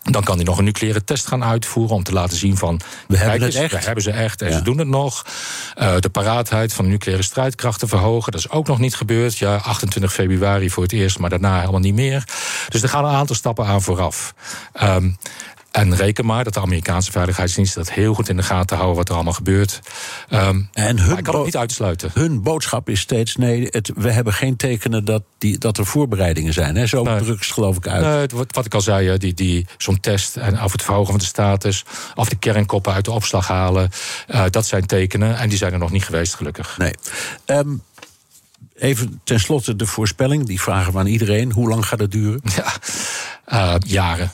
Dan 0.02 0.24
kan 0.24 0.36
hij 0.36 0.44
nog 0.44 0.58
een 0.58 0.64
nucleaire 0.64 1.04
test 1.04 1.26
gaan 1.26 1.44
uitvoeren 1.44 1.96
om 1.96 2.02
te 2.02 2.12
laten 2.12 2.36
zien 2.36 2.56
van... 2.56 2.80
We 3.08 3.16
hebben 3.16 3.42
eens, 3.42 3.54
het 3.54 3.62
echt. 3.62 3.72
we 3.72 3.86
hebben 3.86 4.02
ze 4.02 4.10
echt 4.10 4.42
en 4.42 4.50
Ja. 4.50 4.56
ze 4.56 4.62
doen 4.62 4.78
het 4.78 4.88
nog. 4.88 5.26
Uh, 5.78 5.94
de 5.98 6.08
paraatheid 6.08 6.72
van 6.72 6.88
nucleaire 6.88 7.24
strijdkrachten 7.24 7.88
verhogen, 7.88 8.32
dat 8.32 8.40
is 8.40 8.50
ook 8.50 8.66
nog 8.66 8.78
niet 8.78 8.94
gebeurd. 8.94 9.38
Ja, 9.38 9.56
28 9.56 10.12
februari 10.12 10.70
voor 10.70 10.82
het 10.82 10.92
eerst, 10.92 11.18
maar 11.18 11.30
daarna 11.30 11.58
helemaal 11.58 11.80
niet 11.80 11.94
meer. 11.94 12.24
Dus 12.68 12.82
er 12.82 12.88
gaan 12.88 13.04
een 13.04 13.14
aantal 13.14 13.36
stappen 13.36 13.66
aan 13.66 13.82
vooraf. 13.82 14.34
Um, 14.82 15.16
en 15.72 15.96
reken 15.96 16.26
maar 16.26 16.44
dat 16.44 16.54
de 16.54 16.60
Amerikaanse 16.60 17.10
veiligheidsdiensten 17.10 17.84
dat 17.84 17.92
heel 17.92 18.14
goed 18.14 18.28
in 18.28 18.36
de 18.36 18.42
gaten 18.42 18.76
houden 18.76 18.96
wat 18.96 19.08
er 19.08 19.14
allemaal 19.14 19.32
gebeurt. 19.32 19.80
Um, 20.30 20.68
En 20.72 20.98
hun, 20.98 21.18
ik 21.18 21.24
kan 21.24 21.34
het 21.34 21.44
niet 21.44 21.56
uitsluiten. 21.56 22.10
hun 22.14 22.42
boodschap 22.42 22.88
is 22.88 23.00
steeds: 23.00 23.36
nee, 23.36 23.66
het, 23.70 23.90
we 23.94 24.10
hebben 24.10 24.32
geen 24.32 24.56
tekenen 24.56 25.04
dat, 25.04 25.22
die, 25.38 25.58
dat 25.58 25.78
er 25.78 25.86
voorbereidingen 25.86 26.52
zijn. 26.52 26.76
Hè? 26.76 26.86
Zo 26.86 27.02
Nee. 27.02 27.20
druk 27.20 27.40
is 27.40 27.46
het 27.46 27.54
geloof 27.54 27.76
ik 27.76 27.86
uit. 27.86 28.02
Nee, 28.04 28.38
wat, 28.38 28.54
wat 28.54 28.66
ik 28.66 28.74
al 28.74 28.80
zei, 28.80 29.18
die, 29.18 29.34
die, 29.34 29.66
zo'n 29.78 30.00
test 30.00 30.36
en 30.36 30.62
of 30.62 30.72
het 30.72 30.82
verhogen 30.82 31.10
van 31.10 31.18
de 31.18 31.24
status, 31.24 31.84
of 32.14 32.28
de 32.28 32.36
kernkoppen 32.36 32.92
uit 32.92 33.04
de 33.04 33.10
opslag 33.10 33.48
halen, 33.48 33.90
uh, 34.28 34.44
dat 34.50 34.66
zijn 34.66 34.86
tekenen 34.86 35.38
en 35.38 35.48
die 35.48 35.58
zijn 35.58 35.72
er 35.72 35.78
nog 35.78 35.90
niet 35.90 36.04
geweest, 36.04 36.34
gelukkig. 36.34 36.78
Nee. 36.78 36.92
Um, 37.46 37.82
even 38.76 39.20
tenslotte 39.24 39.76
de 39.76 39.86
voorspelling, 39.86 40.46
die 40.46 40.60
vragen 40.60 40.92
we 40.92 40.98
aan 40.98 41.06
iedereen. 41.06 41.52
Hoe 41.52 41.68
lang 41.68 41.86
gaat 41.86 41.98
het 41.98 42.12
duren? 42.12 42.40
Ja, 42.56 42.72
uh, 43.52 43.74
jaren. 43.86 44.32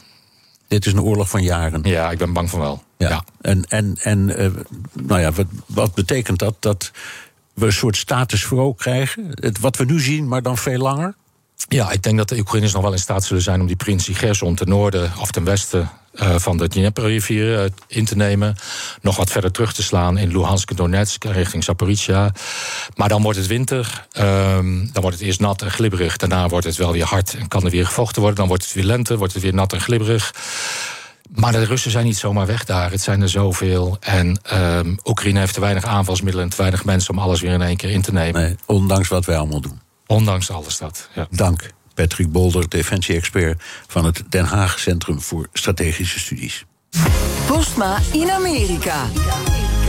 Dit 0.68 0.86
is 0.86 0.92
een 0.92 1.02
oorlog 1.02 1.28
van 1.28 1.42
jaren. 1.42 1.80
Ja, 1.82 2.10
ik 2.10 2.18
ben 2.18 2.32
bang 2.32 2.50
van 2.50 2.60
wel. 2.60 2.82
Ja. 2.96 3.08
ja. 3.08 3.24
En, 3.40 3.64
en, 3.68 3.96
en 4.02 4.42
uh, 4.42 4.50
nou 4.92 5.20
ja, 5.20 5.32
wat, 5.32 5.46
wat 5.66 5.94
betekent 5.94 6.38
dat? 6.38 6.54
Dat 6.58 6.90
we 7.54 7.66
een 7.66 7.72
soort 7.72 7.96
status 7.96 8.46
quo 8.46 8.72
krijgen? 8.72 9.28
Het, 9.30 9.60
wat 9.60 9.76
we 9.76 9.84
nu 9.84 10.00
zien, 10.00 10.28
maar 10.28 10.42
dan 10.42 10.58
veel 10.58 10.78
langer? 10.78 11.14
Ja, 11.68 11.90
ik 11.90 12.02
denk 12.02 12.16
dat 12.16 12.28
de 12.28 12.38
Oekraïners 12.38 12.72
nog 12.72 12.82
wel 12.82 12.92
in 12.92 12.98
staat 12.98 13.24
zullen 13.24 13.42
zijn 13.42 13.60
om 13.60 13.66
die 13.66 13.76
provincie 13.76 14.14
Gerson 14.14 14.54
ten 14.54 14.68
noorden 14.68 15.12
of 15.20 15.30
ten 15.30 15.44
westen 15.44 15.90
van 16.18 16.56
de 16.56 16.68
Dnieperrivier 16.68 17.64
uh, 17.64 17.70
in 17.86 18.04
te 18.04 18.16
nemen. 18.16 18.56
Nog 19.00 19.16
wat 19.16 19.30
verder 19.30 19.52
terug 19.52 19.72
te 19.72 19.82
slaan 19.82 20.18
in 20.18 20.28
Luhansk 20.28 20.70
en 20.70 20.76
Donetsk 20.76 21.24
richting 21.24 21.64
Zaporizhia. 21.64 22.32
Maar 22.94 23.08
dan 23.08 23.22
wordt 23.22 23.38
het 23.38 23.46
winter. 23.46 24.06
Um, 24.18 24.90
dan 24.92 25.02
wordt 25.02 25.16
het 25.16 25.26
eerst 25.26 25.40
nat 25.40 25.62
en 25.62 25.70
glibberig. 25.70 26.16
Daarna 26.16 26.48
wordt 26.48 26.66
het 26.66 26.76
wel 26.76 26.92
weer 26.92 27.04
hard 27.04 27.34
en 27.34 27.48
kan 27.48 27.64
er 27.64 27.70
weer 27.70 27.86
gevochten 27.86 28.20
worden. 28.20 28.38
Dan 28.38 28.48
wordt 28.48 28.64
het 28.64 28.72
weer 28.72 28.84
lente, 28.84 29.16
wordt 29.16 29.32
het 29.32 29.42
weer 29.42 29.54
nat 29.54 29.72
en 29.72 29.80
glibberig. 29.80 30.34
Maar 31.34 31.52
de 31.52 31.64
Russen 31.64 31.90
zijn 31.90 32.04
niet 32.04 32.18
zomaar 32.18 32.46
weg 32.46 32.64
daar. 32.64 32.90
Het 32.90 33.00
zijn 33.00 33.22
er 33.22 33.28
zoveel. 33.28 33.96
En 34.00 34.40
um, 34.52 34.98
Oekraïne 35.04 35.38
heeft 35.38 35.54
te 35.54 35.60
weinig 35.60 35.84
aanvalsmiddelen 35.84 36.44
en 36.44 36.50
te 36.50 36.56
weinig 36.56 36.84
mensen 36.84 37.14
om 37.14 37.18
alles 37.18 37.40
weer 37.40 37.52
in 37.52 37.62
één 37.62 37.76
keer 37.76 37.90
in 37.90 38.02
te 38.02 38.12
nemen. 38.12 38.42
Nee, 38.42 38.56
ondanks 38.66 39.08
wat 39.08 39.24
wij 39.24 39.36
allemaal 39.36 39.60
doen. 39.60 39.80
Ondanks 40.06 40.50
alles 40.50 40.78
dat. 40.78 41.08
Ja. 41.14 41.26
Dank, 41.30 41.70
Patrick 41.98 42.32
Bolder, 42.32 42.68
defensie-expert 42.68 43.62
van 43.86 44.04
het 44.04 44.22
Den 44.28 44.44
Haag 44.44 44.78
Centrum 44.78 45.20
voor 45.20 45.48
Strategische 45.52 46.18
Studies. 46.18 46.64
Postma 47.46 47.98
in 48.12 48.30
Amerika. 48.30 49.04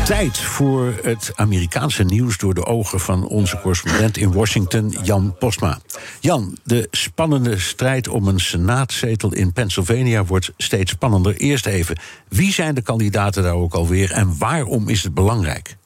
Tijd 0.05 0.37
voor 0.37 0.99
het 1.03 1.31
Amerikaanse 1.35 2.03
nieuws 2.03 2.37
door 2.37 2.53
de 2.53 2.65
ogen 2.65 2.99
van 2.99 3.27
onze 3.27 3.59
correspondent 3.59 4.17
in 4.17 4.31
Washington, 4.31 4.95
Jan 5.03 5.35
Postma. 5.39 5.79
Jan, 6.19 6.57
de 6.63 6.87
spannende 6.91 7.59
strijd 7.59 8.07
om 8.07 8.27
een 8.27 8.39
senaatzetel 8.39 9.33
in 9.33 9.53
Pennsylvania 9.53 10.25
wordt 10.25 10.51
steeds 10.57 10.91
spannender. 10.91 11.35
Eerst 11.35 11.65
even, 11.65 11.99
wie 12.27 12.53
zijn 12.53 12.75
de 12.75 12.81
kandidaten 12.81 13.43
daar 13.43 13.53
ook 13.53 13.73
alweer 13.73 14.11
en 14.11 14.37
waarom 14.37 14.89
is 14.89 15.03
het 15.03 15.13
belangrijk? 15.13 15.77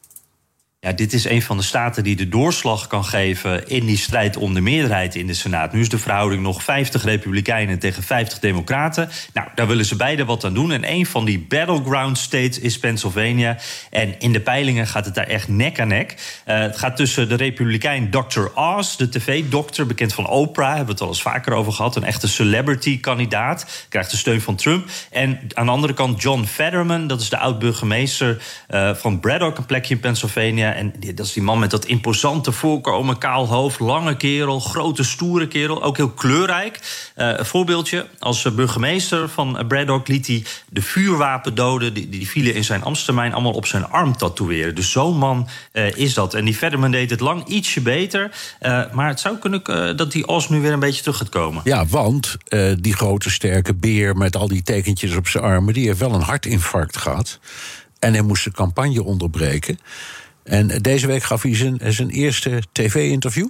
Ja, 0.83 0.91
dit 0.91 1.13
is 1.13 1.25
een 1.25 1.41
van 1.41 1.57
de 1.57 1.63
staten 1.63 2.03
die 2.03 2.15
de 2.15 2.29
doorslag 2.29 2.87
kan 2.87 3.05
geven 3.05 3.67
in 3.67 3.85
die 3.85 3.97
strijd 3.97 4.37
om 4.37 4.53
de 4.53 4.61
meerderheid 4.61 5.15
in 5.15 5.27
de 5.27 5.33
Senaat. 5.33 5.73
Nu 5.73 5.79
is 5.79 5.89
de 5.89 5.97
verhouding 5.97 6.41
nog 6.41 6.63
50 6.63 7.03
Republikeinen 7.03 7.79
tegen 7.79 8.03
50 8.03 8.39
Democraten. 8.39 9.09
Nou, 9.33 9.47
daar 9.55 9.67
willen 9.67 9.85
ze 9.85 9.95
beide 9.95 10.25
wat 10.25 10.43
aan 10.43 10.53
doen. 10.53 10.71
En 10.71 10.91
een 10.91 11.05
van 11.05 11.25
die 11.25 11.39
battleground 11.39 12.17
states 12.17 12.59
is 12.59 12.79
Pennsylvania. 12.79 13.57
En 13.89 14.19
in 14.19 14.31
de 14.31 14.39
peilingen 14.39 14.87
gaat 14.87 15.05
het 15.05 15.15
daar 15.15 15.27
echt 15.27 15.47
nek 15.47 15.79
aan 15.79 15.87
nek. 15.87 16.11
Uh, 16.47 16.59
het 16.59 16.77
gaat 16.77 16.95
tussen 16.95 17.29
de 17.29 17.35
Republikein 17.35 18.09
Dr. 18.09 18.45
Oz, 18.55 18.95
de 18.95 19.09
tv-dokter, 19.09 19.85
bekend 19.85 20.13
van 20.13 20.27
Oprah, 20.27 20.67
hebben 20.67 20.85
we 20.85 20.91
het 20.91 21.01
al 21.01 21.07
eens 21.07 21.21
vaker 21.21 21.53
over 21.53 21.73
gehad. 21.73 21.95
Een 21.95 22.03
echte 22.03 22.27
celebrity-kandidaat, 22.27 23.85
krijgt 23.89 24.11
de 24.11 24.17
steun 24.17 24.41
van 24.41 24.55
Trump. 24.55 24.89
En 25.11 25.39
aan 25.53 25.65
de 25.65 25.71
andere 25.71 25.93
kant 25.93 26.21
John 26.21 26.43
Fetterman, 26.43 27.07
dat 27.07 27.21
is 27.21 27.29
de 27.29 27.37
oud-burgemeester 27.37 28.41
uh, 28.69 28.93
van 28.93 29.19
Braddock, 29.19 29.57
een 29.57 29.65
plekje 29.65 29.93
in 29.93 29.99
Pennsylvania. 29.99 30.71
En 30.75 30.93
dat 31.15 31.25
is 31.25 31.33
die 31.33 31.43
man 31.43 31.59
met 31.59 31.71
dat 31.71 31.85
imposante 31.85 32.51
voorkomen, 32.51 33.17
kaal 33.17 33.47
hoofd, 33.47 33.79
lange 33.79 34.17
kerel, 34.17 34.59
grote 34.59 35.03
stoere 35.03 35.47
kerel, 35.47 35.83
ook 35.83 35.97
heel 35.97 36.09
kleurrijk. 36.09 36.79
Uh, 37.17 37.37
een 37.37 37.45
voorbeeldje, 37.45 38.07
als 38.19 38.55
burgemeester 38.55 39.29
van 39.29 39.65
Braddock 39.67 40.07
liet 40.07 40.27
hij 40.27 40.43
de 40.69 40.81
vuurwapendoden, 40.81 41.93
die, 41.93 42.09
die 42.09 42.27
vielen 42.27 42.53
in 42.53 42.63
zijn 42.63 42.83
ambtstermijn, 42.83 43.33
allemaal 43.33 43.51
op 43.51 43.65
zijn 43.65 43.87
arm 43.87 44.17
tatoeëren. 44.17 44.75
Dus 44.75 44.91
zo'n 44.91 45.17
man 45.17 45.47
is 45.95 46.13
dat. 46.13 46.33
En 46.33 46.45
die 46.45 46.55
Fetterman 46.55 46.91
deed 46.91 47.09
het 47.09 47.19
lang 47.19 47.47
ietsje 47.47 47.81
beter. 47.81 48.31
Maar 48.93 49.07
het 49.07 49.19
zou 49.19 49.37
kunnen 49.37 49.97
dat 49.97 50.11
die 50.11 50.27
Os 50.27 50.49
nu 50.49 50.61
weer 50.61 50.71
een 50.71 50.79
beetje 50.79 51.01
terug 51.01 51.17
gaat 51.17 51.29
komen. 51.29 51.61
Ja, 51.63 51.85
want 51.85 52.37
die 52.79 52.95
grote 52.95 53.29
sterke 53.29 53.73
beer 53.73 54.15
met 54.15 54.35
al 54.35 54.47
die 54.47 54.63
tekentjes 54.63 55.15
op 55.15 55.27
zijn 55.27 55.43
armen, 55.43 55.73
die 55.73 55.87
heeft 55.87 55.99
wel 55.99 56.13
een 56.13 56.21
hartinfarct 56.21 56.97
gehad. 56.97 57.39
En 57.99 58.13
hij 58.13 58.21
moest 58.21 58.43
de 58.43 58.51
campagne 58.51 59.03
onderbreken. 59.03 59.79
En 60.43 60.67
deze 60.67 61.07
week 61.07 61.23
gaf 61.23 61.41
hij 61.41 61.55
zijn, 61.55 61.79
zijn 61.93 62.09
eerste 62.09 62.61
tv-interview. 62.71 63.47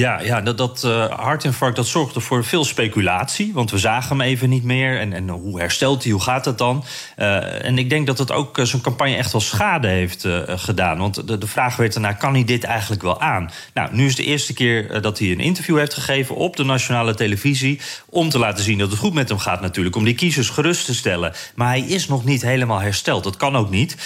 Ja, 0.00 0.20
ja 0.20 0.40
dat, 0.40 0.58
dat 0.58 0.82
uh, 0.84 1.06
hartinfarct 1.10 1.76
dat 1.76 1.86
zorgde 1.86 2.20
voor 2.20 2.44
veel 2.44 2.64
speculatie. 2.64 3.52
Want 3.52 3.70
we 3.70 3.78
zagen 3.78 4.08
hem 4.08 4.26
even 4.26 4.48
niet 4.48 4.64
meer. 4.64 5.00
En, 5.00 5.12
en 5.12 5.28
hoe 5.28 5.58
herstelt 5.58 6.02
hij? 6.02 6.12
Hoe 6.12 6.22
gaat 6.22 6.44
het 6.44 6.58
dan? 6.58 6.84
Uh, 7.18 7.64
en 7.64 7.78
ik 7.78 7.90
denk 7.90 8.06
dat 8.06 8.18
het 8.18 8.32
ook 8.32 8.58
uh, 8.58 8.64
zijn 8.64 8.82
campagne 8.82 9.16
echt 9.16 9.32
wel 9.32 9.40
schade 9.40 9.88
heeft 9.88 10.28
gedaan. 10.46 10.98
Want 10.98 11.28
de, 11.28 11.38
de 11.38 11.46
vraag 11.46 11.76
werd 11.76 11.92
daarna: 11.92 12.12
kan 12.12 12.34
hij 12.34 12.44
dit 12.44 12.64
eigenlijk 12.64 13.02
wel 13.02 13.20
aan? 13.20 13.50
Nou, 13.74 13.94
nu 13.94 14.06
is 14.06 14.16
de 14.16 14.24
eerste 14.24 14.52
keer 14.52 15.00
dat 15.00 15.18
hij 15.18 15.30
een 15.30 15.40
interview 15.40 15.78
heeft 15.78 15.94
gegeven 15.94 16.36
op 16.36 16.56
de 16.56 16.64
nationale 16.64 17.14
televisie. 17.14 17.80
Om 18.08 18.28
te 18.28 18.38
laten 18.38 18.64
zien 18.64 18.78
dat 18.78 18.90
het 18.90 18.98
goed 18.98 19.14
met 19.14 19.28
hem 19.28 19.38
gaat, 19.38 19.60
natuurlijk. 19.60 19.96
Om 19.96 20.04
die 20.04 20.14
kiezers 20.14 20.48
gerust 20.48 20.84
te 20.84 20.94
stellen. 20.94 21.32
Maar 21.54 21.68
hij 21.68 21.80
is 21.80 22.08
nog 22.08 22.24
niet 22.24 22.42
helemaal 22.42 22.80
hersteld. 22.80 23.24
Dat 23.24 23.36
kan 23.36 23.56
ook 23.56 23.70
niet 23.70 23.96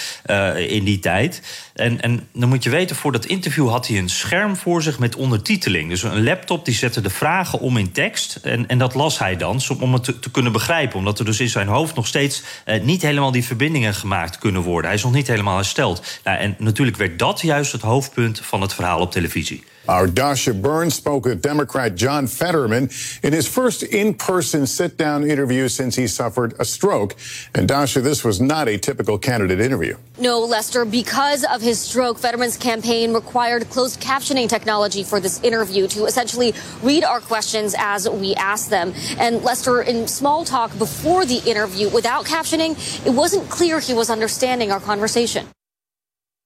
in 0.68 0.84
die 0.84 0.99
tijd. 0.99 1.43
En, 1.74 2.01
en 2.01 2.28
dan 2.32 2.49
moet 2.49 2.64
je 2.64 2.70
weten, 2.70 2.97
voor 2.97 3.12
dat 3.12 3.24
interview 3.24 3.68
had 3.68 3.86
hij 3.86 3.99
een 3.99 4.09
scherm 4.09 4.57
voor 4.57 4.82
zich 4.82 4.99
met 4.99 5.16
ondertiteling. 5.16 5.80
Dus 5.89 6.03
een 6.03 6.22
laptop 6.22 6.64
die 6.64 6.74
zette 6.74 7.01
de 7.01 7.11
vragen 7.11 7.61
om 7.61 7.76
in 7.76 7.93
tekst. 7.93 8.37
En, 8.43 8.68
en 8.68 8.78
dat 8.78 8.95
las 8.95 9.18
hij 9.18 9.37
dan 9.37 9.61
om 9.78 9.93
het 9.93 10.22
te, 10.22 10.31
kunnen 10.31 10.53
begrijpen. 10.53 10.99
Omdat 10.99 11.18
er 11.18 11.24
dus 11.24 11.41
in 11.41 11.49
zijn 11.49 11.68
hoofd 11.68 11.95
nog 11.95 12.07
steeds 12.07 12.43
eh, 12.64 12.83
niet 12.83 13.03
helemaal 13.03 13.31
die 13.31 13.45
verbindingen 13.45 13.95
gemaakt 13.95 14.39
kunnen 14.39 14.62
worden. 14.62 14.87
Hij 14.87 14.99
is 14.99 15.05
nog 15.05 15.12
niet 15.12 15.28
helemaal 15.28 15.57
hersteld. 15.57 16.20
Nou, 16.24 16.39
en 16.39 16.55
natuurlijk 16.59 16.97
werd 16.97 17.18
dat 17.18 17.41
juist 17.41 17.72
het 17.72 17.83
hoofdpunt 17.83 18.41
van 18.45 18.61
het 18.61 18.74
verhaal 18.74 19.01
op 19.01 19.11
televisie. 19.11 19.64
Our 19.89 20.07
Dasha 20.07 20.55
Burns 20.55 20.95
spoke 20.95 21.24
with 21.24 21.43
Democrat 21.43 21.97
John 21.97 22.26
Fetterman 22.26 22.91
in 23.22 23.33
his 23.33 23.49
first 23.49 23.83
in 23.83 24.14
person 24.14 24.66
sit 24.66 24.97
down 24.97 25.28
interview 25.28 25.68
since 25.68 25.97
he 25.97 26.07
suffered 26.07 26.55
a 26.61 26.64
stroke. 26.64 27.16
And 27.55 27.66
Dasha, 27.66 28.01
this 28.01 28.22
was 28.22 28.41
not 28.41 28.68
a 28.68 28.78
typical 28.78 29.18
candidate 29.18 29.61
interview. 29.61 29.97
No, 30.18 30.41
Lester, 30.41 30.85
because 30.85 31.45
of 31.45 31.62
his 31.62 31.81
stroke, 31.81 32.18
Fetterman's 32.18 32.57
campaign 32.57 33.14
required 33.14 33.68
closed 33.70 34.01
captioning 34.01 34.49
technology 34.49 35.03
for 35.03 35.18
this 35.18 35.43
interview 35.43 35.89
to 35.89 36.05
essentially 36.05 36.55
read 36.83 37.03
our 37.03 37.20
questions 37.20 37.74
as 37.76 38.09
we 38.09 38.35
ask 38.37 38.68
them. 38.68 38.93
And 39.18 39.43
Lester, 39.43 39.83
in 39.83 40.07
small 40.07 40.45
talk 40.45 40.76
before 40.78 41.24
the 41.24 41.39
interview 41.51 41.89
without 41.89 42.26
captioning, 42.26 42.76
it 43.07 43.11
wasn't 43.11 43.49
clear 43.49 43.81
he 43.81 43.95
was 43.95 44.11
understanding 44.11 44.70
our 44.70 44.81
conversation. 44.81 45.49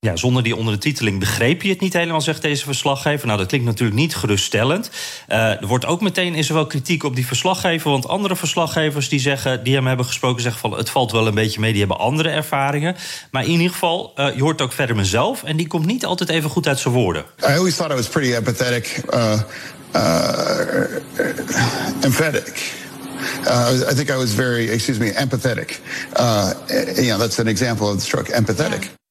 Ja, 0.05 0.17
zonder 0.17 0.43
die 0.43 0.57
ondertiteling 0.57 1.19
begreep 1.19 1.63
je 1.63 1.69
het 1.69 1.81
niet 1.81 1.93
helemaal, 1.93 2.21
zegt 2.21 2.43
deze 2.43 2.65
verslaggever. 2.65 3.27
Nou, 3.27 3.39
dat 3.39 3.49
klinkt 3.49 3.67
natuurlijk 3.67 3.99
niet 3.99 4.17
geruststellend. 4.17 4.91
Uh, 5.29 5.37
er 5.61 5.67
wordt 5.67 5.87
ook 5.87 6.01
meteen 6.01 6.35
is 6.35 6.49
er 6.49 6.55
wel 6.55 6.67
kritiek 6.67 7.03
op 7.03 7.15
die 7.15 7.27
verslaggever. 7.27 7.91
Want 7.91 8.09
andere 8.09 8.37
verslaggevers 8.37 9.09
die, 9.09 9.21
zeggen, 9.21 9.65
die 9.65 9.75
hem 9.75 9.87
hebben 9.87 10.07
gesproken, 10.07 10.43
zeggen 10.43 10.61
van 10.61 10.79
het 10.79 10.91
valt 10.91 11.13
wel 11.13 11.27
een 11.27 11.35
beetje 11.35 11.61
mee, 11.61 11.71
die 11.71 11.81
hebben 11.81 11.99
andere 11.99 12.29
ervaringen. 12.29 12.97
Maar 13.31 13.45
in 13.45 13.51
ieder 13.51 13.71
geval, 13.71 14.13
uh, 14.17 14.35
je 14.35 14.43
hoort 14.43 14.61
ook 14.61 14.73
verder 14.73 14.97
mezelf. 14.97 15.43
En 15.43 15.57
die 15.57 15.67
komt 15.67 15.87
niet 15.87 16.05
altijd 16.05 16.31
even 16.31 16.51
goed 16.51 16.69
uit 16.69 16.79
zijn 16.79 16.95
woorden. 16.95 17.25
I 17.41 17.45
always 17.45 17.77
thought 17.77 17.93
I 17.93 17.97
was 17.97 18.09
pretty 18.09 18.35
empathetic. 18.35 19.03
Uh, 19.15 19.41
emphatic. 22.01 22.73
Uh, 23.47 23.91
I 23.91 23.95
think 23.95 24.11
I 24.11 24.17
was 24.17 24.31
very, 24.31 24.69
excuse 24.69 24.99
me, 24.99 25.13
empathetic. 25.13 25.81
Uh, 26.21 26.51
you 26.95 27.07
know, 27.07 27.19
that's 27.19 27.39
an 27.39 27.47
example 27.47 27.87
of 27.87 27.95
the 27.95 28.05
stroke, 28.05 28.33
empathetic. 28.33 29.03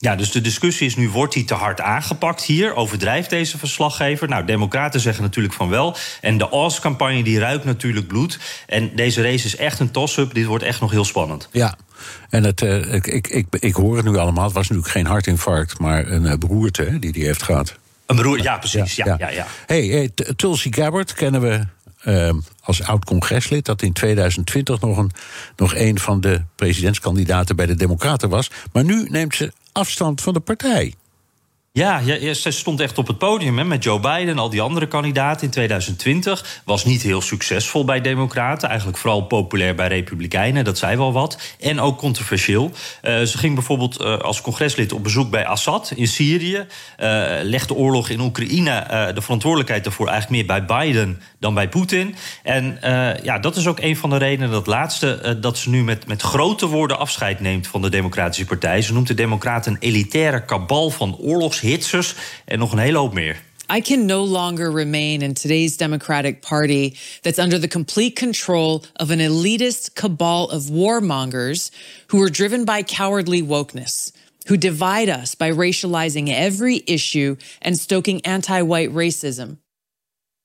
Ja, 0.00 0.16
dus 0.16 0.30
de 0.30 0.40
discussie 0.40 0.86
is 0.86 0.96
nu, 0.96 1.08
wordt 1.08 1.34
hij 1.34 1.44
te 1.44 1.54
hard 1.54 1.80
aangepakt 1.80 2.42
hier? 2.42 2.74
Overdrijft 2.74 3.30
deze 3.30 3.58
verslaggever? 3.58 4.28
Nou, 4.28 4.44
democraten 4.44 5.00
zeggen 5.00 5.22
natuurlijk 5.22 5.54
van 5.54 5.68
wel. 5.68 5.96
En 6.20 6.38
de 6.38 6.50
Oz-campagne 6.50 7.22
die 7.22 7.38
ruikt 7.38 7.64
natuurlijk 7.64 8.06
bloed. 8.06 8.38
En 8.66 8.90
deze 8.96 9.22
race 9.22 9.46
is 9.46 9.56
echt 9.56 9.80
een 9.80 9.90
toss-up. 9.90 10.34
Dit 10.34 10.46
wordt 10.46 10.64
echt 10.64 10.80
nog 10.80 10.90
heel 10.90 11.04
spannend. 11.04 11.48
Ja, 11.52 11.76
en 12.30 12.44
het, 12.44 12.60
uh, 12.60 12.94
ik, 12.94 13.06
ik, 13.06 13.28
ik, 13.28 13.46
ik, 13.50 13.74
hoor 13.74 13.96
het 13.96 14.04
nu 14.04 14.16
allemaal. 14.16 14.44
Het 14.44 14.52
was 14.52 14.68
natuurlijk 14.68 14.94
geen 14.94 15.06
hartinfarct, 15.06 15.78
maar 15.78 16.06
een 16.06 16.24
uh, 16.24 16.34
beroerte 16.34 16.98
die 16.98 17.10
hij 17.10 17.22
heeft 17.22 17.42
gehad. 17.42 17.74
Een 18.06 18.16
beroerte, 18.16 18.42
ja, 18.42 18.58
precies. 18.58 18.96
Ja, 18.96 19.04
ja. 19.06 19.16
ja, 19.18 19.28
ja. 19.28 19.46
Hey, 19.66 19.86
hey, 19.86 20.10
Tulsi 20.36 20.72
Gabbard 20.72 21.12
kennen 21.12 21.40
we 21.40 21.66
uh, 22.04 22.30
als 22.62 22.82
oud-congreslid, 22.82 23.64
dat 23.64 23.82
in 23.82 23.92
2020 23.92 24.80
nog 24.80 24.96
een, 24.96 25.10
nog 25.56 25.74
een 25.74 25.98
van 25.98 26.20
de 26.20 26.42
presidentskandidaten 26.54 27.56
bij 27.56 27.66
de 27.66 27.74
Democraten 27.74 28.28
was. 28.28 28.50
Maar 28.72 28.84
nu 28.84 29.06
neemt 29.10 29.34
ze 29.34 29.52
afstand 29.78 30.20
van 30.20 30.32
de 30.32 30.40
partij. 30.40 30.94
Ja, 31.72 31.98
ja, 31.98 32.34
ze 32.34 32.50
stond 32.50 32.80
echt 32.80 32.98
op 32.98 33.06
het 33.06 33.18
podium 33.18 33.58
hè, 33.58 33.64
met 33.64 33.84
Joe 33.84 34.00
Biden 34.00 34.28
en 34.28 34.38
al 34.38 34.50
die 34.50 34.60
andere 34.60 34.88
kandidaten 34.88 35.44
in 35.44 35.50
2020. 35.50 36.62
Was 36.64 36.84
niet 36.84 37.02
heel 37.02 37.20
succesvol 37.20 37.84
bij 37.84 38.00
Democraten. 38.00 38.68
Eigenlijk 38.68 38.98
vooral 38.98 39.22
populair 39.22 39.74
bij 39.74 39.88
Republikeinen, 39.88 40.64
dat 40.64 40.78
zei 40.78 40.96
wel 40.96 41.12
wat. 41.12 41.56
En 41.60 41.80
ook 41.80 41.98
controversieel. 41.98 42.64
Uh, 42.64 43.22
ze 43.22 43.38
ging 43.38 43.54
bijvoorbeeld 43.54 44.00
uh, 44.00 44.18
als 44.18 44.40
congreslid 44.40 44.92
op 44.92 45.02
bezoek 45.02 45.30
bij 45.30 45.46
Assad 45.46 45.92
in 45.96 46.06
Syrië. 46.06 46.56
Uh, 46.56 46.66
legde 47.42 47.74
oorlog 47.74 48.08
in 48.08 48.20
Oekraïne 48.20 48.86
de 49.14 49.22
verantwoordelijkheid 49.22 49.84
daarvoor 49.84 50.08
eigenlijk 50.08 50.48
meer 50.48 50.66
bij 50.66 50.78
Biden 50.78 51.22
dan 51.38 51.54
bij 51.54 51.68
Poetin. 51.68 52.14
En 52.42 52.78
ja, 53.22 53.38
dat 53.38 53.56
is 53.56 53.66
ook 53.66 53.80
een 53.80 53.96
van 53.96 54.10
de 54.10 54.16
redenen, 54.16 54.50
dat 54.50 54.66
laatste, 54.66 55.38
dat 55.40 55.58
ze 55.58 55.70
nu 55.70 55.84
met, 55.84 56.06
met 56.06 56.22
grote 56.22 56.66
woorden 56.66 56.98
afscheid 56.98 57.40
neemt 57.40 57.66
van 57.66 57.82
de 57.82 57.88
Democratische 57.88 58.46
Partij. 58.46 58.82
Ze 58.82 58.92
noemt 58.92 59.06
de 59.06 59.14
Democraten 59.14 59.72
een 59.72 59.78
elitaire 59.80 60.44
kabal 60.44 60.90
van 60.90 61.16
oorlogs 61.16 61.57
hitsers 61.60 62.14
en 62.44 62.58
nog 62.58 62.72
een 62.72 62.78
hele 62.78 62.98
hoop 62.98 63.12
meer. 63.12 63.40
I 63.70 63.82
can 63.82 64.06
no 64.06 64.24
longer 64.24 64.70
remain 64.70 65.20
in 65.20 65.34
today's 65.34 65.76
Democratic 65.76 66.40
Party 66.40 66.96
that's 67.22 67.38
under 67.38 67.58
the 67.58 67.68
complete 67.68 68.16
control 68.16 68.82
of 68.96 69.10
an 69.10 69.18
elitist 69.18 69.94
cabal 69.94 70.48
of 70.48 70.70
warmongers 70.70 71.70
who 72.06 72.22
are 72.22 72.30
driven 72.30 72.64
by 72.64 72.82
cowardly 72.82 73.42
wokeness, 73.42 74.10
who 74.46 74.56
divide 74.56 75.10
us 75.10 75.34
by 75.34 75.50
racializing 75.50 76.32
every 76.32 76.82
issue 76.86 77.36
and 77.60 77.78
stoking 77.78 78.24
anti 78.24 78.62
white 78.62 78.90
racism. 78.90 79.58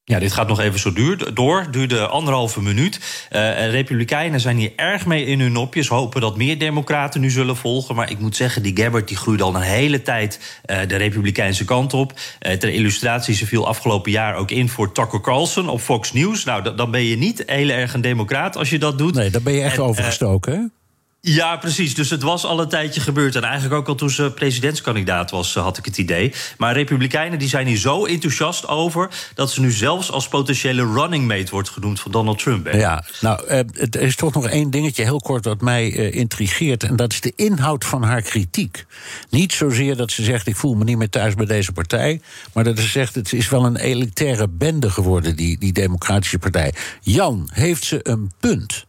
Ja, 0.06 0.20
dit 0.20 0.34
gaat 0.34 0.48
nog 0.48 0.60
even 0.60 0.80
zo 0.80 0.94
duur, 0.94 1.34
door. 1.34 1.68
Duurde 1.72 2.08
anderhalve 2.08 2.62
minuut. 2.62 3.00
Uh, 3.32 3.70
Republikeinen 3.70 4.40
zijn 4.40 4.58
hier 4.58 4.72
erg 4.76 5.06
mee 5.06 5.26
in 5.26 5.40
hun 5.40 5.52
nopjes. 5.52 5.88
Hopen 5.88 6.22
dat 6.22 6.38
meer 6.38 6.60
Democraten 6.60 7.22
nu 7.22 7.30
zullen 7.30 7.56
volgen. 7.56 7.96
Maar 7.96 8.12
ik 8.12 8.20
moet 8.20 8.36
zeggen, 8.36 8.64
die 8.64 8.78
Gabbard 8.78 9.08
die 9.08 9.18
groeide 9.18 9.44
al 9.44 9.56
een 9.56 9.62
hele 9.62 10.02
tijd 10.02 10.62
uh, 10.66 10.78
de 10.88 10.96
Republikeinse 10.96 11.66
kant 11.66 11.94
op. 11.94 12.12
Uh, 12.12 12.52
ter 12.54 12.70
illustratie, 12.70 13.36
ze 13.36 13.46
viel 13.46 13.68
afgelopen 13.68 14.12
jaar 14.12 14.36
ook 14.36 14.52
in 14.52 14.70
voor 14.70 14.92
Tucker 14.92 15.22
Carlson 15.22 15.70
op 15.70 15.80
Fox 15.80 16.14
News. 16.14 16.44
Nou, 16.44 16.76
dan 16.76 16.92
ben 16.92 17.04
je 17.04 17.18
niet 17.18 17.44
heel 17.46 17.70
erg 17.70 17.94
een 17.94 18.02
Democraat 18.02 18.58
als 18.58 18.70
je 18.70 18.80
dat 18.80 18.98
doet. 18.98 19.14
Nee, 19.14 19.30
dan 19.30 19.44
ben 19.44 19.54
je 19.54 19.62
echt 19.62 19.78
en, 19.78 19.84
overgestoken, 19.84 20.54
hè? 20.54 20.83
Ja, 21.26 21.58
precies. 21.58 21.96
Dus 21.96 22.10
het 22.10 22.22
was 22.22 22.46
al 22.46 22.60
een 22.60 22.68
tijdje 22.70 23.02
gebeurd. 23.02 23.36
En 23.36 23.44
eigenlijk 23.44 23.74
ook 23.74 23.88
al 23.88 23.96
toen 23.96 24.10
ze 24.10 24.32
presidentskandidaat 24.36 25.32
was, 25.32 25.54
had 25.54 25.78
ik 25.78 25.86
het 25.86 25.98
idee. 25.98 26.34
Maar 26.58 26.74
Republikeinen 26.74 27.40
die 27.40 27.48
zijn 27.48 27.68
hier 27.68 27.78
zo 27.78 28.06
enthousiast 28.06 28.68
over... 28.68 29.10
dat 29.36 29.52
ze 29.52 29.62
nu 29.62 29.72
zelfs 29.72 30.12
als 30.12 30.28
potentiële 30.28 30.94
running 30.94 31.28
mate 31.28 31.52
wordt 31.52 31.70
genoemd 31.70 32.00
van 32.00 32.12
Donald 32.12 32.40
Trump. 32.40 32.74
Ja, 32.74 33.04
nou, 33.22 33.48
er 33.48 34.02
is 34.02 34.16
toch 34.16 34.34
nog 34.34 34.48
één 34.48 34.70
dingetje 34.70 35.04
heel 35.04 35.20
kort 35.20 35.46
wat 35.46 35.62
mij 35.62 35.90
intrigeert. 35.92 36.84
En 36.84 36.96
dat 36.96 37.12
is 37.12 37.22
de 37.22 37.34
inhoud 37.36 37.86
van 37.86 38.04
haar 38.04 38.22
kritiek. 38.22 38.86
Niet 39.30 39.54
zozeer 39.54 39.96
dat 39.96 40.12
ze 40.12 40.24
zegt, 40.24 40.48
ik 40.48 40.56
voel 40.56 40.76
me 40.76 40.84
niet 40.84 40.98
meer 40.98 41.10
thuis 41.10 41.34
bij 41.34 41.46
deze 41.46 41.72
partij. 41.72 42.22
Maar 42.54 42.64
dat 42.64 42.80
ze 42.80 42.88
zegt, 42.88 43.16
het 43.16 43.34
is 43.34 43.50
wel 43.50 43.66
een 43.66 43.78
elitaire 43.78 44.48
bende 44.50 44.90
geworden, 44.90 45.36
die, 45.36 45.58
die 45.58 45.74
Democratische 45.74 46.40
Partij. 46.40 46.74
Jan, 47.02 47.50
heeft 47.52 47.84
ze 47.84 48.00
een 48.04 48.32
punt? 48.40 48.86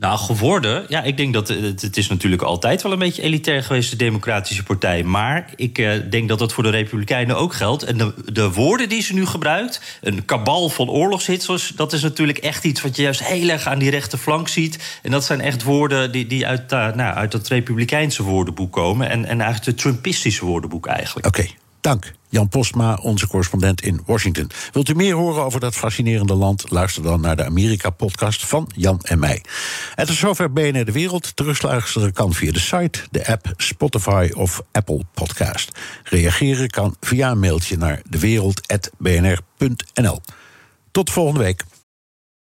Nou, 0.00 0.18
geworden. 0.18 0.84
Ja, 0.88 1.02
ik 1.02 1.16
denk 1.16 1.32
dat 1.32 1.48
het, 1.48 1.96
is 1.96 2.08
natuurlijk 2.08 2.42
altijd 2.42 2.82
wel 2.82 2.92
een 2.92 2.98
beetje 2.98 3.22
elitair 3.22 3.62
geweest, 3.62 3.90
de 3.90 3.96
Democratische 3.96 4.62
Partij. 4.62 5.02
Maar 5.02 5.52
ik 5.56 5.78
uh, 5.78 5.92
denk 6.10 6.28
dat 6.28 6.38
dat 6.38 6.52
voor 6.52 6.62
de 6.62 6.70
Republikeinen 6.70 7.36
ook 7.36 7.54
geldt. 7.54 7.82
En 7.82 7.98
de, 7.98 8.14
de 8.32 8.52
woorden 8.52 8.88
die 8.88 9.02
ze 9.02 9.14
nu 9.14 9.26
gebruikt, 9.26 9.98
een 10.00 10.24
kabal 10.24 10.68
van 10.68 10.90
oorlogshitsers, 10.90 11.68
dat 11.68 11.92
is 11.92 12.02
natuurlijk 12.02 12.38
echt 12.38 12.64
iets 12.64 12.82
wat 12.82 12.96
je 12.96 13.02
juist 13.02 13.24
heel 13.24 13.48
erg 13.48 13.66
aan 13.66 13.78
die 13.78 13.90
rechterflank 13.90 14.48
ziet. 14.48 14.98
En 15.02 15.10
dat 15.10 15.24
zijn 15.24 15.40
echt 15.40 15.62
woorden 15.62 16.12
die, 16.12 16.26
die 16.26 16.46
uit, 16.46 16.72
uh, 16.72 16.92
nou, 16.92 17.14
uit 17.14 17.32
het 17.32 17.48
Republikeinse 17.48 18.22
woordenboek 18.22 18.72
komen. 18.72 19.10
En, 19.10 19.24
en 19.24 19.40
eigenlijk 19.40 19.64
het 19.64 19.78
Trumpistische 19.78 20.44
woordenboek 20.44 20.86
eigenlijk. 20.86 21.26
Oké. 21.26 21.46
Dank. 21.80 22.12
Jan 22.28 22.48
Postma, 22.48 22.98
onze 23.02 23.26
correspondent 23.26 23.82
in 23.82 24.00
Washington. 24.06 24.50
Wilt 24.72 24.88
u 24.88 24.94
meer 24.94 25.14
horen 25.14 25.44
over 25.44 25.60
dat 25.60 25.74
fascinerende 25.74 26.34
land? 26.34 26.70
Luister 26.70 27.02
dan 27.02 27.20
naar 27.20 27.36
de 27.36 27.44
Amerika-podcast 27.44 28.46
van 28.46 28.70
Jan 28.76 29.00
en 29.00 29.18
mij. 29.18 29.42
Het 29.94 30.08
is 30.08 30.18
zover 30.18 30.52
BNR 30.52 30.84
De 30.84 30.92
Wereld. 30.92 31.36
Terugluisteren 31.36 32.12
kan 32.12 32.34
via 32.34 32.52
de 32.52 32.58
site, 32.58 33.00
de 33.10 33.26
app, 33.26 33.52
Spotify 33.56 34.30
of 34.34 34.62
Apple 34.72 35.02
Podcast. 35.14 35.78
Reageren 36.04 36.70
kan 36.70 36.96
via 37.00 37.30
een 37.30 37.40
mailtje 37.40 37.76
naar 37.76 38.02
dewereld.bnr.nl. 38.08 40.20
Tot 40.90 41.10
volgende 41.10 41.40
week. 41.40 41.64